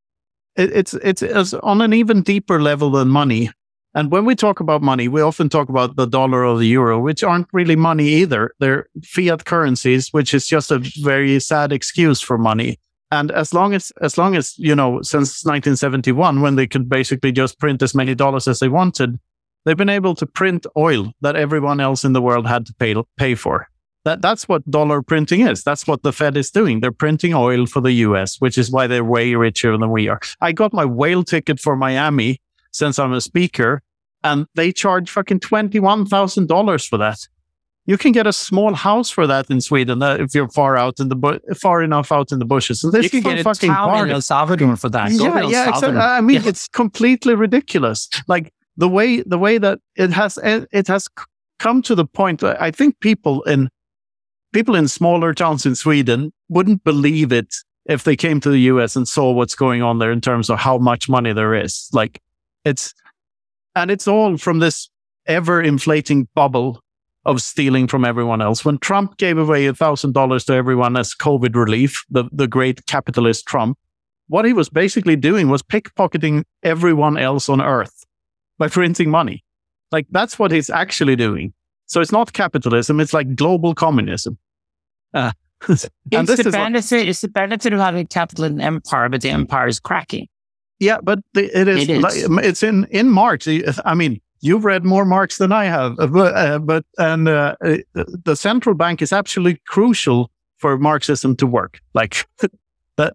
[0.55, 3.49] It, it's it's it's on an even deeper level than money
[3.93, 6.99] and when we talk about money, we often talk about the dollar or the euro,
[6.99, 8.53] which aren't really money either.
[8.59, 12.79] They're fiat currencies, which is just a very sad excuse for money.
[13.11, 17.33] And as long as, as long as, you know, since 1971, when they could basically
[17.33, 19.19] just print as many dollars as they wanted,
[19.65, 22.95] they've been able to print oil that everyone else in the world had to pay,
[23.17, 23.67] pay for.
[24.05, 25.63] That, that's what dollar printing is.
[25.63, 26.79] That's what the Fed is doing.
[26.79, 30.21] They're printing oil for the US, which is why they're way richer than we are.
[30.39, 32.39] I got my whale ticket for Miami
[32.71, 33.81] since I'm a speaker,
[34.23, 37.27] and they charge fucking $21,000 for that.
[37.85, 40.99] You can get a small house for that in Sweden uh, if you're far out
[40.99, 42.83] in the bu- far enough out in the bushes.
[42.83, 45.09] And this you can get a fucking town in El Salvador for that.
[45.17, 45.69] Go yeah, yeah.
[45.69, 45.97] Exactly.
[45.97, 46.49] I mean, yeah.
[46.49, 48.07] it's completely ridiculous.
[48.27, 51.07] Like the way the way that it has it has
[51.57, 52.43] come to the point.
[52.43, 53.69] I think people in
[54.53, 58.95] people in smaller towns in Sweden wouldn't believe it if they came to the US
[58.95, 61.89] and saw what's going on there in terms of how much money there is.
[61.93, 62.21] Like
[62.65, 62.93] it's,
[63.75, 64.89] and it's all from this
[65.25, 66.81] ever inflating bubble
[67.25, 68.65] of stealing from everyone else.
[68.65, 72.85] When Trump gave away a thousand dollars to everyone as COVID relief, the, the great
[72.87, 73.77] capitalist Trump,
[74.27, 78.05] what he was basically doing was pickpocketing everyone else on earth
[78.57, 79.43] by printing money.
[79.91, 81.53] Like that's what he's actually doing.
[81.85, 84.37] So it's not capitalism, it's like global communism.
[85.13, 85.31] Uh,
[85.69, 89.67] it's, the benefit, what, it's the benefit of having capital in empire, but the empire
[89.67, 90.27] is cracking.
[90.81, 91.83] Yeah, but the, it is.
[91.83, 92.27] It is.
[92.27, 93.47] Like, it's in in Marx.
[93.85, 97.55] I mean, you've read more Marx than I have, uh, but, uh, but and uh,
[97.63, 101.79] uh the central bank is absolutely crucial for Marxism to work.
[101.93, 102.25] Like
[102.97, 103.13] that.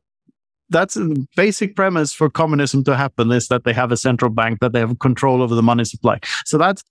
[0.69, 4.59] That's the basic premise for communism to happen is that they have a central bank
[4.61, 6.19] that they have control over the money supply.
[6.45, 6.83] So that's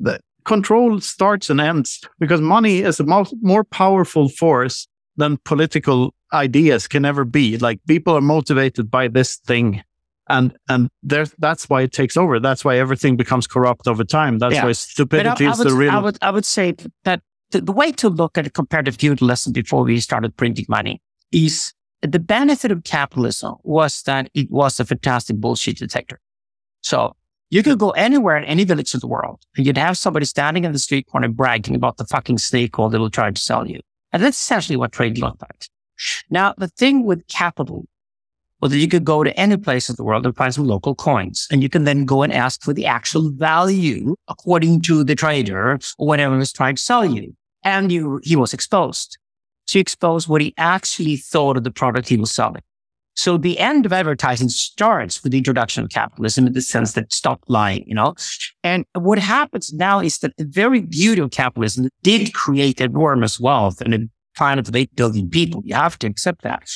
[0.00, 6.14] the control starts and ends because money is a more, more powerful force than political
[6.32, 7.58] ideas can ever be.
[7.58, 9.84] Like people are motivated by this thing
[10.28, 12.40] and and there's that's why it takes over.
[12.40, 14.38] That's why everything becomes corrupt over time.
[14.38, 14.64] That's yeah.
[14.64, 15.90] why stupidity I, I is would, the real.
[15.90, 16.74] I would I would say
[17.04, 21.00] that the, the way to look at a comparative feudalism before we started printing money
[21.32, 21.72] is
[22.02, 26.20] the benefit of capitalism was that it was a fantastic bullshit detector.
[26.80, 27.16] So
[27.50, 30.64] you could go anywhere in any village of the world and you'd have somebody standing
[30.64, 33.66] in the street corner bragging about the fucking snake oil they will try to sell
[33.68, 33.80] you.
[34.12, 35.66] And that's essentially what trade looked like.
[36.30, 37.86] Now, the thing with capital
[38.60, 40.94] well, then you could go to any place in the world and find some local
[40.94, 41.46] coins.
[41.50, 45.72] And you can then go and ask for the actual value according to the trader
[45.72, 47.34] or whatever was trying to sell you.
[47.62, 49.18] And you, he was exposed.
[49.66, 52.62] So he exposed what he actually thought of the product he was selling.
[53.14, 57.12] So the end of advertising starts with the introduction of capitalism in the sense that
[57.12, 58.14] stop lying, you know?
[58.62, 63.80] And what happens now is that the very beauty of capitalism did create enormous wealth
[63.80, 64.00] and a
[64.36, 65.62] planet of 8 billion people.
[65.64, 66.68] You have to accept that.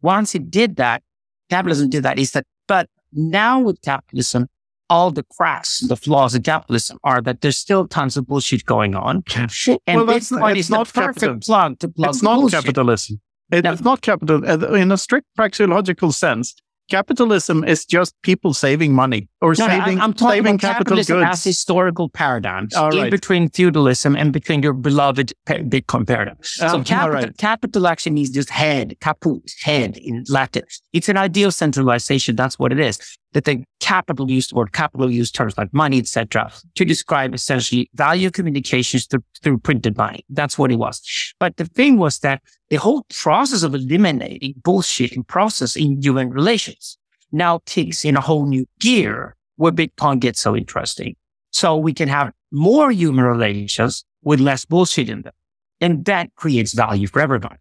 [0.00, 1.02] Once it did that,
[1.50, 4.48] capitalism did that is that, but now with capitalism,
[4.90, 8.94] all the cracks, the flaws in capitalism are that there's still tons of bullshit going
[8.94, 9.22] on.
[9.36, 9.50] And
[9.88, 12.64] well, that's, Bitcoin it's is not the perfect plug to plug It's not bullshit.
[12.64, 13.20] capitalism.
[13.50, 13.72] It, no.
[13.72, 14.44] It's not capital.
[14.48, 16.54] Uh, in a strict praxeological sense,
[16.88, 20.60] capitalism is just people saving money or No, no, saving, I'm, I'm talking saving about
[20.60, 21.30] capital capitalism goods.
[21.30, 23.10] as historical paradigms All in right.
[23.10, 26.36] between feudalism and between your beloved Bitcoin paradigm.
[26.62, 27.36] Ah, so capital, right.
[27.38, 30.62] capital actually means just head, caput, head in Latin.
[30.92, 32.36] It's an ideal centralization.
[32.36, 32.98] That's what it is.
[33.32, 38.30] That the capital used or capital used terms like money, etc., to describe essentially value
[38.30, 40.24] communications through, through printed money.
[40.30, 41.02] That's what it was.
[41.38, 46.30] But the thing was that the whole process of eliminating bullshit in process in human
[46.30, 46.96] relations
[47.30, 51.14] now takes in a whole new gear where Bitcoin gets so interesting.
[51.50, 55.32] So we can have more human relations with less bullshit in them.
[55.80, 57.56] And that creates value for everybody.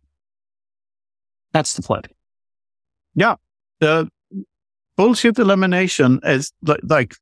[1.54, 2.08] That's the flip.
[3.80, 4.10] the
[4.98, 7.16] bullshit elimination is like, like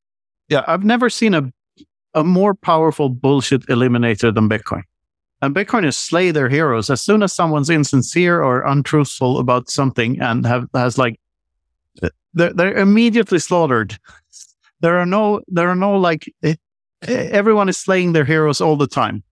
[0.50, 0.64] yeah.
[0.68, 1.52] I've never seen a
[2.16, 4.84] a more powerful bullshit eliminator than bitcoin.
[5.42, 6.90] And bitcoiners slay their heroes.
[6.90, 11.20] As soon as someone's insincere or untruthful about something and have has like
[12.34, 13.98] they're, they're immediately slaughtered.
[14.80, 16.26] There are no there are no like
[17.08, 19.24] everyone is slaying their heroes all the time.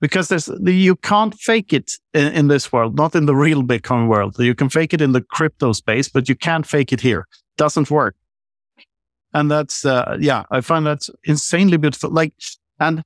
[0.00, 4.08] Because there's you can't fake it in, in this world not in the real bitcoin
[4.08, 4.38] world.
[4.38, 7.26] You can fake it in the crypto space but you can't fake it here
[7.64, 8.14] doesn't work.
[9.34, 12.10] And that's uh, yeah i find that's insanely beautiful.
[12.10, 12.34] Like
[12.78, 13.02] and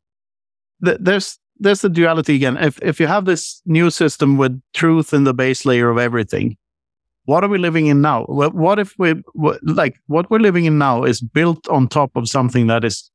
[0.85, 2.57] th- there's there's the duality again.
[2.69, 6.57] If if you have this new system with truth in the base layer of everything
[7.27, 8.25] what are we living in now?
[8.25, 9.15] What, if we
[9.63, 13.11] like what we're living in now is built on top of something that is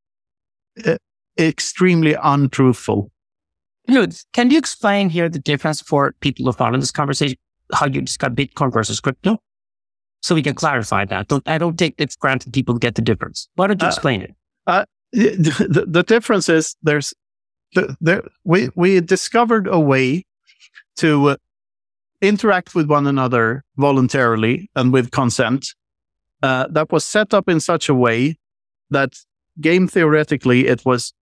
[0.86, 0.96] uh,
[1.38, 3.10] extremely untruthful.
[3.88, 7.36] Lud, can you explain here the difference for people who follow this conversation,
[7.72, 9.38] how you describe Bitcoin versus crypto?
[10.22, 11.28] So we can clarify that.
[11.28, 13.48] Don't, I don't take it for granted people get the difference.
[13.56, 14.34] Why don't you Uh, explain it?
[15.12, 17.12] the, the, the difference is there's
[17.74, 20.24] the, there we we discovered a way
[20.96, 21.36] to uh,
[22.22, 25.66] interact with one another voluntarily and with consent
[26.42, 28.36] uh, that was set up in such a way
[28.90, 29.12] that
[29.60, 31.12] game theoretically it was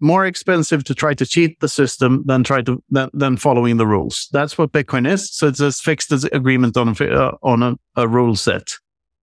[0.00, 3.86] more expensive to try to cheat the system than try to than, than following the
[3.86, 4.28] rules.
[4.32, 5.30] That's what Bitcoin is.
[5.30, 8.72] So it's a fixed agreement on uh, on a, a rule set.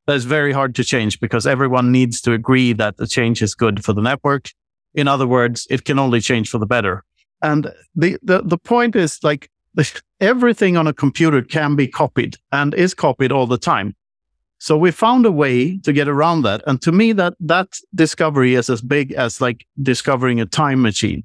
[0.05, 3.83] That's very hard to change because everyone needs to agree that the change is good
[3.83, 4.51] for the network.
[4.93, 7.03] In other words, it can only change for the better.
[7.41, 9.49] And the, the, the point is like
[10.21, 13.95] everything on a computer can be copied and is copied all the time.
[14.59, 16.63] So we found a way to get around that.
[16.65, 21.23] And to me, that, that discovery is as big as like discovering a time machine.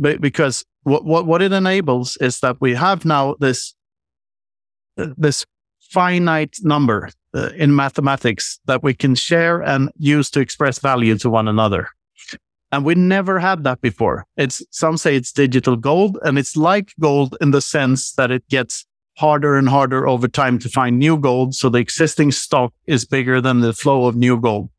[0.00, 3.74] Be- because what, what, what it enables is that we have now this,
[4.96, 5.44] uh, this
[5.80, 11.28] finite number uh, in mathematics that we can share and use to express value to
[11.28, 11.88] one another.
[12.72, 14.24] And we never had that before.
[14.38, 18.48] It's some say it's digital gold and it's like gold in the sense that it
[18.48, 18.86] gets
[19.16, 21.54] harder and harder over time to find new gold.
[21.54, 24.70] So the existing stock is bigger than the flow of new gold.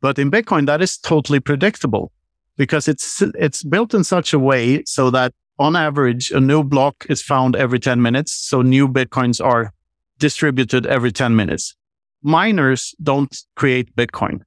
[0.00, 2.12] But in Bitcoin, that is totally predictable
[2.56, 7.04] because it's, it's built in such a way so that on average, a new block
[7.08, 8.32] is found every 10 minutes.
[8.32, 9.72] So new Bitcoins are
[10.18, 11.74] distributed every 10 minutes.
[12.22, 14.40] Miners don't create Bitcoin.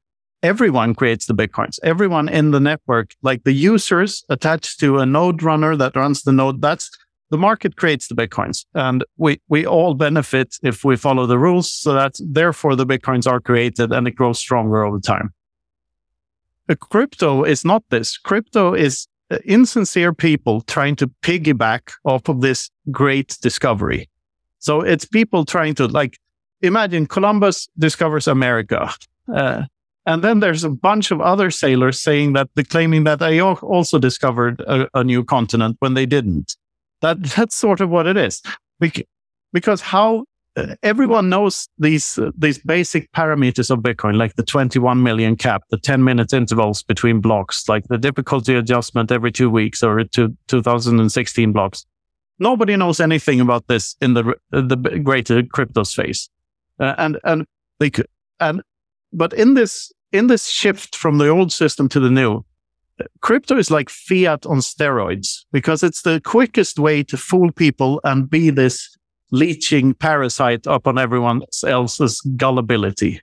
[0.44, 1.80] Everyone creates the Bitcoins.
[1.84, 6.32] Everyone in the network, like the users attached to a node runner that runs the
[6.32, 6.90] node, that's
[7.32, 8.66] the market creates the Bitcoins.
[8.76, 11.72] And we, we all benefit if we follow the rules.
[11.72, 15.34] So that therefore the Bitcoins are created and it grows stronger over time.
[16.70, 18.18] A crypto is not this.
[18.18, 24.10] Crypto is uh, insincere people trying to piggyback off of this great discovery.
[24.60, 26.20] So it's people trying to like
[26.62, 28.94] imagine Columbus discovers America.
[29.34, 29.64] Uh,
[30.06, 34.00] and then there's a bunch of other sailors saying that the claiming that they also
[34.00, 36.56] discovered a, a new continent when they didn't.
[37.02, 38.42] That that's sort of what it is.
[39.54, 40.26] Because how
[40.56, 45.64] uh, everyone knows these uh, these basic parameters of Bitcoin, like the 21 million cap,
[45.70, 50.36] the 10 minute intervals between blocks, like the difficulty adjustment every two weeks or to
[50.48, 51.86] 2016 blocks.
[52.40, 56.28] Nobody knows anything about this in the the greater crypto space,
[56.80, 57.46] uh, and and
[57.80, 58.08] they could
[58.40, 58.62] and
[59.14, 62.44] but in this in this shift from the old system to the new,
[63.22, 68.30] crypto is like fiat on steroids because it's the quickest way to fool people and
[68.30, 68.96] be this
[69.32, 73.22] leeching parasite upon everyone else's gullibility.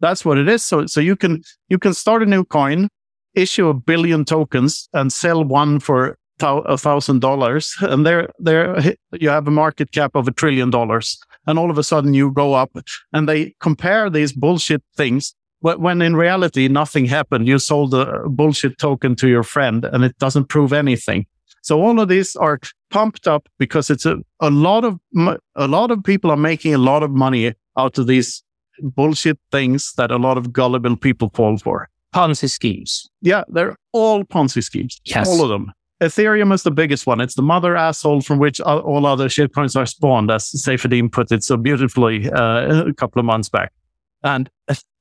[0.00, 0.64] That's what it is.
[0.64, 2.88] So so you can you can start a new coin,
[3.34, 9.28] issue a billion tokens, and sell one for a thousand dollars, and there there you
[9.28, 12.54] have a market cap of a trillion dollars, and all of a sudden you go
[12.54, 12.70] up,
[13.12, 15.34] and they compare these bullshit things.
[15.60, 20.16] When in reality nothing happened, you sold a bullshit token to your friend, and it
[20.18, 21.26] doesn't prove anything.
[21.62, 22.58] So all of these are
[22.90, 24.98] pumped up because it's a, a lot of
[25.56, 28.42] a lot of people are making a lot of money out of these
[28.82, 31.88] bullshit things that a lot of gullible people fall for.
[32.14, 33.08] Ponzi schemes.
[33.20, 35.00] Yeah, they're all Ponzi schemes.
[35.04, 35.28] Yes.
[35.28, 35.72] All of them.
[36.00, 37.20] Ethereum is the biggest one.
[37.20, 41.30] It's the mother asshole from which all- all other shitcoins are spawned, as Saifedean put
[41.30, 43.70] it so beautifully uh, a couple of months back.
[44.24, 44.48] And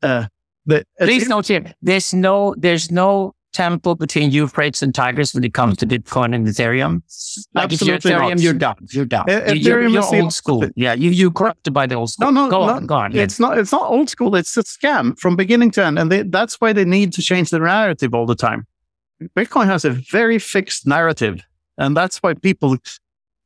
[0.03, 0.25] uh,
[0.69, 5.53] the Please note here, there's no, there's no temple between Euphrates and Tigris when it
[5.53, 7.01] comes to Bitcoin and Ethereum.
[7.53, 8.39] Like if you're Absolutely Ethereum, not.
[8.39, 8.75] you're done.
[8.91, 9.25] You're done.
[9.27, 10.65] You're, Ethereum you're is the old school.
[10.75, 12.31] Yeah, you you corrupted by the old school.
[12.31, 13.11] No, no, go no, on, go on.
[13.11, 13.23] yeah.
[13.23, 13.57] It's not.
[13.57, 14.35] It's not old school.
[14.35, 17.49] It's a scam from beginning to end, and they, that's why they need to change
[17.49, 18.67] the narrative all the time.
[19.35, 21.41] Bitcoin has a very fixed narrative,
[21.77, 22.77] and that's why people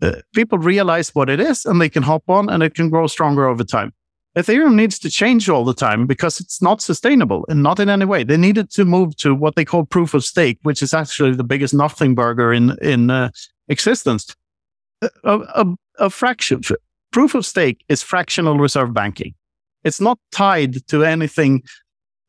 [0.01, 3.07] uh, people realize what it is, and they can hop on, and it can grow
[3.07, 3.93] stronger over time.
[4.35, 8.05] Ethereum needs to change all the time because it's not sustainable and not in any
[8.05, 8.23] way.
[8.23, 11.43] They needed to move to what they call proof of stake, which is actually the
[11.43, 13.30] biggest nothing burger in in uh,
[13.68, 14.35] existence.
[15.01, 15.65] A, a,
[15.99, 16.61] a fraction
[17.11, 19.35] proof of stake is fractional reserve banking.
[19.84, 21.64] It's not tied to anything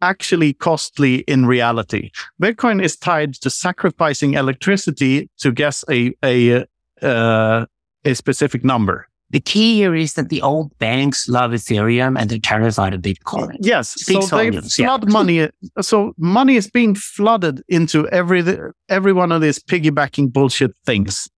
[0.02, 2.10] actually costly in reality.
[2.42, 6.66] Bitcoin is tied to sacrificing electricity to guess a a
[7.00, 7.64] uh,
[8.04, 9.08] a specific number.
[9.34, 13.56] The key here is that the old banks love Ethereum and they're terrified of Bitcoin.
[13.58, 14.86] Yes, Speaks so they volumes, yeah.
[14.86, 15.48] flood money.
[15.80, 18.44] So money is being flooded into every
[18.88, 21.28] every one of these piggybacking bullshit things,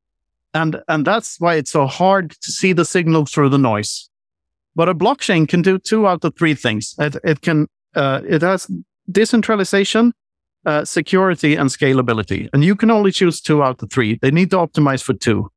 [0.53, 4.11] and and that's why it's so hard to see the signal through the noise.
[4.75, 6.95] But a blockchain can do two out of three things.
[6.99, 8.71] It, it can uh, it has
[9.11, 10.13] decentralization,
[10.67, 14.19] uh, security, and scalability, and you can only choose two out of three.
[14.21, 15.51] They need to optimize for two.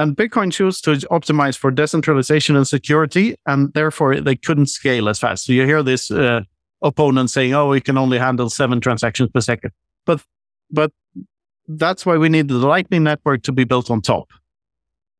[0.00, 5.18] And Bitcoin chose to optimize for decentralization and security, and therefore they couldn't scale as
[5.18, 5.44] fast.
[5.44, 6.40] So you hear this uh,
[6.80, 9.72] opponent saying, "Oh, we can only handle seven transactions per second.
[10.06, 10.22] But,
[10.70, 10.90] but
[11.68, 14.26] that's why we need the Lightning Network to be built on top.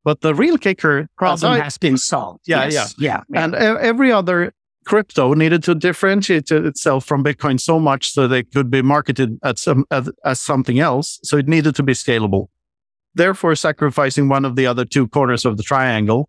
[0.02, 2.40] But the real kicker, Problem I- has been solved.
[2.46, 3.22] Yeah, Yes, yeah.
[3.28, 3.44] yeah.
[3.44, 4.52] and e- every other
[4.86, 9.58] crypto needed to differentiate itself from Bitcoin so much so they could be marketed at
[9.58, 11.20] some as, as something else.
[11.22, 12.48] So it needed to be scalable.
[13.14, 16.28] Therefore, sacrificing one of the other two corners of the triangle,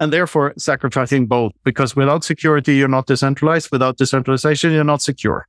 [0.00, 3.70] and therefore sacrificing both because without security you're not decentralized.
[3.72, 5.46] Without decentralization you're not secure.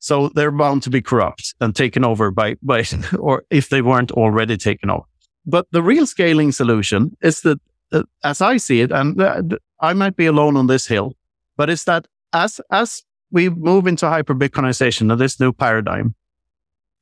[0.00, 2.84] So they're bound to be corrupt and taken over by by
[3.18, 5.04] or if they weren't already taken over.
[5.46, 7.58] But the real scaling solution is that,
[7.92, 9.42] uh, as I see it, and uh,
[9.80, 11.14] I might be alone on this hill,
[11.56, 16.14] but it's that as as we move into hyper Bitcoinization this new paradigm,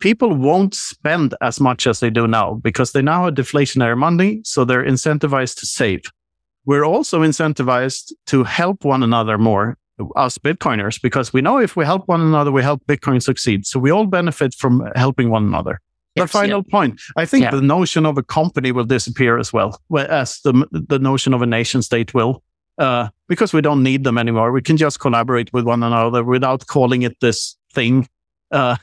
[0.01, 4.41] people won't spend as much as they do now because they now have deflationary money,
[4.45, 6.03] so they're incentivized to save.
[6.65, 9.79] We're also incentivized to help one another more,
[10.17, 13.67] us Bitcoiners, because we know if we help one another, we help Bitcoin succeed.
[13.67, 15.81] So we all benefit from helping one another.
[16.17, 17.51] The Yes, final point, I think Yeah.
[17.51, 21.43] the notion of a company will disappear as well, well, as the the notion of
[21.43, 22.43] a nation state will,
[22.79, 24.51] uh, because we don't need them anymore.
[24.51, 28.09] We can just collaborate with one another without calling it this thing,
[28.51, 28.77] uh,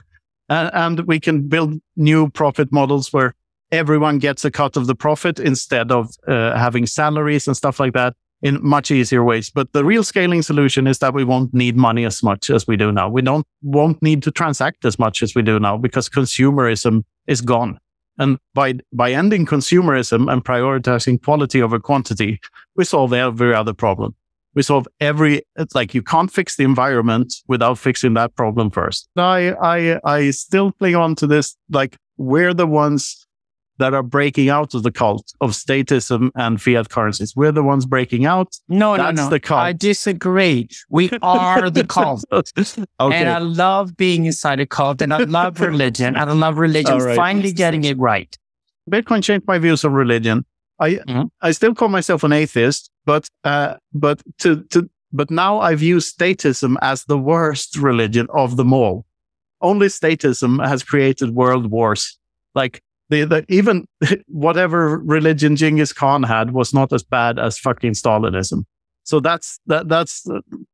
[0.50, 3.36] and, and we can build new profit models where
[3.72, 7.94] everyone gets a cut of the profit instead of uh, having salaries and stuff like
[7.94, 8.14] that
[8.44, 9.50] in much easier ways.
[9.50, 12.78] But the real scaling solution is that we won't need money as much as we
[12.78, 13.10] do now.
[13.10, 17.42] We don't won't need to transact as much as we do now because consumerism is
[17.42, 17.80] gone.
[18.20, 22.40] And by by ending consumerism and prioritizing quality over quantity,
[22.76, 24.14] we solve every other problem.
[24.56, 29.10] We solve every it's like you can't fix the environment without fixing that problem first.
[29.18, 33.26] I I I still cling on to this like we're the ones
[33.80, 37.36] that are breaking out of the cult of statism and fiat currencies.
[37.36, 38.56] We're the ones breaking out.
[38.68, 39.30] no, no, that's no.
[39.30, 39.62] the cult.
[39.62, 40.70] I disagree.
[40.90, 42.24] We are the cult.
[42.32, 42.86] okay.
[43.00, 47.00] And I love being inside a cult and I love religion and I love religion
[47.00, 47.16] right.
[47.16, 48.38] finally getting it right.
[48.90, 50.46] Bitcoin changed my views on religion.
[50.80, 51.30] I Mhm.
[51.42, 55.98] I still call myself an atheist, but uh, but to to but now I view
[55.98, 59.06] statism as the worst religion of them all.
[59.62, 62.18] Only statism has created world wars.
[62.56, 63.86] Like the, the even
[64.28, 68.66] whatever religion Genghis Khan had was not as bad as fucking Stalinism.
[69.04, 70.26] So that's that that's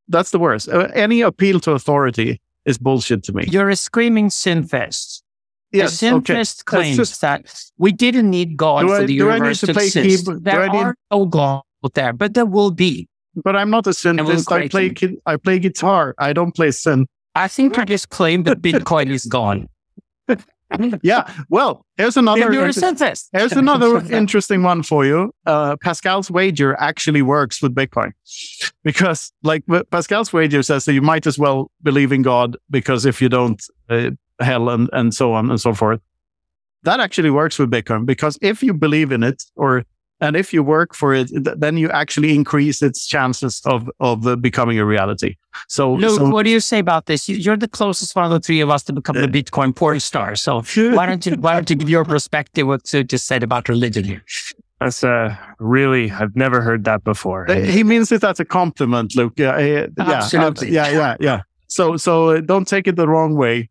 [0.08, 0.70] that's the worst.
[0.70, 3.46] Uh, any appeal to authority is bullshit to me.
[3.48, 5.24] You're a screaming syntheist.
[5.72, 6.44] Yes, the okay.
[6.66, 9.68] claims just- that we didn't need God for I- the do I need universe to
[9.68, 10.26] to, exist.
[10.26, 11.62] do There are no God
[11.94, 13.08] there, but there will be.
[13.44, 14.52] But I'm not a synthist.
[14.52, 16.16] I play ki- I play guitar.
[16.18, 17.06] I don't play synth.
[17.36, 19.68] I think I just claimed that Bitcoin is gone.
[21.02, 21.28] Yeah.
[21.50, 22.42] Well, here's another.
[22.54, 23.30] You're a inter- syntheist.
[23.34, 25.32] Here's another interesting one for you.
[25.48, 28.12] Uh, Pascal's wager actually works with Bitcoin
[28.84, 33.20] because, like, Pascal's wager says that you might as well believe in God because if
[33.20, 33.60] you don't,
[33.90, 36.00] uh, hell and, and so on and so forth.
[36.84, 39.84] That actually works with Bitcoin because if you believe in it or
[40.22, 44.28] And if you work for it, th- then you actually increase its chances of of
[44.28, 45.36] uh, becoming a reality.
[45.68, 47.30] So, Luke, so what do you say about this?
[47.30, 50.00] You- You're the closest one of the three of us to become the Bitcoin porn
[50.00, 50.36] star.
[50.36, 50.52] So
[50.98, 54.04] why don't you why don't you give your perspective what Sue just said about religion
[54.04, 54.22] here?
[54.82, 57.42] That's uh, really, I've never heard that before.
[57.52, 59.34] Uh, he means it as a compliment, Luke.
[59.40, 59.88] Yeah, uh, yeah,
[60.20, 60.72] Absolutely.
[60.76, 61.42] yeah, yeah, yeah.
[61.68, 63.70] So, so uh, don't take it the wrong way.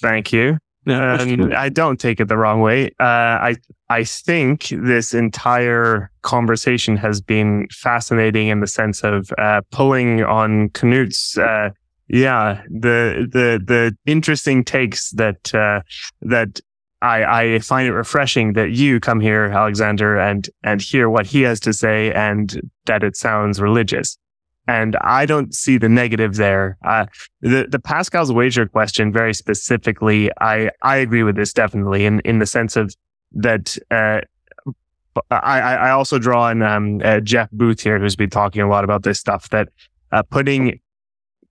[0.00, 0.58] Thank you.
[0.86, 2.88] Um, I don't take it the wrong way.
[3.00, 3.56] Uh, I
[3.88, 10.68] I think this entire conversation has been fascinating in the sense of uh, pulling on
[10.70, 11.38] Knut's.
[11.38, 11.70] Uh,
[12.08, 15.80] yeah, the the the interesting takes that uh,
[16.20, 16.60] that
[17.00, 21.42] I I find it refreshing that you come here, Alexander, and and hear what he
[21.42, 24.18] has to say, and that it sounds religious.
[24.66, 26.78] And I don't see the negative there.
[26.84, 27.06] Uh,
[27.42, 32.38] the the Pascal's wager question very specifically, I I agree with this definitely in in
[32.38, 32.94] the sense of
[33.32, 33.76] that.
[33.90, 34.20] Uh,
[35.30, 38.84] I I also draw on um, uh, Jeff Booth here, who's been talking a lot
[38.84, 39.50] about this stuff.
[39.50, 39.68] That
[40.12, 40.80] uh, putting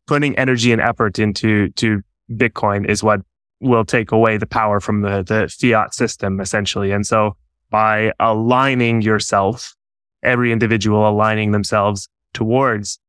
[0.07, 3.21] putting energy and effort into to Bitcoin is what
[3.59, 6.91] will take away the power from the the fiat system essentially.
[6.91, 7.35] And so
[7.69, 9.75] by aligning yourself,
[10.23, 12.99] every individual aligning themselves towards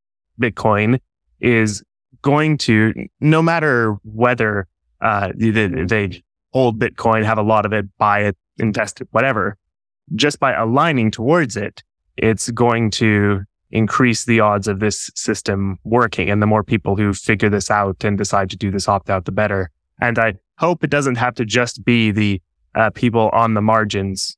[0.41, 1.01] Bitcoin
[1.41, 1.83] is
[2.23, 4.67] going to, no matter whether
[5.01, 9.57] uh, they, they hold Bitcoin, have a lot of it, buy it, invest it, whatever,
[10.15, 11.83] just by aligning towards it,
[12.17, 16.31] it's going to increase the odds of this system working.
[16.31, 19.25] And the more people who figure this out and decide to do this opt out,
[19.25, 19.71] the better.
[20.01, 22.41] And I hope it doesn't have to just be the
[22.75, 24.37] uh, people on the margins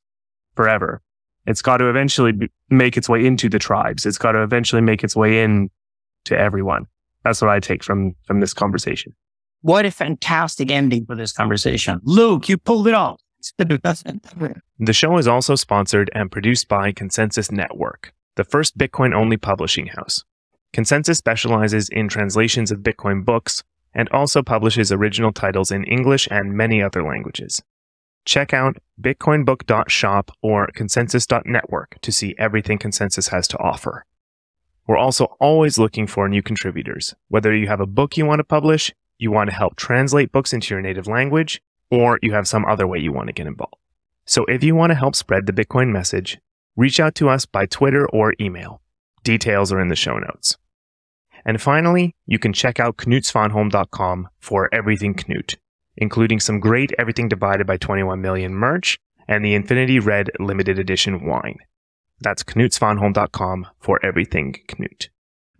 [0.54, 1.02] forever.
[1.46, 4.06] It's got to eventually be, make its way into the tribes.
[4.06, 5.70] It's got to eventually make its way in
[6.26, 6.86] to everyone.
[7.24, 9.14] That's what I take from from this conversation.
[9.62, 12.00] What a fantastic ending for this conversation.
[12.04, 13.20] Luke, you pulled it off.
[14.78, 19.86] The show is also sponsored and produced by Consensus Network, the first Bitcoin only publishing
[19.86, 20.24] house.
[20.72, 26.52] Consensus specializes in translations of Bitcoin books and also publishes original titles in English and
[26.52, 27.62] many other languages.
[28.26, 34.04] Check out bitcoinbook.shop or consensus.network to see everything Consensus has to offer.
[34.86, 37.14] We're also always looking for new contributors.
[37.28, 40.52] Whether you have a book you want to publish, you want to help translate books
[40.52, 41.60] into your native language,
[41.90, 43.74] or you have some other way you want to get involved.
[44.26, 46.38] So if you want to help spread the Bitcoin message,
[46.76, 48.80] reach out to us by Twitter or email.
[49.24, 50.56] Details are in the show notes.
[51.44, 55.56] And finally, you can check out knutsvanholm.com for everything Knut,
[55.96, 58.98] including some great Everything Divided by 21 Million merch
[59.28, 61.58] and the Infinity Red limited edition wine.
[62.20, 65.08] That's knutsvanholm.com for everything Knut.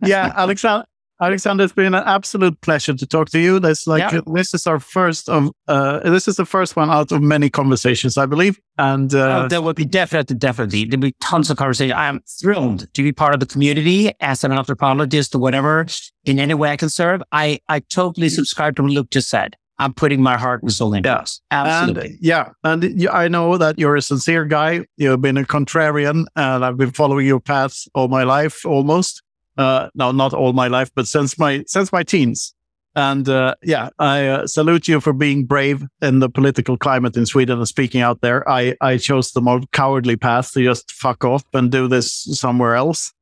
[0.01, 0.85] Yeah, Alexander.
[1.19, 3.59] Alexander, it's been an absolute pleasure to talk to you.
[3.59, 4.21] That's like Yeah.
[4.31, 8.19] this is our first of uh, this is the first one out of many conversations,
[8.19, 8.59] I believe.
[8.77, 10.85] And uh, Oh, there will be definitely, definitely.
[10.85, 11.93] There'll be tons of conversation.
[11.95, 15.87] I am thrilled to be part of the community as an anthropologist or whatever
[16.25, 17.23] in any way I can serve.
[17.31, 19.55] I, I totally subscribe to what Luke just said.
[19.79, 21.19] I'm putting my heart and soul into Yeah.
[21.21, 21.41] this.
[21.51, 22.09] Absolutely.
[22.11, 24.85] And yeah, and I know that you're a sincere guy.
[24.97, 29.21] You've been a contrarian, and I've been following your path all my life, almost.
[29.57, 32.53] Uh, no, not all my life, but since my since my teens.
[32.95, 37.27] And uh, yeah, I uh, salute you for being brave in the political climate in
[37.27, 38.47] Sweden and speaking out there.
[38.49, 42.75] I I chose the more cowardly path to just fuck off and do this somewhere
[42.75, 43.13] else.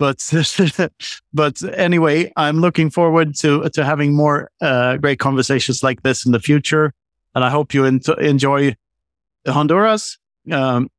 [0.00, 0.18] But
[1.32, 6.32] but anyway, I'm looking forward to to having more uh, great conversations like this in
[6.32, 6.92] the future
[7.34, 8.74] and I hope you enjoy
[9.46, 10.18] Honduras
[10.50, 10.90] um,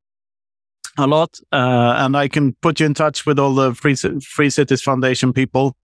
[0.97, 1.39] a lot.
[1.51, 4.81] Uh, and I can put you in touch with all the Free, Ci- Free Cities
[4.81, 5.75] Foundation people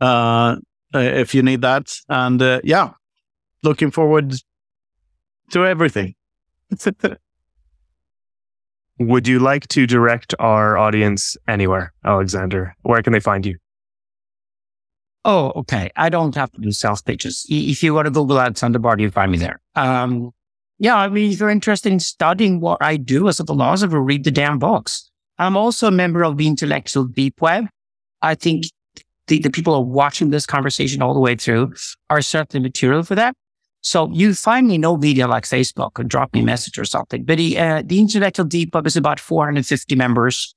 [0.00, 0.56] uh,
[0.94, 1.94] uh, if you need that.
[2.08, 2.90] And uh, yeah,
[3.62, 4.34] looking forward
[5.50, 6.14] to everything.
[8.98, 12.74] Would you like to direct our audience anywhere, Alexander?
[12.82, 13.56] Where can they find you?
[15.24, 15.90] Oh, okay.
[15.96, 17.46] I don't have to do sales pitches.
[17.48, 19.60] If you want to Google Alexander Bard, you find me there.
[19.74, 20.32] Um,
[20.78, 24.24] yeah, I mean, if you're interested in studying what I do as a philosopher, read
[24.24, 25.10] the damn books.
[25.38, 27.66] I'm also a member of the intellectual deep web.
[28.20, 28.66] I think
[29.28, 31.74] the, the people who are watching this conversation all the way through
[32.10, 33.34] are certainly material for that.
[33.82, 37.24] So you find me no media like Facebook or drop me a message or something.
[37.24, 40.54] But the, uh, the intellectual deep web is about 450 members.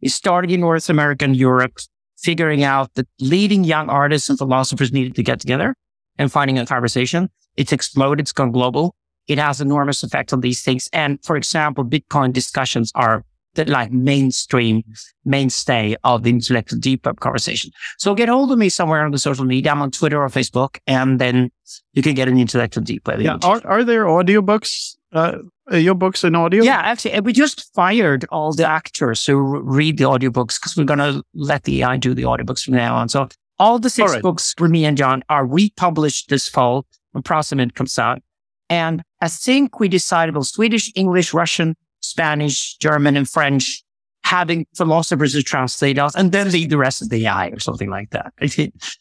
[0.00, 1.78] It started in North America and Europe
[2.18, 5.76] figuring out that leading young artists and philosophers needed to get together
[6.18, 7.30] and finding a conversation.
[7.56, 8.24] It's exploded.
[8.24, 8.94] It's gone global.
[9.28, 10.88] It has enormous effect on these things.
[10.92, 13.24] And for example, Bitcoin discussions are
[13.54, 14.82] the like mainstream
[15.24, 17.70] mainstay of the intellectual deep web conversation.
[17.98, 19.72] So get hold of me somewhere on the social media.
[19.72, 21.50] I'm on Twitter or Facebook, and then
[21.92, 23.20] you can get an intellectual deep web.
[23.20, 23.38] Yeah.
[23.42, 25.38] Are, are there audiobooks uh,
[25.70, 26.62] your books in audio?
[26.62, 30.98] Yeah, actually, we just fired all the actors who read the audiobooks because we're going
[30.98, 33.08] to let the AI do the audiobooks from now on.
[33.08, 33.28] So
[33.58, 34.22] all the six All right.
[34.22, 38.20] books for me and Jan are republished this fall when Prosimid comes out.
[38.68, 43.82] And I think we decided well, Swedish, English, Russian, Spanish, German, and French,
[44.24, 47.90] having philosophers to translate us, and then leave the rest of the AI or something
[47.90, 48.32] like that.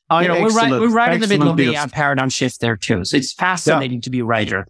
[0.09, 1.75] I you know, we're right, we're right in the middle of the.
[1.75, 3.05] AI paradigm shift there too.
[3.05, 4.67] So it's fascinating to be a writer.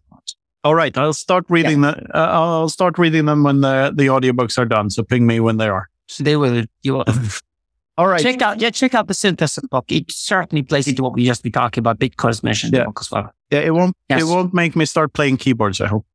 [0.63, 1.89] All right, I'll start reading the.
[2.13, 4.89] Uh, I'll start reading them when the the audiobooks are done.
[4.89, 5.89] So ping me when they are.
[6.07, 7.05] So they will, you will
[7.97, 8.21] All right.
[8.21, 9.85] check out, yeah, check out the Syntheism book.
[9.91, 11.99] It certainly plays into what we just been talking about.
[12.43, 12.85] Mentioned in Yeah.
[12.85, 13.31] book as well.
[13.51, 13.95] Yeah, it won't.
[14.09, 14.21] Yes.
[14.21, 15.79] It won't make me start playing keyboards.
[15.79, 16.05] I hope.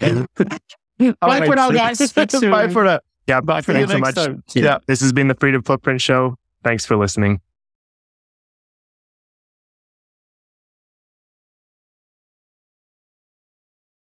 [1.00, 1.98] All Bye right, for now, guys.
[1.98, 2.50] Speak soon.
[2.50, 3.00] Bye for now.
[3.26, 4.14] Yeah, Bye for thanks the so much.
[4.14, 4.42] time.
[4.54, 4.62] Yeah.
[4.64, 4.78] Yeah.
[4.86, 6.36] This has been the Freedom Footprint Show.
[6.64, 7.40] Thanks for listening.